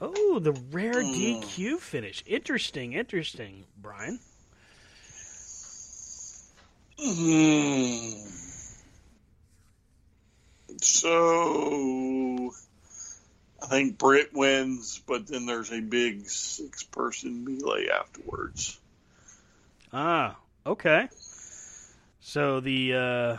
[0.00, 1.42] Oh, the rare Mm.
[1.42, 2.22] DQ finish.
[2.26, 4.18] Interesting, interesting, Brian.
[6.98, 8.28] Hmm.
[10.82, 12.52] So
[13.62, 18.78] I think Britt wins, but then there's a big six person melee afterwards.
[19.92, 20.36] Ah,
[20.66, 21.08] okay.
[22.20, 23.36] So the uh,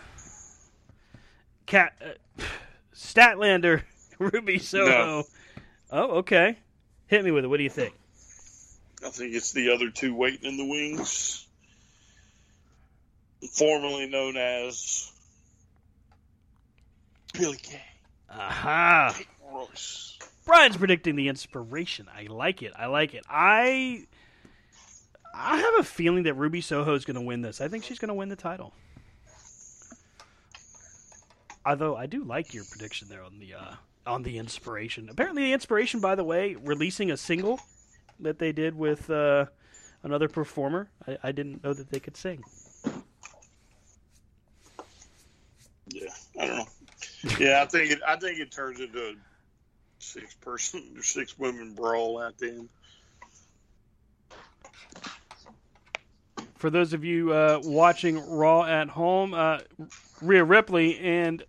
[1.65, 2.43] cat uh,
[2.95, 3.83] Statlander
[4.19, 5.23] Ruby Soho.
[5.91, 6.57] Oh, okay.
[7.07, 7.47] Hit me with it.
[7.47, 7.93] What do you think?
[9.05, 11.45] I think it's the other two waiting in the wings,
[13.51, 15.11] formerly known as
[17.33, 17.81] Billie Kay.
[18.29, 19.17] Aha!
[19.51, 20.17] Royce.
[20.45, 22.07] Brian's predicting the inspiration.
[22.13, 22.73] I like it.
[22.75, 23.23] I like it.
[23.29, 24.05] I
[25.33, 27.61] I have a feeling that Ruby Soho is going to win this.
[27.61, 28.73] I think she's going to win the title.
[31.65, 33.75] Although I do like your prediction there on the uh,
[34.07, 35.09] on the inspiration.
[35.09, 37.59] Apparently, the inspiration, by the way, releasing a single
[38.19, 39.45] that they did with uh,
[40.03, 40.89] another performer.
[41.07, 42.43] I, I didn't know that they could sing.
[45.89, 46.09] Yeah,
[46.39, 46.65] I don't know.
[47.39, 47.99] Yeah, I think it.
[48.05, 49.13] I think it turns into a
[49.99, 52.69] six person or six women brawl at the end.
[56.55, 59.59] For those of you uh, watching Raw at home, uh,
[60.21, 61.43] Rhea Ripley and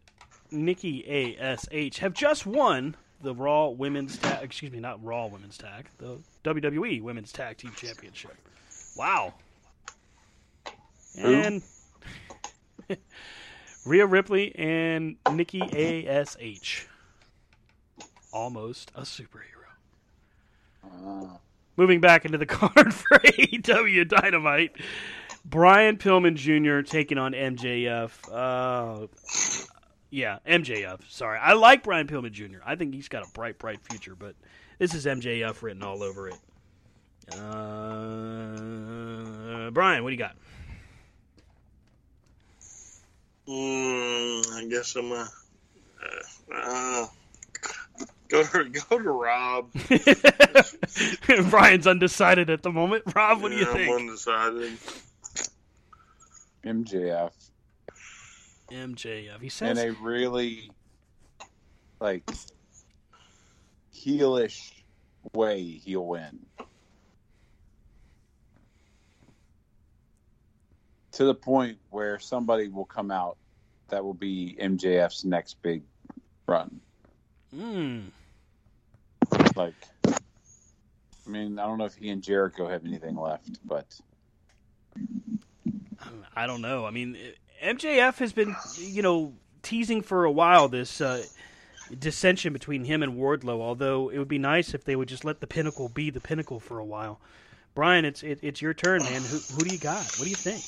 [0.51, 4.43] Nikki Ash have just won the Raw Women's Tag.
[4.43, 8.37] Excuse me, not Raw Women's Tag, the WWE Women's Tag Team Championship.
[8.97, 9.35] Wow.
[11.16, 11.62] And
[13.87, 16.87] Rhea Ripley and Nikki Ash.
[18.33, 19.49] Almost a superhero.
[20.85, 21.37] Uh,
[21.77, 24.73] Moving back into the card for AEW Dynamite,
[25.45, 26.81] Brian Pillman Jr.
[26.89, 28.11] taking on MJF.
[28.31, 29.07] Uh,
[30.10, 31.01] yeah, MJF.
[31.10, 32.59] Sorry, I like Brian Pillman Jr.
[32.64, 34.35] I think he's got a bright, bright future, but
[34.78, 36.36] this is MJF written all over it.
[37.32, 38.56] Uh,
[39.70, 40.36] Brian, what do you got?
[43.47, 45.28] Mm, I guess I'm a.
[46.02, 47.06] Uh, uh,
[48.28, 49.70] go to go to Rob.
[51.51, 53.05] Brian's undecided at the moment.
[53.14, 53.90] Rob, what do you think?
[53.90, 54.72] I'm undecided.
[56.64, 57.48] MJF
[58.70, 59.40] MJF.
[59.40, 60.70] He in says a really
[62.01, 62.28] like
[63.95, 64.73] heelish
[65.32, 66.39] way he'll win.
[71.12, 73.36] To the point where somebody will come out
[73.89, 75.82] that will be MJF's next big
[76.47, 76.81] run.
[77.55, 78.01] Hmm.
[79.57, 79.74] Like
[80.07, 83.99] I mean, I don't know if he and Jericho have anything left, but
[86.35, 86.86] I don't know.
[86.86, 87.16] I mean,
[87.62, 91.24] MJF has been, you know, teasing for a while this uh,
[91.98, 93.60] dissension between him and Wardlow.
[93.60, 96.60] Although it would be nice if they would just let the Pinnacle be the Pinnacle
[96.60, 97.20] for a while.
[97.74, 99.22] Brian, it's it, it's your turn, man.
[99.22, 100.05] Who who do you got?
[100.18, 100.62] What do you think?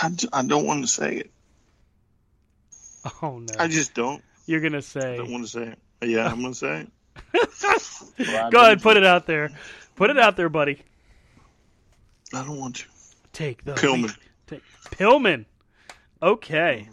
[0.00, 1.30] I, d- I don't want to say it.
[3.22, 4.22] Oh no, I just don't.
[4.46, 5.14] you're gonna say.
[5.14, 6.08] I don't want to say it.
[6.08, 6.86] Yeah, I'm gonna say
[7.32, 8.50] it.
[8.52, 9.50] Go ahead, put it out there.
[9.96, 10.82] Put it out there, buddy.
[12.34, 12.84] I don't want to.
[13.38, 14.02] Take the Pillman.
[14.02, 14.16] lead.
[14.48, 15.44] Take Pillman.
[16.20, 16.88] Okay.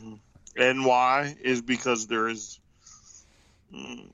[0.55, 2.59] And why is because there is
[3.73, 4.07] mm,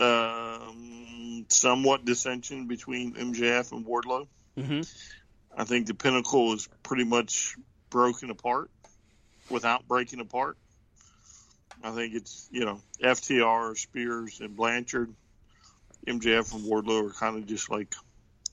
[0.00, 4.26] um, somewhat dissension between MJF and Wardlow.
[4.58, 4.80] hmm
[5.56, 7.54] I think the pinnacle is pretty much
[7.88, 8.68] broken apart
[9.48, 10.56] without breaking apart.
[11.84, 15.14] I think it's, you know, FTR, Spears, and Blanchard,
[16.04, 17.94] MJF and Wardlow are kind of just like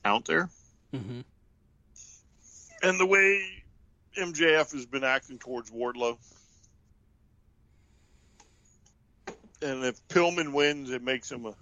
[0.04, 0.48] out there.
[0.92, 1.22] hmm
[2.82, 3.64] And the way
[4.16, 6.18] MJF has been acting towards Wardlow.
[9.60, 11.54] And if Pillman wins, it makes him a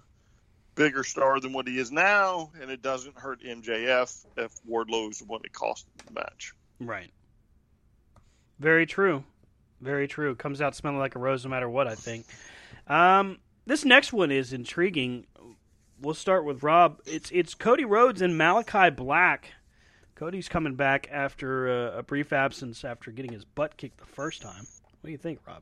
[0.75, 5.19] bigger star than what he is now, and it doesn't hurt MJF if Wardlow is
[5.19, 6.53] the one that cost him the match.
[6.79, 7.11] Right.
[8.59, 9.23] Very true.
[9.81, 10.35] Very true.
[10.35, 12.25] Comes out smelling like a rose no matter what, I think.
[12.87, 15.25] Um, this next one is intriguing.
[15.99, 17.01] We'll start with Rob.
[17.05, 19.51] It's it's Cody Rhodes and Malakai Black.
[20.17, 24.41] Cody's coming back after uh, a brief absence after getting his butt kicked the first
[24.41, 24.65] time.
[25.01, 25.61] What do you think, Rob?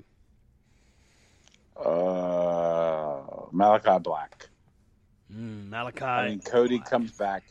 [1.75, 4.47] Uh, Malakai Black.
[5.29, 6.03] Mm, Malakai.
[6.03, 6.89] I mean, Cody Black.
[6.89, 7.43] comes back,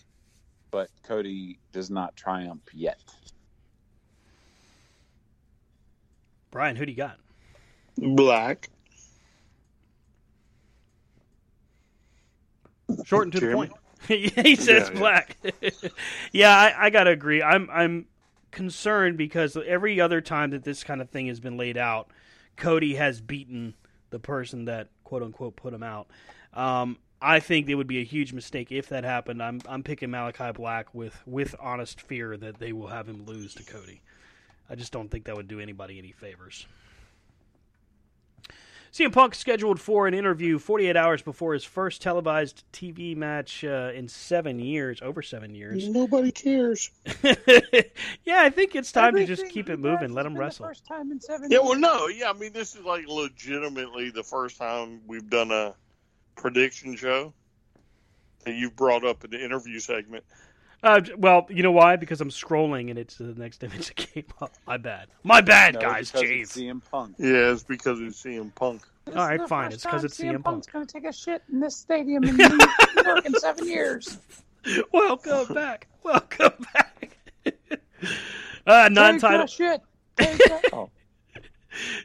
[0.70, 3.02] but Cody does not triumph yet.
[6.50, 7.18] Brian, who do you got?
[7.98, 8.70] Black.
[13.04, 13.72] Short and to the point.
[14.08, 14.98] he says Yeah, yeah.
[14.98, 15.36] black.
[16.32, 17.42] yeah, I, I gotta agree.
[17.42, 18.06] I'm I'm
[18.50, 22.08] concerned because every other time that this kind of thing has been laid out,
[22.56, 23.74] Cody has beaten
[24.10, 26.08] the person that quote unquote put him out.
[26.52, 29.42] Um, I think it would be a huge mistake if that happened.
[29.42, 33.54] I'm I'm picking Malakai Black with with honest fear that they will have him lose
[33.54, 34.02] to Cody.
[34.68, 36.66] I just don't think that would do anybody any favors.
[38.94, 43.90] CM Punk scheduled for an interview 48 hours before his first televised TV match uh,
[43.92, 45.88] in seven years, over seven years.
[45.88, 46.92] Nobody cares.
[47.24, 50.66] yeah, I think it's time to just keep it moving, let him wrestle.
[50.66, 52.30] First time in seven Yeah, well, no, yeah.
[52.30, 55.74] I mean, this is like legitimately the first time we've done a
[56.36, 57.34] prediction show
[58.44, 60.22] that you've brought up in the interview segment.
[60.84, 61.96] Uh, well, you know why?
[61.96, 64.52] Because I'm scrolling and it's the next image that came up.
[64.66, 65.08] My bad.
[65.22, 66.10] My bad, No, guys.
[66.12, 66.42] because Jeez.
[66.42, 67.14] it's CM Punk.
[67.18, 68.82] Yeah, it's because it's CM Punk.
[69.08, 69.72] All right, fine.
[69.72, 70.44] It's because it's CM Punk.
[70.44, 72.58] Punk's going to take a shit in this stadium in New
[73.02, 74.18] York in seven years.
[74.92, 75.88] Welcome back.
[76.02, 77.16] Welcome back.
[78.66, 79.46] uh, non-title.
[79.46, 79.80] Shit.
[80.72, 80.90] Oh,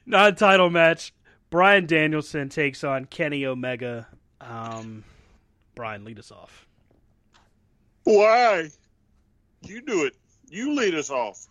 [0.05, 1.13] non-title match.
[1.49, 4.07] Bryan Danielson takes on Kenny Omega.
[4.39, 5.03] Um,
[5.75, 6.65] Brian, lead us off.
[8.15, 8.69] Why?
[9.61, 10.15] You do it.
[10.49, 11.45] You lead us off.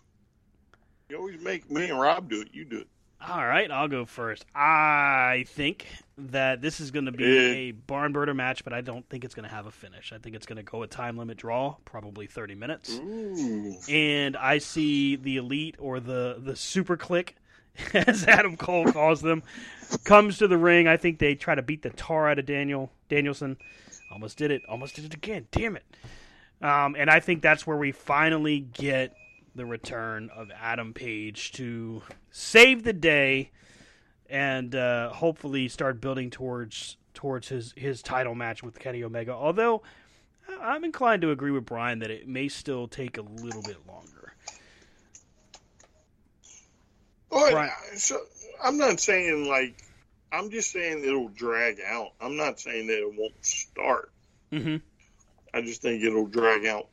[1.09, 2.49] You always make me and Rob do it.
[2.51, 2.87] You do it.
[3.25, 4.45] All right, I'll go first.
[4.55, 5.85] I think
[6.17, 7.51] that this is going to be Eh.
[7.53, 10.11] a barn burner match, but I don't think it's going to have a finish.
[10.13, 12.89] I think it's going to go a time limit draw, probably 30 minutes.
[12.93, 13.75] Ooh.
[13.89, 17.31] And I see the elite or the the Super Kliq,
[17.93, 19.43] as Adam Cole calls them,
[20.03, 20.87] comes to the ring.
[20.87, 23.57] I think they try to beat the tar out of Daniel Danielson.
[24.11, 24.61] Almost did it.
[24.67, 25.47] Almost did it again.
[25.51, 25.83] Damn it.
[26.61, 29.13] Um, and I think that's where we finally get
[29.55, 33.51] the return of Adam Page to save the day
[34.29, 39.31] and uh, hopefully start building towards towards his, his title match with Kenny Omega.
[39.33, 39.81] Although
[40.61, 44.33] I'm inclined to agree with Brian that it may still take a little bit longer.
[47.29, 47.71] Well, Right.
[47.95, 48.19] so
[48.63, 49.83] I'm not saying like
[50.31, 52.11] I'm just saying it'll drag out.
[52.21, 54.11] I'm not saying that it won't start.
[54.51, 54.77] Mm-hmm.
[55.53, 56.87] I just think it'll drag out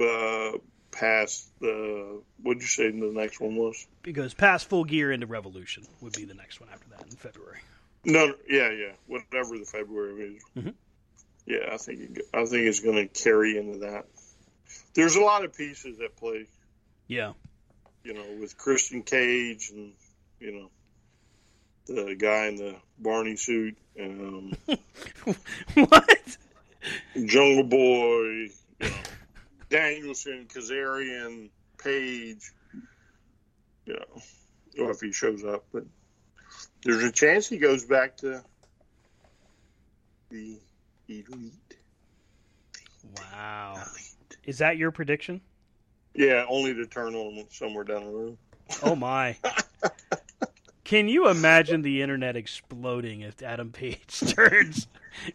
[0.00, 0.58] uh,
[0.90, 3.86] past the what'd you say the next one was?
[4.02, 7.60] Because past full gear into Revolution would be the next one after that in February.
[8.04, 10.42] No, yeah, yeah, whatever the February is.
[10.56, 10.74] Mhm.
[11.46, 14.06] Yeah, I think it, I think it's going to carry into that.
[14.94, 16.46] There's a lot of pieces at play,
[17.08, 17.32] Yeah.
[18.02, 19.92] you know, with Christian Cage and
[20.40, 20.70] you know
[21.86, 24.54] the guy in the Barney suit, um,
[25.74, 26.36] what?
[27.24, 28.48] Jungle Boy,
[28.80, 28.88] you know,
[29.70, 32.52] Danielson, Kazarian, Page.
[33.86, 35.84] You know, or if he shows up, but
[36.84, 38.42] there's a chance he goes back to
[40.30, 40.58] the
[41.08, 41.76] elite.
[43.16, 43.82] Wow.
[44.44, 45.40] Is that your prediction?
[46.14, 48.38] Yeah, only to turn on him somewhere down the road.
[48.82, 49.36] Oh my.
[50.94, 54.86] Can you imagine the internet exploding if Adam Page turns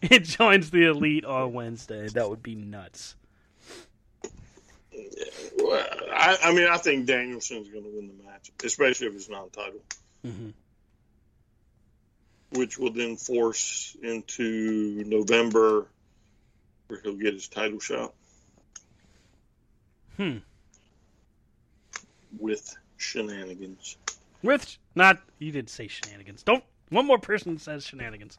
[0.01, 2.07] and joins the elite on Wednesday?
[2.07, 3.17] That would be nuts.
[5.57, 9.27] Well, I, I mean, I think Danielson's going to win the match, especially if it's
[9.27, 9.81] non-title,
[10.25, 10.53] Mhm.
[12.51, 15.87] which will then force into November
[16.87, 18.13] where he'll get his title shot
[20.15, 20.37] Hmm.
[22.39, 23.97] with shenanigans.
[24.43, 26.43] With not you did say shenanigans.
[26.43, 28.37] Don't one more person says shenanigans.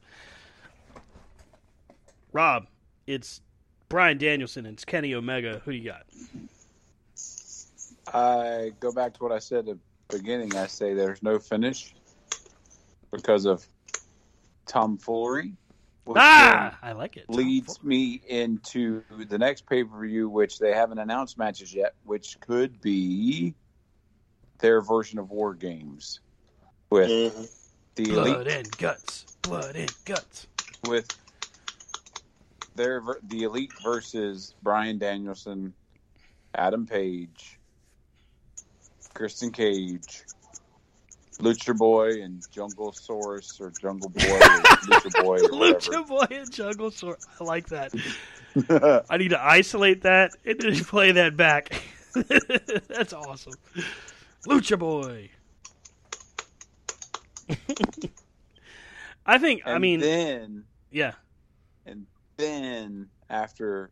[2.32, 2.66] Rob,
[3.06, 3.40] it's
[3.88, 5.60] Bryan Danielson and it's Kenny Omega.
[5.64, 6.06] Who do you got?
[8.12, 9.76] I go back to what I said at
[10.08, 10.56] the beginning.
[10.56, 11.94] I say there's no finish
[13.12, 13.66] because of
[14.66, 15.52] tomfoolery.
[16.04, 17.28] which Ah, I like it.
[17.28, 22.38] leads me into the next pay per view, which they haven't announced matches yet, which
[22.40, 23.54] could be
[24.60, 26.20] their version of War Games
[26.90, 27.48] with Mhm.
[27.96, 29.26] the blood elite and guts.
[29.42, 30.46] Blood and guts.
[30.88, 31.06] with
[32.74, 35.74] their the elite versus Bryan Danielson,
[36.54, 37.58] Adam Page,
[39.14, 40.22] Christian Cage,
[41.38, 46.50] Lucha Boy, and Jungle Source or Jungle Boy or Lucha Boy or Lucha Boy and
[46.52, 47.18] Jungle Sword.
[47.38, 47.92] I like that.
[49.10, 51.82] I need to isolate that and then play that back.
[52.88, 53.54] That's awesome.
[54.46, 55.30] Lucha Boy.
[59.26, 59.62] I think.
[59.66, 61.12] I mean, then yeah.
[61.86, 62.06] and
[62.36, 63.90] then after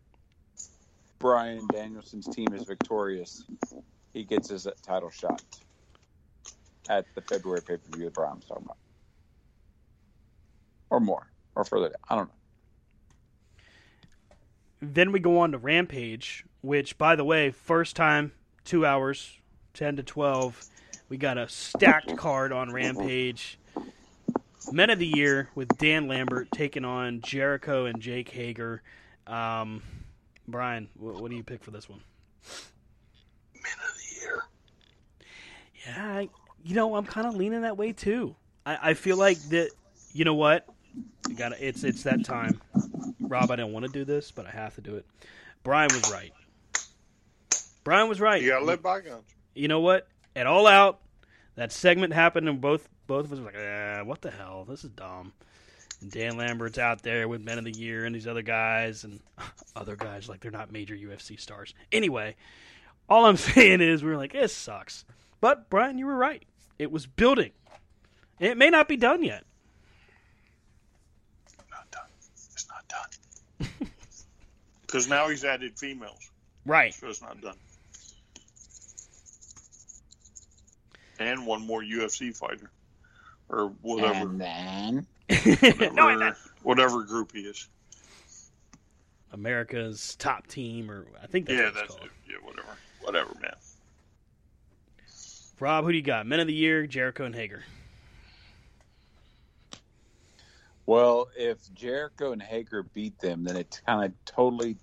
[1.19, 3.45] Bryan Danielson's team is victorious,
[4.13, 5.43] he gets his title shot
[6.89, 8.79] at the February pay per view that Brian was talking about,
[10.91, 11.97] or more, or further down.
[12.09, 12.35] I don't know.
[14.81, 18.33] then we go on to Rampage, which, by the way, first time,
[18.65, 19.38] two hours,
[19.79, 20.65] 10 to 12.
[21.09, 23.61] We got a stacked card on Rampage.
[24.73, 28.83] Men of the Year with Dan Lambert taking on Jericho and Jake Hager.
[29.29, 29.85] Um,
[30.49, 32.01] Brian, what, what do you pick for this one?
[33.55, 34.43] Men of the year.
[35.87, 36.29] Yeah, I,
[36.65, 38.35] you know, I'm kind of leaning that way too.
[38.67, 39.71] I, I feel like that.
[40.13, 40.67] You know what?
[41.37, 42.61] Got it's it's that time.
[43.21, 45.07] Rob, I didn't want to do this, but I have to do it.
[45.63, 46.33] Brian was right.
[47.85, 48.43] Brian was right.
[48.43, 49.35] You gotta let bygones.
[49.59, 50.07] You know what?
[50.37, 51.01] At all out,
[51.57, 54.65] that segment happened, and both both of us were like, eh, "What the hell?
[54.69, 55.33] This is dumb."
[56.01, 59.19] And Dan Lambert's out there with Men of the Year and these other guys and
[59.77, 61.75] other guys like they're not major UFC stars.
[61.91, 62.37] Anyway,
[63.09, 65.05] all I'm saying is we are like, "This sucks."
[65.41, 66.45] But Brian, you were right.
[66.79, 67.51] It was building.
[68.39, 69.45] It may not be done yet.
[71.71, 72.03] Not done.
[72.53, 73.69] It's not done.
[74.87, 76.31] Because now he's added females,
[76.65, 76.95] Right.
[76.95, 77.57] so it's not done.
[81.19, 82.71] And one more UFC fighter,
[83.49, 86.33] or whatever, And then whatever, no, I-
[86.63, 87.69] whatever group he is.
[89.33, 92.05] America's top team, or I think that's yeah, what it's that's called.
[92.05, 92.11] it.
[92.31, 92.69] Yeah, whatever,
[93.03, 93.55] whatever, man.
[95.61, 96.27] Rob, who do you got?
[96.27, 97.65] Men of the Year, Jericho and Hager.
[100.87, 104.77] Well, if Jericho and Hager beat them, then it kind of totally.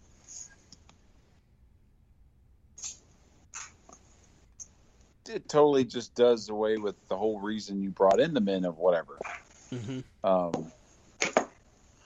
[5.27, 8.77] It totally just does away with the whole reason you brought in the men of
[8.77, 9.17] whatever.
[9.73, 9.99] Mm-hmm.
[10.23, 10.71] Um,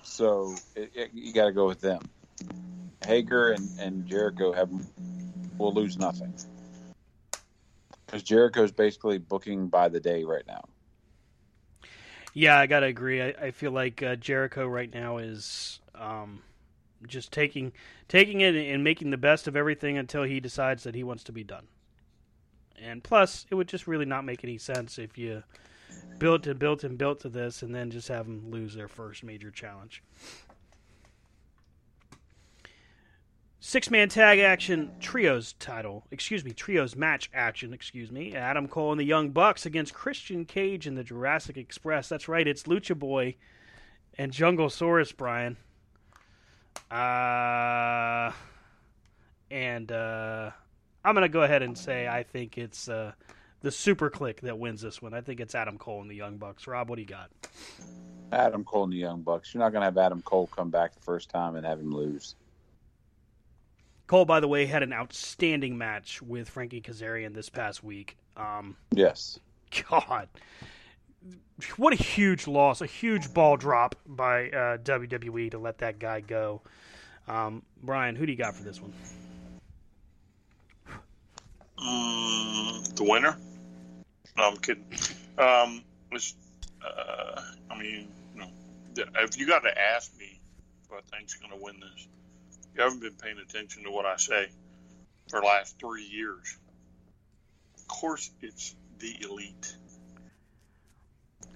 [0.03, 2.01] so it, it, you got to go with them.
[3.05, 4.69] Hager and, and Jericho have
[5.57, 6.33] will lose nothing
[8.05, 10.63] because Jericho's basically booking by the day right now.
[12.33, 13.21] Yeah, I gotta agree.
[13.21, 16.41] I, I feel like uh, Jericho right now is um,
[17.07, 17.71] just taking
[18.07, 21.31] taking it and making the best of everything until he decides that he wants to
[21.31, 21.67] be done.
[22.81, 25.43] And plus, it would just really not make any sense if you
[26.17, 29.23] built and built and built to this, and then just have them lose their first
[29.23, 30.03] major challenge.
[33.61, 38.33] Six man tag action trios title, excuse me, trios match action, excuse me.
[38.33, 42.07] Adam Cole and the Young Bucks against Christian Cage and the Jurassic Express.
[42.07, 43.35] That's right, it's Lucha Boy
[44.17, 45.57] and Jungle Saurus, Brian.
[46.89, 48.31] Uh,
[49.51, 50.51] and uh,
[51.03, 53.13] I'm going to go ahead and say I think it's uh,
[53.61, 55.13] the Super Kliq that wins this one.
[55.13, 56.67] I think it's Adam Cole and the Young Bucks.
[56.67, 57.29] Rob, what do you got?
[58.31, 59.53] Adam Cole and the Young Bucks.
[59.53, 61.91] You're not going to have Adam Cole come back the first time and have him
[61.91, 62.35] lose.
[64.07, 68.17] Cole, by the way, had an outstanding match with Frankie Kazarian this past week.
[68.35, 69.39] Um, Yes.
[69.89, 70.27] God,
[71.77, 72.81] what a huge loss!
[72.81, 76.61] A huge ball drop by uh, WWE to let that guy go.
[77.27, 78.93] Um, Brian, who do you got for this one?
[81.81, 83.37] Mm, the winner?
[84.37, 84.85] No, I'm kidding.
[85.37, 86.33] Um, it's,
[86.85, 88.49] uh, I mean, you know,
[88.95, 90.39] if you got to ask me
[90.89, 92.07] who I think's going to win this,
[92.75, 94.49] you haven't been paying attention to what I say
[95.29, 96.57] for the last three years.
[97.77, 99.75] Of course, it's the elite.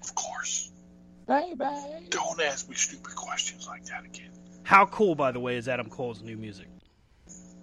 [0.02, 0.70] Of course.
[1.28, 2.08] Baby.
[2.10, 4.32] Don't ask me stupid questions like that again.
[4.64, 6.68] How cool, by the way, is Adam Cole's new music?
[7.26, 7.56] It's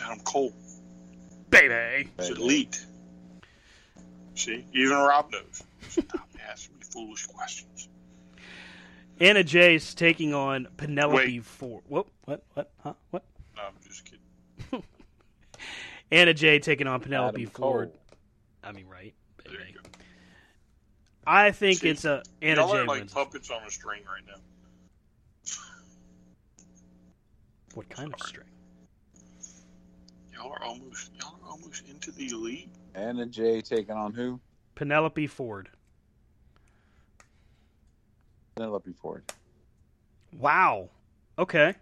[0.00, 0.52] Adam Cole.
[1.50, 2.08] Baby.
[2.18, 2.84] It's elite.
[4.34, 5.62] See, even Rob knows.
[5.88, 7.88] Stop asking me foolish questions.
[9.20, 11.44] Anna Jace taking on Penelope Wait.
[11.44, 11.84] Ford.
[11.88, 13.24] Whoop, what, what, huh, what?
[13.54, 14.82] No, I'm just kidding.
[16.10, 17.92] Anna Jay taking on Penelope Adam Ford.
[17.92, 18.00] Cole.
[18.64, 19.14] I mean, right?
[19.44, 19.72] There you Baby.
[19.74, 19.80] go.
[21.26, 23.12] I think See, it's a Anna Y'all Jay are like wins.
[23.12, 24.40] puppets on a string right now.
[27.74, 28.46] What kind of string?
[30.42, 32.68] Y'all are almost y'all are almost into the elite.
[32.94, 34.40] Anna Jay taking on who?
[34.74, 35.68] Penelope Ford.
[38.56, 39.22] Penelope Ford.
[40.36, 40.88] Wow.
[41.38, 41.76] Okay.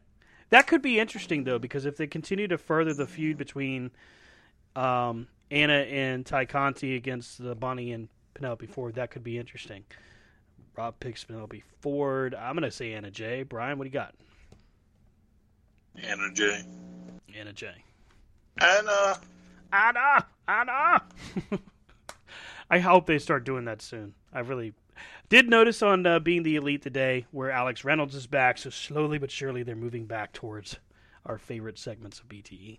[0.51, 3.93] That could be interesting though, because if they continue to further the feud between
[4.77, 9.85] um, Anna and Tay Conti against the Bunny and Penelope Ford, that could be interesting.
[10.77, 12.35] Rob picks Penelope Ford.
[12.35, 13.43] I'm gonna say Anna Jay.
[13.43, 14.15] Brian, what do you got?
[16.03, 16.62] Anna Jay.
[17.35, 17.85] Anna Jay.
[18.59, 19.20] Anna.
[19.72, 21.02] Anna, Anna.
[22.70, 24.14] I hope they start doing that soon.
[24.32, 24.74] I really
[25.28, 28.59] did notice on uh, being the elite today where Alex Reynolds is back.
[28.59, 30.77] So slowly but surely they're moving back towards
[31.27, 32.78] our favorite segments of BTE.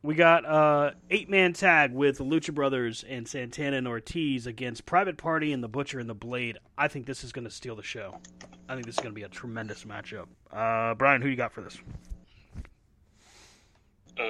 [0.00, 4.86] We got uh, eight man tag with the Lucha Brothers and Santana and Ortiz against
[4.86, 6.58] Private Party and the Butcher and the Blade.
[6.76, 8.16] I think this is going to steal the show.
[8.68, 10.26] I think this is going to be a tremendous matchup.
[10.52, 11.78] Uh, Brian, who you got for this?
[14.18, 14.24] Uh,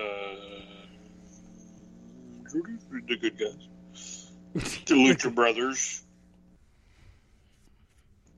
[2.53, 4.31] the good guys.
[4.55, 6.03] the Lucha Brothers.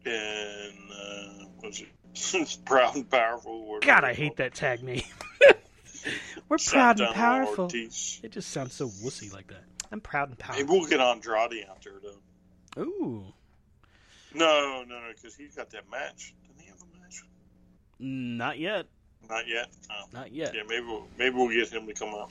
[0.05, 3.79] And, uh, was it Proud and Powerful?
[3.83, 5.03] God, I hate that tag name.
[6.49, 7.65] We're proud and powerful.
[7.65, 8.21] Ortiz.
[8.23, 9.65] It just sounds so wussy like that.
[9.93, 10.79] I'm proud and Maybe powerful.
[10.81, 12.83] we'll get Andrade out there, though.
[12.83, 13.25] Ooh,
[14.35, 16.35] No, no, no, because he's got that match.
[16.47, 17.23] Didn't he have a match?
[17.99, 18.87] not yet.
[19.31, 19.69] Not yet.
[19.91, 20.05] Oh.
[20.13, 20.55] Not yet.
[20.55, 22.31] Yeah, maybe we'll, maybe we'll get him to come out.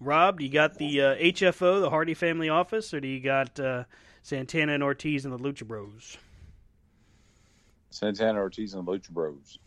[0.00, 3.58] Rob, do you got the uh, HFO, the Hardy Family Office, or do you got
[3.60, 3.84] uh,
[4.22, 6.16] Santana and Ortiz and the Lucha Bros?
[7.90, 9.58] Santana Ortiz and the Lucha Bros.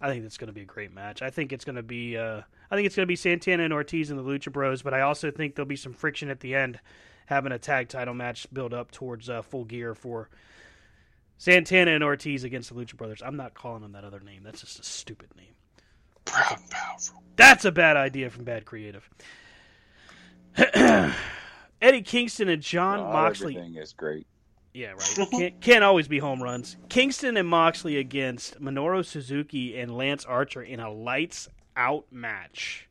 [0.00, 1.22] I think it's going to be a great match.
[1.22, 3.72] I think it's going to be, uh, I think it's going to be Santana and
[3.72, 4.82] Ortiz and the Lucha Bros.
[4.82, 6.80] But I also think there'll be some friction at the end,
[7.26, 10.28] having a tag title match build up towards uh, full gear for
[11.42, 13.20] Santana and Ortiz against the Lucha Brothers.
[13.20, 14.44] I'm not calling them that other name.
[14.44, 15.56] That's just a stupid name.
[16.24, 17.20] Proud and Powerful.
[17.34, 19.10] That's a bad idea from Bad Creative.
[21.82, 23.56] Eddie Kingston and Jon Not Moxley.
[23.56, 24.24] Everything is great.
[24.72, 25.28] Yeah, right.
[25.32, 26.76] Can't, can't always be home runs.
[26.88, 32.88] Kingston and Moxley against Minoru Suzuki and Lance Archer in a lights out match.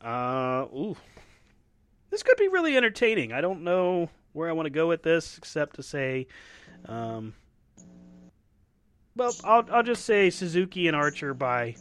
[0.00, 0.96] Uh, ooh.
[2.10, 3.32] This could be really entertaining.
[3.32, 6.28] I don't know where I want to go with this, except to say,
[6.84, 7.34] um,
[9.16, 11.76] well, I'll I'll just say Suzuki and Archer by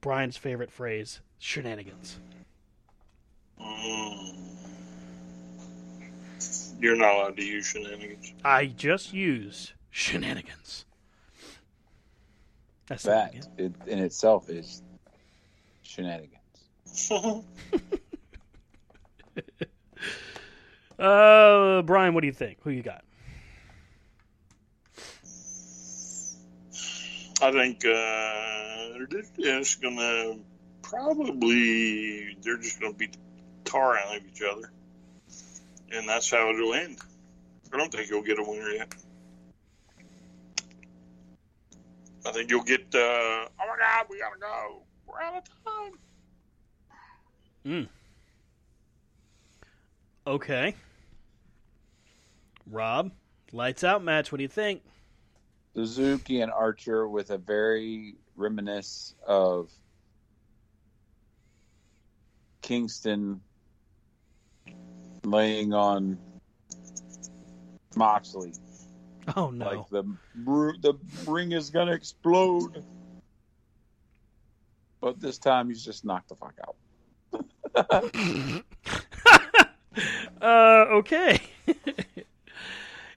[0.00, 2.18] Brian's favorite phrase, shenanigans.
[3.60, 4.34] Mm.
[6.78, 8.34] You're not allowed to use shenanigans.
[8.44, 10.84] I just used shenanigans.
[12.86, 13.44] That's That again.
[13.56, 14.82] it, in itself is
[15.82, 16.32] shenanigans.
[20.98, 22.58] Uh, Brian, what do you think?
[22.62, 23.04] Who you got?
[27.42, 29.04] I think uh,
[29.38, 30.38] it's gonna
[30.82, 34.72] probably they're just gonna beat the tar out of each other,
[35.92, 36.98] and that's how it'll end.
[37.72, 38.94] I don't think you'll get a winner yet.
[42.24, 42.86] I think you'll get.
[42.94, 44.82] Uh, oh my God, we gotta go.
[45.06, 45.92] We're out of time.
[50.26, 50.74] Okay.
[52.68, 53.12] Rob,
[53.52, 54.32] lights out match.
[54.32, 54.82] What do you think?
[55.76, 59.70] Suzuki and Archer with a very reminisce of
[62.62, 63.42] Kingston
[65.22, 66.18] laying on
[67.94, 68.54] Moxley.
[69.36, 69.66] Oh no.
[69.66, 70.04] Like the
[70.80, 70.94] the
[71.26, 72.82] ring is gonna explode,
[75.02, 76.76] but this time he's just knocked the fuck out.
[80.40, 81.38] uh, okay.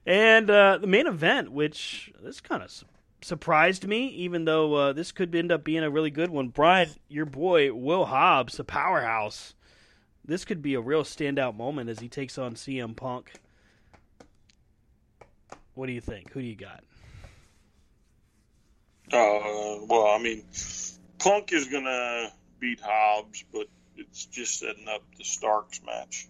[0.06, 2.86] and uh, the main event, which this kind of su-
[3.22, 6.48] surprised me, even though uh, this could end up being a really good one.
[6.48, 9.54] Brian, your boy Will Hobbs, the powerhouse.
[10.24, 13.32] This could be a real standout moment as he takes on CM Punk.
[15.74, 16.32] What do you think?
[16.32, 16.84] Who do you got?
[19.12, 20.44] Uh, well, I mean,
[21.18, 23.66] Punk is gonna beat Hobbs, but
[23.96, 26.28] it's just setting up the Starks match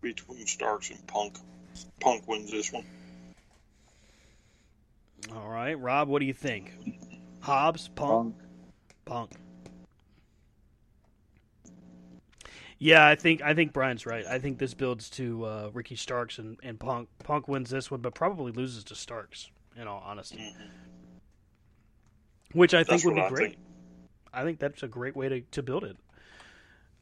[0.00, 1.38] between Starks and Punk.
[2.00, 2.84] Punk wins this one.
[5.34, 6.72] All right, Rob, what do you think?
[7.40, 8.36] Hobbs, Punk,
[9.04, 9.30] Punk.
[9.30, 9.32] Punk.
[12.78, 14.26] Yeah, I think I think Brian's right.
[14.26, 17.08] I think this builds to uh, Ricky Starks and, and Punk.
[17.24, 19.50] Punk wins this one, but probably loses to Starks.
[19.78, 20.54] In all honesty,
[22.52, 23.50] which I think That's would be I great.
[23.50, 23.58] think.
[24.32, 25.98] I think that's a great way to, to build it.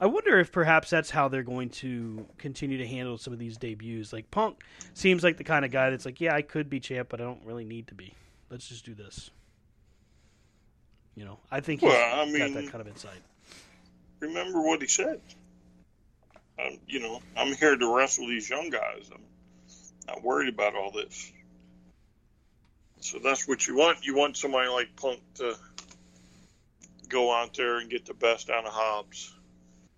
[0.05, 3.57] I wonder if perhaps that's how they're going to continue to handle some of these
[3.57, 4.13] debuts.
[4.13, 4.63] Like Punk
[4.93, 7.25] seems like the kind of guy that's like, yeah, I could be champ, but I
[7.25, 8.13] don't really need to be.
[8.51, 9.31] Let's just do this.
[11.15, 13.23] You know, I think he's Well, I got that kind of insight.
[14.21, 15.23] Remember what he said.
[16.63, 19.09] Um, you know, I'm here to wrestle these young guys.
[19.11, 19.23] I'm
[20.07, 21.33] not worried about all this.
[23.01, 24.05] So that's what you want.
[24.05, 25.57] You want somebody like Punk to
[27.09, 29.33] go out there and get the best out of Hobbs,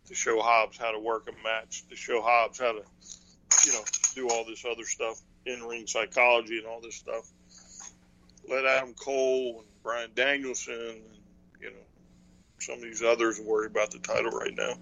[0.06, 2.82] to show Hobbs how to work a match, to show Hobbs how to,
[3.66, 3.84] you know,
[4.14, 7.28] do all this other stuff, in ring psychology and all this stuff.
[8.48, 11.02] Let Adam Cole and Bryan Danielson and,
[11.60, 11.86] you know,
[12.58, 14.74] some of these others worry about the title right now.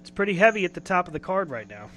[0.00, 1.88] It's pretty heavy at the top of the card right now.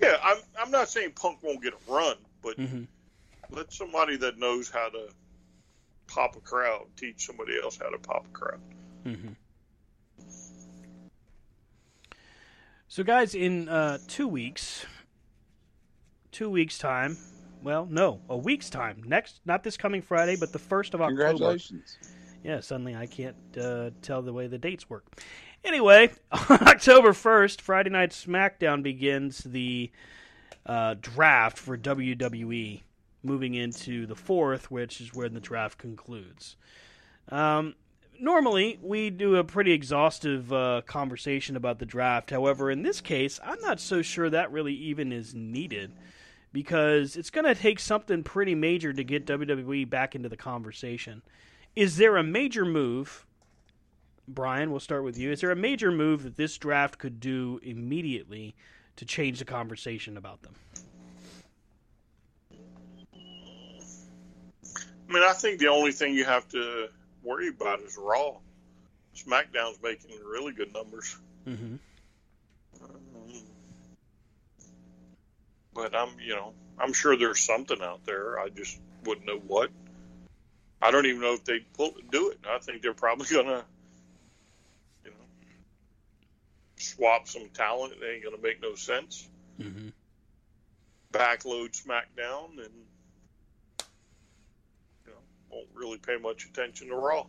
[0.00, 2.86] Yeah, I'm I'm not saying Punk won't get a run, but Mhm.
[3.50, 5.08] let somebody that knows how to
[6.06, 8.60] pop a crowd teach somebody else how to pop a crowd.
[9.04, 9.32] Mm-hmm.
[12.94, 14.86] So, guys, in uh, two weeks,
[16.30, 17.18] two weeks' time,
[17.60, 19.02] well, no, a week's time.
[19.04, 21.26] Next, not this coming Friday, but the first of October.
[21.30, 21.98] Congratulations.
[22.44, 25.06] Yeah, suddenly I can't uh, tell the way the dates work.
[25.64, 29.90] Anyway, on October 1st, Friday Night SmackDown begins the
[30.64, 32.80] uh, draft for WWE,
[33.24, 36.54] moving into the fourth, which is where the draft concludes.
[37.28, 37.74] Um,
[38.20, 42.30] normally, we do a pretty exhaustive uh, conversation about the draft.
[42.30, 45.92] However, in this case, I'm not so sure that really even is needed
[46.52, 51.22] because it's going to take something pretty major to get WWE back into the conversation.
[51.74, 53.26] Is there a major move?
[54.28, 55.32] Brian, we'll start with you.
[55.32, 58.54] Is there a major move that this draft could do immediately
[58.96, 60.54] to change the conversation about them?
[65.08, 66.88] I mean, I think the only thing you have to
[67.24, 68.36] worry about is Raw.
[69.16, 71.16] SmackDown's making really good numbers.
[71.46, 71.76] Mm-hmm.
[72.82, 73.42] Um,
[75.72, 78.38] but I'm, you know, I'm sure there's something out there.
[78.38, 79.70] I just wouldn't know what.
[80.82, 82.38] I don't even know if they'd pull, do it.
[82.48, 83.64] I think they're probably gonna,
[85.04, 85.16] you know,
[86.76, 87.94] swap some talent.
[87.94, 89.28] It ain't gonna make no sense.
[89.60, 89.88] Mm-hmm.
[91.12, 92.74] Backload SmackDown and
[95.54, 97.26] won't really pay much attention to Raw.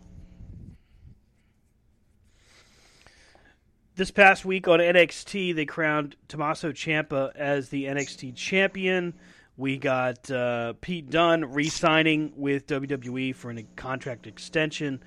[3.96, 9.14] This past week on NXT, they crowned Tommaso Ciampa as the NXT champion.
[9.56, 15.02] We got uh, Pete Dunne re-signing with WWE for a contract extension.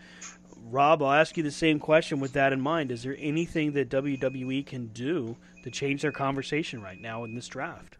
[0.71, 2.91] Rob, I'll ask you the same question with that in mind.
[2.91, 7.49] Is there anything that WWE can do to change their conversation right now in this
[7.49, 7.99] draft?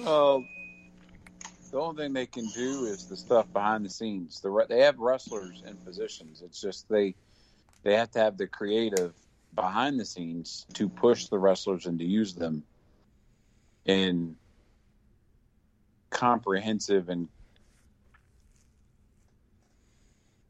[0.00, 0.44] Well,
[1.74, 4.40] the only thing they can do is the stuff behind the scenes.
[4.40, 6.40] The they have wrestlers in positions.
[6.40, 7.16] It's just they
[7.82, 9.12] they have to have the creative
[9.56, 12.62] behind the scenes to push the wrestlers and to use them
[13.86, 14.36] in
[16.10, 17.28] comprehensive and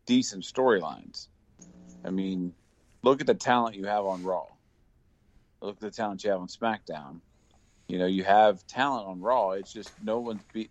[0.05, 1.29] decent storylines.
[2.05, 2.53] I mean,
[3.03, 4.45] look at the talent you have on Raw.
[5.63, 7.21] Look at the talent you have on SmackDown.
[7.89, 9.53] You know, you have talent on Raw.
[9.53, 10.69] It's just no one's be,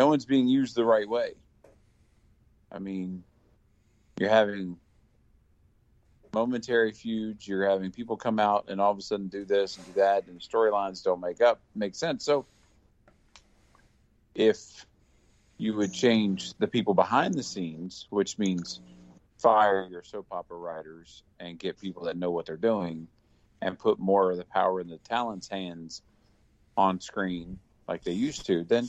[0.00, 1.34] no one's being used the right way.
[2.72, 3.22] I mean,
[4.18, 4.78] you're having
[6.32, 7.46] momentary feuds.
[7.46, 10.26] You're having people come out and all of a sudden do this and do that,
[10.26, 12.24] and the storylines don't make up make sense.
[12.24, 12.46] So,
[14.34, 14.86] if
[15.58, 18.80] you would change the people behind the scenes, which means
[19.36, 23.06] fire your soap opera writers and get people that know what they're doing,
[23.60, 26.00] and put more of the power in the talent's hands
[26.74, 28.88] on screen like they used to, then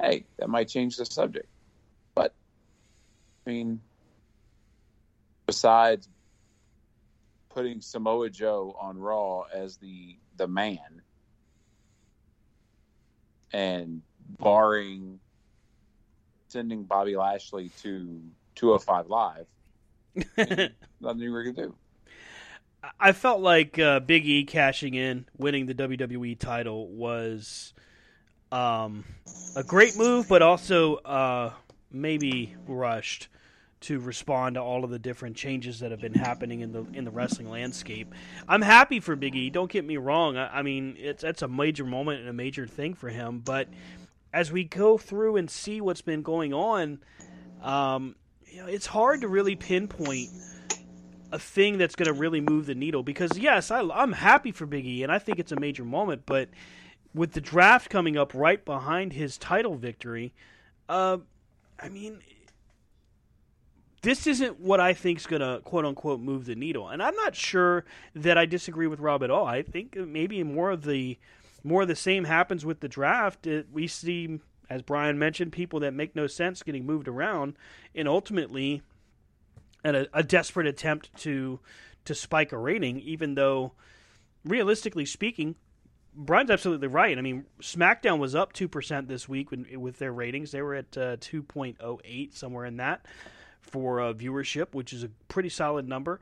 [0.00, 1.46] hey, that might change the subject.
[2.14, 2.34] But
[3.46, 3.80] I mean,
[5.46, 6.08] besides
[7.48, 11.02] putting Samoa Joe on Raw as the the man
[13.52, 14.02] and
[14.38, 15.18] barring
[16.48, 18.20] sending Bobby Lashley to
[18.54, 19.46] 205 Live,
[21.00, 21.74] nothing you were gonna do.
[23.00, 27.74] I felt like uh, Big E cashing in, winning the WWE title was
[28.52, 29.04] um,
[29.56, 31.52] a great move, but also uh,
[31.90, 33.28] maybe rushed
[33.80, 37.04] to respond to all of the different changes that have been happening in the in
[37.04, 38.12] the wrestling landscape.
[38.48, 39.50] I'm happy for Big E.
[39.50, 40.36] Don't get me wrong.
[40.36, 43.38] I, I mean, it's that's a major moment and a major thing for him.
[43.38, 43.68] But
[44.32, 46.98] as we go through and see what's been going on,
[47.62, 48.16] um,
[48.46, 50.30] you know, it's hard to really pinpoint
[51.30, 53.04] a thing that's going to really move the needle.
[53.04, 56.22] Because yes, I, I'm happy for Big E, and I think it's a major moment.
[56.26, 56.48] But
[57.18, 60.32] with the draft coming up right behind his title victory,
[60.88, 61.18] uh,
[61.78, 62.20] I mean,
[64.02, 66.88] this isn't what I think is going to quote unquote move the needle.
[66.88, 67.84] And I'm not sure
[68.14, 69.44] that I disagree with Rob at all.
[69.46, 71.18] I think maybe more of the
[71.64, 73.46] more of the same happens with the draft.
[73.46, 74.38] It, we see,
[74.70, 77.54] as Brian mentioned, people that make no sense getting moved around,
[77.96, 78.82] and ultimately,
[79.84, 81.58] at a, a desperate attempt to
[82.04, 83.72] to spike a rating, even though
[84.44, 85.56] realistically speaking,
[86.14, 87.16] Brian's absolutely right.
[87.16, 90.50] I mean, SmackDown was up two percent this week with, with, their ratings.
[90.50, 93.06] They were at uh, two point oh eight, somewhere in that,
[93.60, 96.20] for uh, viewership, which is a pretty solid number.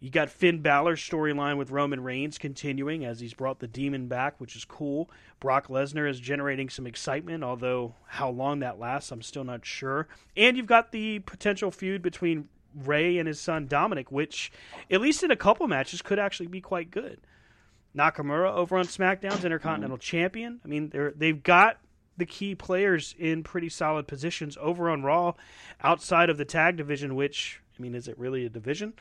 [0.00, 4.40] You got Finn Balor's storyline with Roman Reigns continuing as he's brought the demon back,
[4.40, 5.10] which is cool.
[5.40, 10.06] Brock Lesnar is generating some excitement, although how long that lasts, I'm still not sure.
[10.36, 14.52] And you've got the potential feud between Rey and his son Dominik, which,
[14.88, 17.20] at least in a couple matches, could actually be quite good.
[17.98, 20.02] Nakamura over on SmackDown's Intercontinental mm-hmm.
[20.02, 20.60] Champion.
[20.64, 21.78] I mean, they're they've got
[22.16, 25.34] the key players in pretty solid positions over on Raw,
[25.82, 27.14] outside of the tag division.
[27.14, 28.92] Which I mean, is it really a division?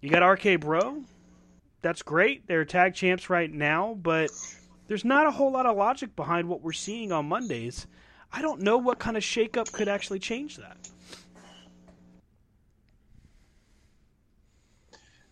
[0.00, 1.04] You got RK Bro.
[1.80, 2.46] That's great.
[2.46, 4.30] They're tag champs right now, but
[4.88, 7.86] there's not a whole lot of logic behind what we're seeing on Mondays.
[8.32, 10.76] I don't know what kind of shakeup could actually change that.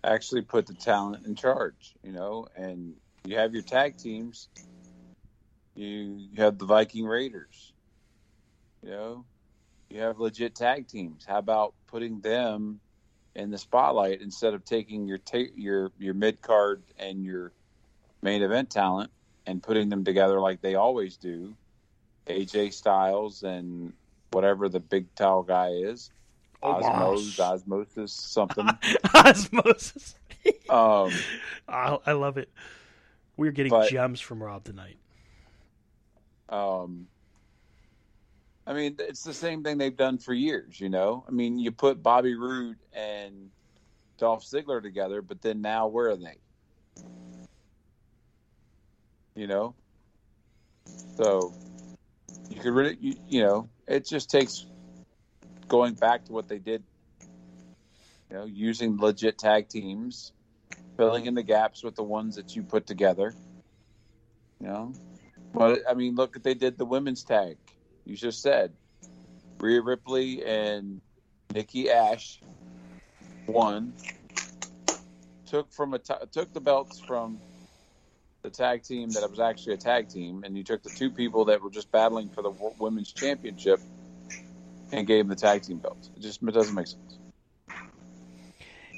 [0.06, 4.48] Actually, put the talent in charge, you know, and you have your tag teams.
[5.74, 5.88] You,
[6.30, 7.72] you have the Viking Raiders.
[8.82, 9.24] You know,
[9.90, 11.24] you have legit tag teams.
[11.26, 12.80] How about putting them
[13.34, 17.52] in the spotlight instead of taking your ta- your your mid card and your
[18.22, 19.10] main event talent
[19.44, 21.56] and putting them together like they always do?
[22.28, 23.92] AJ Styles and
[24.30, 26.10] whatever the big tall guy is.
[26.62, 28.66] Oh, Osmos, osmosis, something.
[29.24, 30.14] Osmosis.
[30.68, 31.10] Um,
[31.68, 32.50] I, I love it.
[33.36, 34.98] We're getting But- gems from Rob tonight.
[36.48, 37.06] um,
[38.68, 40.80] I mean, it's the same thing they've done for years.
[40.80, 43.50] You know, I mean, you put Bobby Roode and
[44.18, 46.36] Dolph Ziggler together, but then now where are they?
[49.36, 49.74] You know,
[51.16, 51.52] so
[52.48, 54.66] you could really, you, you know, it just takes
[55.68, 56.82] going back to what they did.
[58.30, 60.32] You know, using legit tag teams,
[60.96, 63.34] filling in the gaps with the ones that you put together.
[64.60, 64.92] You know,
[65.52, 67.56] but I mean, look, what they did the women's tag.
[68.04, 68.72] You just said
[69.60, 71.00] Rhea Ripley and
[71.52, 72.40] Nikki Ash
[73.46, 73.92] won.
[75.46, 77.40] Took from a t- took the belts from
[78.42, 81.44] the tag team that was actually a tag team, and you took the two people
[81.46, 83.80] that were just battling for the women's championship
[84.92, 86.10] and gave them the tag team belts.
[86.16, 87.18] It just it doesn't make sense.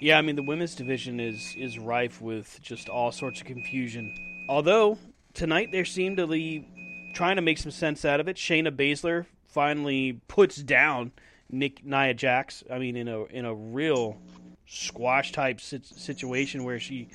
[0.00, 4.14] Yeah, I mean the women's division is is rife with just all sorts of confusion.
[4.48, 4.98] Although
[5.34, 6.68] tonight they seem to be
[7.14, 8.36] trying to make some sense out of it.
[8.36, 11.12] Shayna Baszler finally puts down
[11.50, 12.62] Nick Nia Jax.
[12.70, 14.18] I mean in a in a real
[14.66, 17.08] squash type situation where she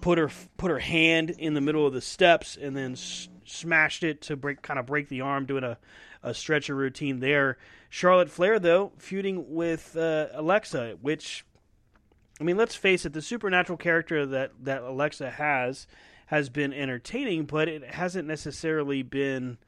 [0.00, 4.02] put her put her hand in the middle of the steps and then s- smashed
[4.02, 5.78] it to break kind of break the arm doing a
[6.24, 7.56] a stretcher routine there.
[7.88, 11.44] Charlotte Flair though feuding with uh, Alexa, which
[12.40, 15.86] I mean, let's face it, the supernatural character that, that Alexa has
[16.26, 19.58] has been entertaining, but it hasn't necessarily been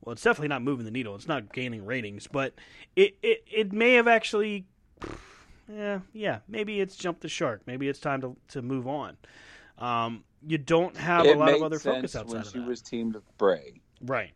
[0.00, 1.14] well, it's definitely not moving the needle.
[1.14, 2.54] It's not gaining ratings, but
[2.96, 4.66] it, it, it may have actually
[5.72, 7.62] yeah, yeah, maybe it's jumped the shark.
[7.66, 9.16] Maybe it's time to, to move on.
[9.78, 12.66] Um, you don't have it a lot of other focus outside when of she that.
[12.66, 13.80] was teamed with Bray.
[14.02, 14.32] right.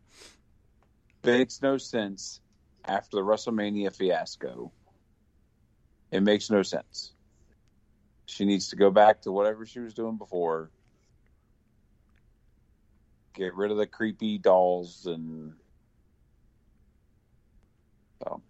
[1.25, 2.41] makes no sense
[2.85, 4.71] after the WrestleMania fiasco.
[6.13, 7.13] It makes no sense.
[8.27, 10.71] She needs to go back to whatever she was doing before.
[13.35, 15.53] Get rid of the creepy dolls and
[18.23, 18.41] so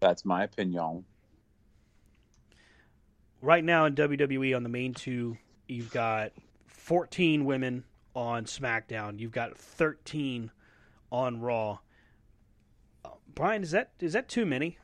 [0.00, 1.04] that's my opinion.
[3.40, 5.36] right now in WWE on the main two,
[5.66, 6.32] you've got
[6.66, 7.84] 14 women
[8.14, 9.18] on SmackDown.
[9.18, 10.50] You've got 13
[11.12, 11.78] on Raw.
[13.04, 14.78] Uh, Brian, is that is that too many?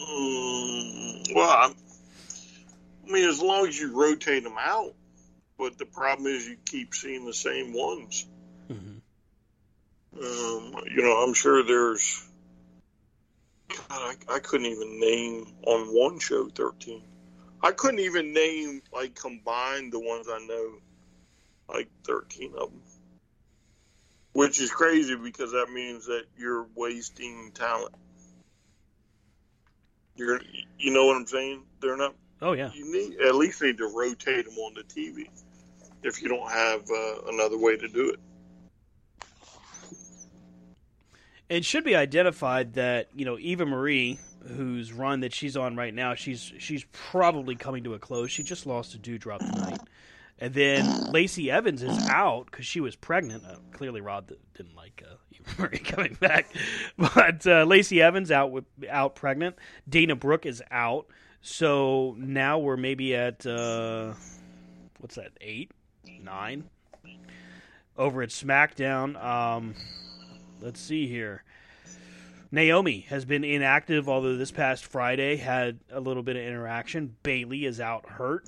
[0.00, 1.74] Mm, well, I'm,
[3.06, 4.94] I mean, as long as you rotate them out,
[5.58, 8.26] but the problem is you keep seeing the same ones.
[8.70, 9.00] Mhm.
[10.16, 12.24] Um, you know, I'm sure there's.
[13.68, 17.02] God, I, I couldn't even name on one show 13.
[17.62, 20.78] I couldn't even name, like, combine the ones I know,
[21.68, 22.82] like 13 of them.
[24.32, 27.94] Which is crazy because that means that you're wasting talent.
[30.16, 30.40] You're,
[30.78, 31.62] you know what I'm saying?
[31.80, 32.14] They're not.
[32.40, 32.70] Oh yeah.
[32.72, 35.28] You need at least need to rotate them on the TV
[36.02, 38.20] if you don't have uh, another way to do it.
[41.48, 45.94] It should be identified that you know Eva Marie, whose run that she's on right
[45.94, 48.30] now, she's she's probably coming to a close.
[48.30, 49.78] She just lost to Doudrop tonight,
[50.38, 53.44] and then Lacey Evans is out because she was pregnant.
[53.44, 56.46] Uh, clearly, Rod didn't like uh, Eva Marie coming back,
[56.98, 59.56] but uh, Lacey Evans out with out pregnant.
[59.88, 61.06] Dana Brooke is out,
[61.40, 64.14] so now we're maybe at uh,
[64.98, 65.70] what's that eight,
[66.20, 66.64] nine
[67.96, 69.22] over at SmackDown.
[69.22, 69.74] Um,
[70.60, 71.44] let's see here.
[72.50, 77.16] Naomi has been inactive, although this past Friday had a little bit of interaction.
[77.24, 78.44] Bayley is out hurt.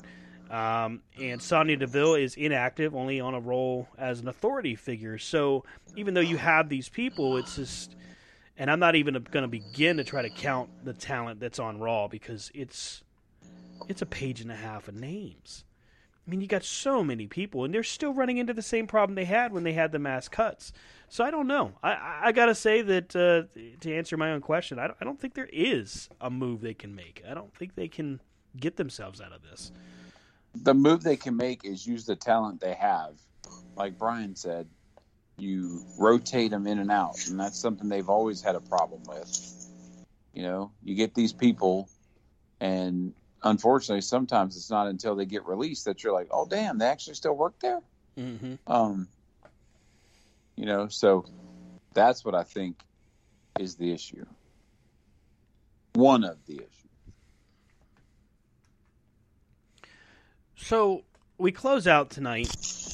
[0.51, 5.18] Um, and Sonya Deville is inactive, only on a role as an authority figure.
[5.18, 5.64] So
[5.97, 7.97] even though you have these people, it's just.
[8.59, 11.78] And I'm not even going to begin to try to count the talent that's on
[11.78, 13.02] Raw because it's
[13.89, 15.64] it's a page and a half of names.
[16.27, 19.14] I mean, you got so many people, and they're still running into the same problem
[19.14, 20.73] they had when they had the mass cuts.
[21.09, 21.73] So I don't know.
[21.85, 23.43] I, I, I got to say that uh,
[23.81, 26.74] to answer my own question, I don't, I don't think there is a move they
[26.74, 27.23] can make.
[27.28, 28.20] I don't think they can
[28.59, 29.70] get themselves out of this.
[30.62, 33.14] The move they can make is use the talent they have.
[33.76, 34.68] Like Brian said,
[35.38, 39.68] you rotate them in and out, and that's something they've always had a problem with.
[40.32, 41.88] You know, you get these people,
[42.60, 43.12] and
[43.42, 47.14] unfortunately, sometimes it's not until they get released that you're like, oh, damn, they actually
[47.14, 47.80] still work there.
[48.18, 48.54] Mm-hmm.
[48.66, 49.08] Um,
[50.56, 51.26] you know, so
[51.92, 52.80] that's what I think
[53.58, 54.24] is the issue.
[55.94, 56.85] One of the issues.
[60.56, 61.04] So
[61.38, 62.52] we close out tonight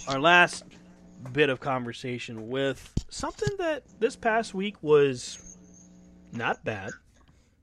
[0.08, 0.64] our last
[1.32, 5.56] bit of conversation with something that this past week was
[6.32, 6.90] not bad,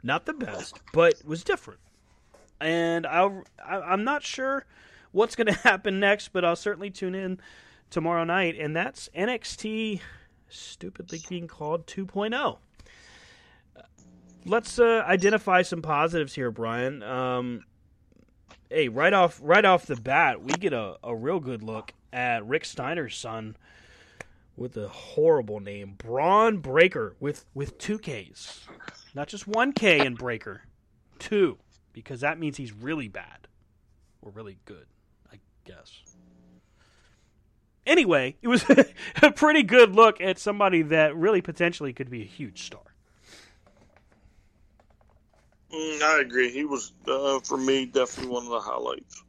[0.02, 1.82] not the best, but was different.
[2.62, 4.66] And I'll, I, I'm not sure
[5.12, 7.40] what's going to happen next, but I'll certainly tune in
[7.90, 10.00] tomorrow night, and that's NXT
[10.48, 12.58] stupidly being called 2.0.
[14.46, 17.04] Let's uh, identify some positives here, Brian.
[17.04, 17.66] Um,
[18.70, 22.46] hey, right off right off the bat, we get a, a real good look at
[22.46, 23.56] Rick Steiner's son
[24.56, 28.68] with a horrible name, Bron Breakker, with with two Ks,
[29.16, 30.62] not just one K in Breaker,
[31.18, 31.58] two,
[31.94, 33.48] because that means he's really bad
[34.22, 34.86] or really good,
[35.32, 36.04] I guess.
[37.86, 38.64] Anyway, it was
[39.24, 42.82] a pretty good look at somebody that really potentially could be a huge star.
[45.74, 46.50] Mm, I agree.
[46.50, 49.24] He was, uh, for me, definitely one of the highlights.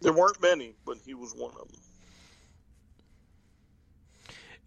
[0.00, 1.80] There weren't many, but he was one of them.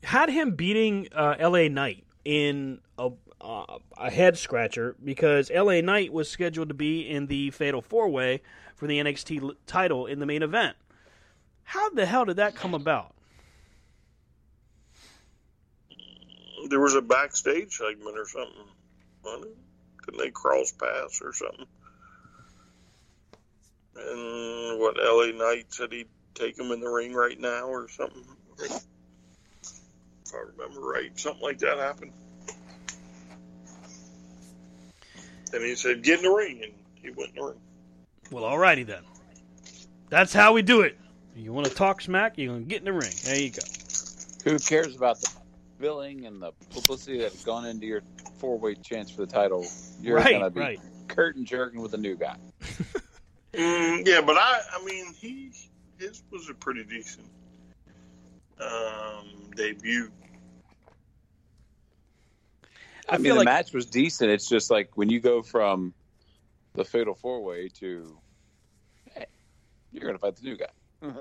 [0.03, 1.69] Had him beating uh, L.A.
[1.69, 3.09] Knight in a,
[3.41, 5.81] uh, a head scratcher because L.A.
[5.81, 8.41] Knight was scheduled to be in the Fatal Four Way
[8.75, 10.75] for the NXT l- title in the main event.
[11.63, 13.15] How the hell did that come about?
[16.69, 18.65] There was a backstage segment or something.
[19.23, 19.57] Wasn't it?
[20.05, 21.65] Didn't they cross paths or something?
[23.95, 28.25] And what LA Knight said he'd take him in the ring right now or something.
[28.59, 28.83] If
[30.33, 32.11] I remember right, something like that happened.
[35.53, 37.61] And he said, "Get in the ring," and he went in the ring.
[38.31, 39.03] Well, alrighty then.
[40.09, 40.97] That's how we do it.
[41.35, 42.37] You want to talk smack?
[42.37, 43.13] You're gonna get in the ring.
[43.23, 43.61] There you go.
[44.43, 45.29] Who cares about the
[45.83, 48.01] billing and the publicity that's gone into your
[48.37, 49.65] four way chance for the title?
[49.99, 50.79] You're Right, gonna be right.
[51.09, 52.37] curtain jerking with a new guy.
[53.53, 55.51] Mm, yeah, but I, I mean, he,
[55.99, 57.27] his was a pretty decent
[58.59, 60.09] um, debut.
[63.07, 64.31] I, mean, the like- match was decent.
[64.31, 65.93] It's just like when you go from
[66.73, 68.17] the fatal four way to,
[69.13, 69.27] hey,
[69.91, 70.71] you're gonna fight the new guy.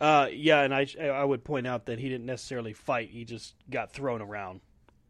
[0.00, 3.10] Uh, yeah, and I I would point out that he didn't necessarily fight.
[3.10, 4.60] He just got thrown around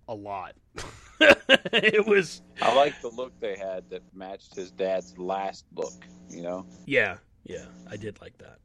[0.09, 0.54] a lot.
[1.20, 5.92] it was I like the look they had that matched his dad's last look.
[6.28, 7.64] You know, yeah, yeah.
[7.90, 8.59] I did like that.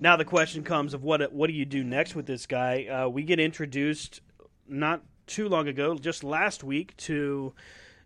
[0.00, 2.86] Now the question comes of what what do you do next with this guy?
[2.86, 4.20] Uh, we get introduced
[4.68, 7.54] not too long ago, just last week, to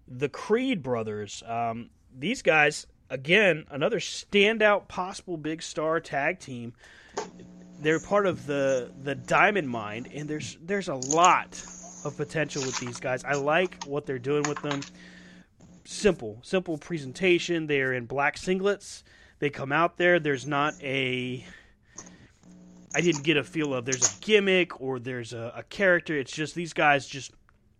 [0.08, 1.42] the Creed brothers.
[1.46, 6.72] Um, these guys, again, another standout possible big star tag team.
[7.80, 11.62] They're part of the the Diamond Mine, and there's there's a lot
[12.04, 13.22] of potential with these guys.
[13.24, 14.80] I like what they're doing with them.
[15.84, 17.66] Simple, simple presentation.
[17.66, 19.02] They're in black singlets.
[19.40, 20.18] They come out there.
[20.18, 21.44] There's not a
[22.94, 26.16] I didn't get a feel of there's a gimmick or there's a, a character.
[26.18, 27.32] It's just these guys just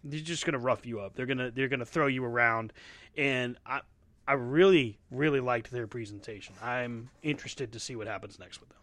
[0.04, 1.14] they're just gonna rough you up.
[1.14, 2.72] They're gonna they're gonna throw you around,
[3.16, 3.80] and I
[4.26, 6.54] I really really liked their presentation.
[6.62, 8.78] I'm interested to see what happens next with them.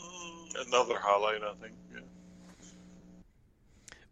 [0.00, 1.74] Mm, Another highlight, I think.
[1.94, 2.00] Yeah.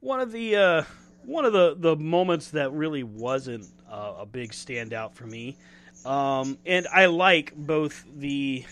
[0.00, 0.82] One of the uh,
[1.24, 5.56] one of the the moments that really wasn't uh, a big standout for me,
[6.06, 8.64] um, and I like both the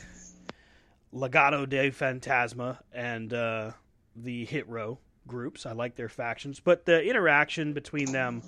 [1.12, 3.72] Legado del Fantasma and uh,
[4.14, 5.66] the Hit Row groups.
[5.66, 8.43] I like their factions, but the interaction between them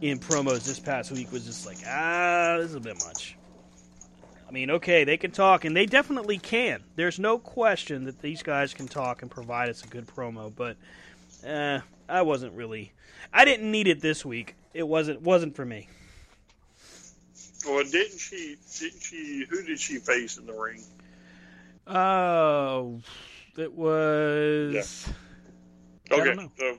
[0.00, 3.36] in promos this past week was just like, ah, this is a bit much.
[4.48, 6.84] I mean, okay, they can talk, and they definitely can.
[6.94, 10.76] There's no question that these guys can talk and provide us a good promo, but
[11.42, 12.92] eh, I wasn't really.
[13.32, 14.54] I didn't need it this week.
[14.72, 15.88] It wasn't wasn't for me.
[17.66, 18.56] Well, didn't she?
[18.78, 19.46] Didn't she?
[19.50, 20.82] Who did she face in the ring?
[21.86, 23.00] Oh,
[23.56, 25.08] it was.
[25.08, 25.25] I
[26.10, 26.78] Okay, so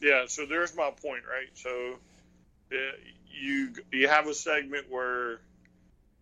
[0.00, 1.48] Yeah, so there's my point, right?
[1.54, 1.98] So
[2.72, 2.76] uh,
[3.30, 5.40] you you have a segment where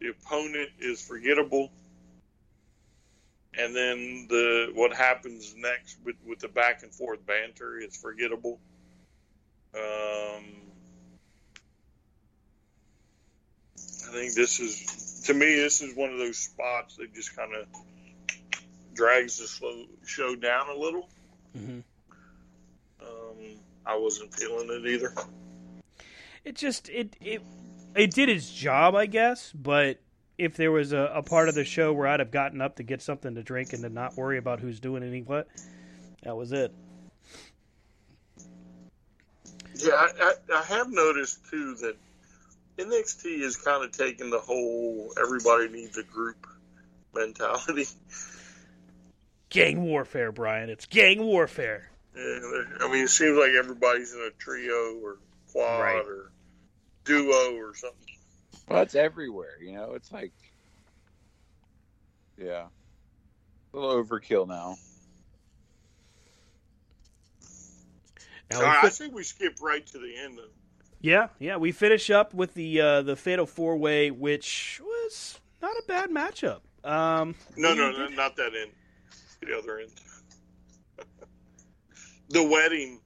[0.00, 1.70] the opponent is forgettable,
[3.56, 8.60] and then the what happens next with, with the back and forth banter is forgettable.
[9.74, 10.44] Um,
[14.08, 17.52] I think this is to me this is one of those spots that just kind
[17.54, 17.66] of
[18.94, 21.08] drags the slow show down a little.
[21.56, 21.80] Mm-hmm.
[23.86, 25.12] I wasn't feeling it either.
[26.44, 27.42] It just it it
[27.94, 29.52] it did its job, I guess.
[29.52, 30.00] But
[30.38, 32.82] if there was a, a part of the show where I'd have gotten up to
[32.82, 35.48] get something to drink and to not worry about who's doing any what,
[36.22, 36.74] that was it.
[39.76, 41.96] Yeah, I, I, I have noticed too that
[42.78, 46.46] NXT is kind of taking the whole everybody needs a group
[47.14, 47.86] mentality.
[49.50, 50.68] Gang warfare, Brian.
[50.68, 51.90] It's gang warfare.
[52.16, 55.18] Yeah, I mean, it seems like everybody's in a trio or
[55.50, 56.04] quad Right.
[56.04, 56.30] or
[57.04, 57.98] duo or something.
[58.68, 59.60] Well, it's everywhere.
[59.60, 60.32] You know, it's like,
[62.38, 62.66] yeah,
[63.72, 64.76] a little overkill now.
[68.50, 70.38] Now All we right, I think we skip right to the end.
[70.38, 70.44] Of,
[71.00, 71.56] yeah, yeah.
[71.56, 76.10] We finish up with the uh, the fatal four way, which was not a bad
[76.10, 76.60] matchup.
[76.84, 78.70] Um, no, no, no, not that end.
[79.40, 79.90] The other end.
[82.28, 83.00] The wedding.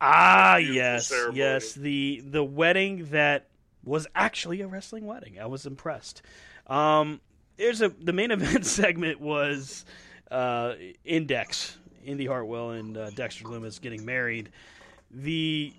[0.00, 1.74] Ah, yes, yes.
[1.74, 3.46] The the wedding that
[3.84, 5.38] was actually a wrestling wedding.
[5.38, 6.22] I was impressed.
[6.66, 7.20] Um,
[7.56, 9.84] there's a the main event segment was
[10.30, 10.74] uh,
[11.04, 14.50] Index, Indi Hartwell, and uh, Dexter Lumis getting married.
[15.10, 15.72] The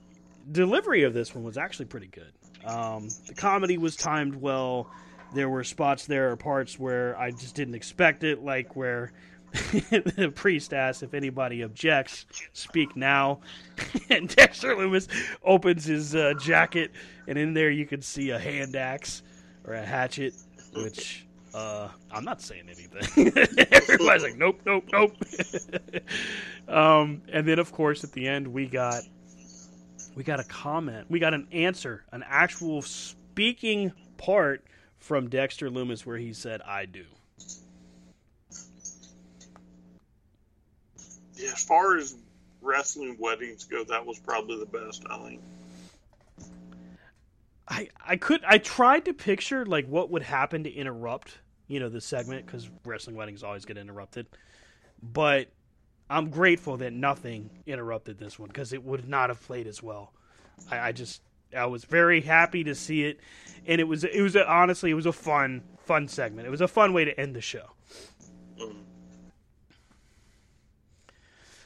[0.52, 2.32] delivery of this one was actually pretty good.
[2.66, 4.92] Um, the comedy was timed well.
[5.34, 9.14] There were spots there or parts where I just didn't expect it, like where
[9.72, 13.42] the priest asks if anybody objects, speak now.
[14.10, 15.08] and Dexter Lumis
[15.44, 16.92] opens his uh, jacket,
[17.28, 19.24] and in there you can see a hand axe
[19.66, 20.34] or a hatchet,
[20.74, 23.28] which uh, I'm not saying anything.
[23.72, 25.16] Everybody's like, nope, nope, nope.
[26.68, 29.04] um, and then, of course, at the end, we got
[30.16, 34.64] we got a comment, we got an answer, an actual speaking part
[34.98, 37.06] from Dexter Lumis where he said, "I do."
[41.42, 42.16] Yeah, as far as
[42.62, 45.04] wrestling weddings go, that was probably the best.
[45.10, 45.42] I think.
[47.68, 51.90] I I could I tried to picture like what would happen to interrupt you know
[51.90, 54.28] the segment because wrestling weddings always get interrupted,
[55.02, 55.48] but
[56.10, 60.14] I'm grateful that nothing interrupted this one because it would not have played as well.
[60.70, 61.22] I, I just
[61.56, 63.20] I was very happy to see it,
[63.66, 66.48] and it was it was a, honestly it was a fun fun segment.
[66.48, 67.72] It was a fun way to end the show.
[68.60, 68.76] Mm.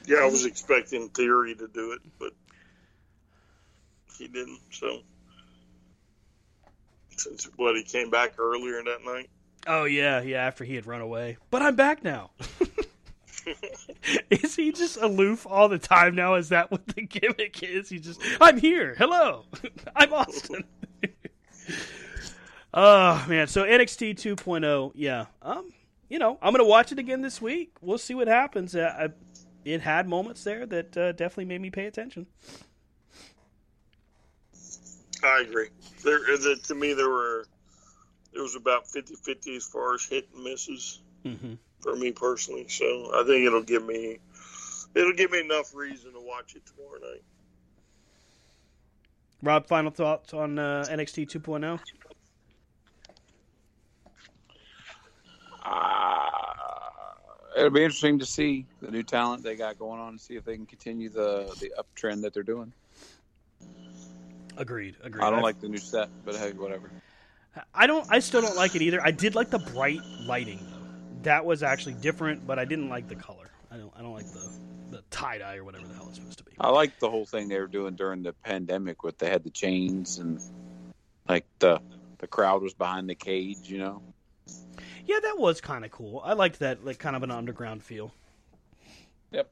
[0.06, 2.32] Yeah, I was expecting Theory to do it, but
[4.16, 4.60] he didn't.
[4.70, 5.00] So,
[7.16, 9.28] since what he came back earlier that night.
[9.66, 10.46] Oh yeah, yeah.
[10.46, 12.30] After he had run away, but I'm back now.
[14.30, 16.34] is he just aloof all the time now?
[16.34, 17.88] Is that what the gimmick is?
[17.88, 18.94] He just, I'm here.
[18.96, 19.44] Hello,
[19.96, 20.64] I'm Austin.
[22.74, 25.26] oh man, so NXT 2.0, yeah.
[25.42, 25.72] Um,
[26.08, 27.72] you know, I'm gonna watch it again this week.
[27.80, 28.76] We'll see what happens.
[28.76, 29.08] Uh, I,
[29.66, 32.26] it had moments there that uh, definitely made me pay attention.
[35.24, 35.68] I agree.
[36.04, 37.46] There, the, to me, there were
[38.32, 41.54] it was about 50-50 as far as hit and misses Mm-hmm.
[41.80, 42.68] for me personally.
[42.68, 44.18] So I think it'll give me
[44.94, 47.24] it'll give me enough reason to watch it tomorrow night.
[49.42, 51.80] Rob, final thoughts on uh, NXT 2.0?
[55.64, 56.25] Uh,
[57.56, 60.44] it'll be interesting to see the new talent they got going on and see if
[60.44, 62.72] they can continue the the uptrend that they're doing.
[64.56, 64.96] Agreed.
[65.02, 65.22] Agreed.
[65.22, 66.90] I don't I- like the new set, but hey, whatever.
[67.74, 68.06] I don't.
[68.10, 69.00] I still don't like it either.
[69.02, 71.22] I did like the bright lighting though.
[71.22, 73.50] That was actually different, but I didn't like the color.
[73.70, 73.92] I don't.
[73.96, 74.50] I don't like the
[74.90, 76.52] the tie dye or whatever the hell it's supposed to be.
[76.60, 79.50] I like the whole thing they were doing during the pandemic with they had the
[79.50, 80.40] chains and
[81.28, 81.80] like the
[82.18, 84.02] the crowd was behind the cage, you know.
[85.06, 86.20] Yeah, that was kind of cool.
[86.24, 88.12] I liked that, like kind of an underground feel.
[89.30, 89.50] Yep.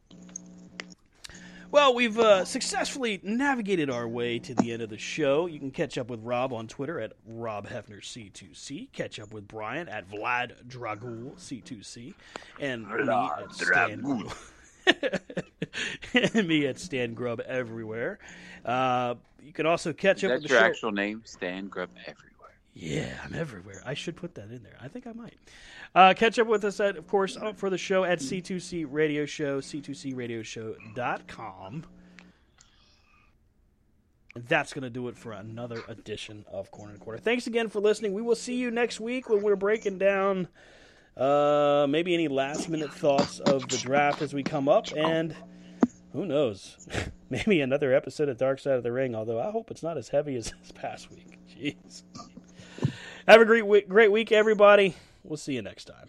[1.71, 5.47] Well, we've uh, successfully navigated our way to the end of the show.
[5.47, 8.93] You can catch up with Rob on Twitter at Rob Hefner C2C.
[8.93, 12.15] Catch up with Brian at Vlad Dragul C2C,
[12.61, 14.33] and me at Stan Grub.
[16.35, 18.21] and me at Stan Grub everywhere.
[18.65, 20.67] Uh, you can also catch up That's with the your show.
[20.67, 22.34] actual name, Stan Grub everywhere.
[22.75, 23.81] Yeah, I'm everywhere.
[23.87, 24.77] I should put that in there.
[24.81, 25.35] I think I might.
[25.95, 29.25] Uh, catch up with us, at, of course, uh, for the show at C2C Radio
[29.27, 31.87] Show, C2CRadioshow.com.
[34.49, 37.21] that's going to do it for another edition of Corner and Quarter.
[37.21, 38.13] Thanks again for listening.
[38.13, 40.49] We will see you next week when we're breaking down
[41.17, 45.37] uh, maybe any last minute thoughts of the draft as we come up, and
[46.13, 46.77] who knows,
[47.31, 49.15] maybe another episode of Dark Side of the Ring.
[49.15, 51.39] Although I hope it's not as heavy as this past week.
[51.49, 52.03] Jeez.
[53.27, 54.97] Have a great week, great week, everybody.
[55.23, 56.09] We'll see you next time.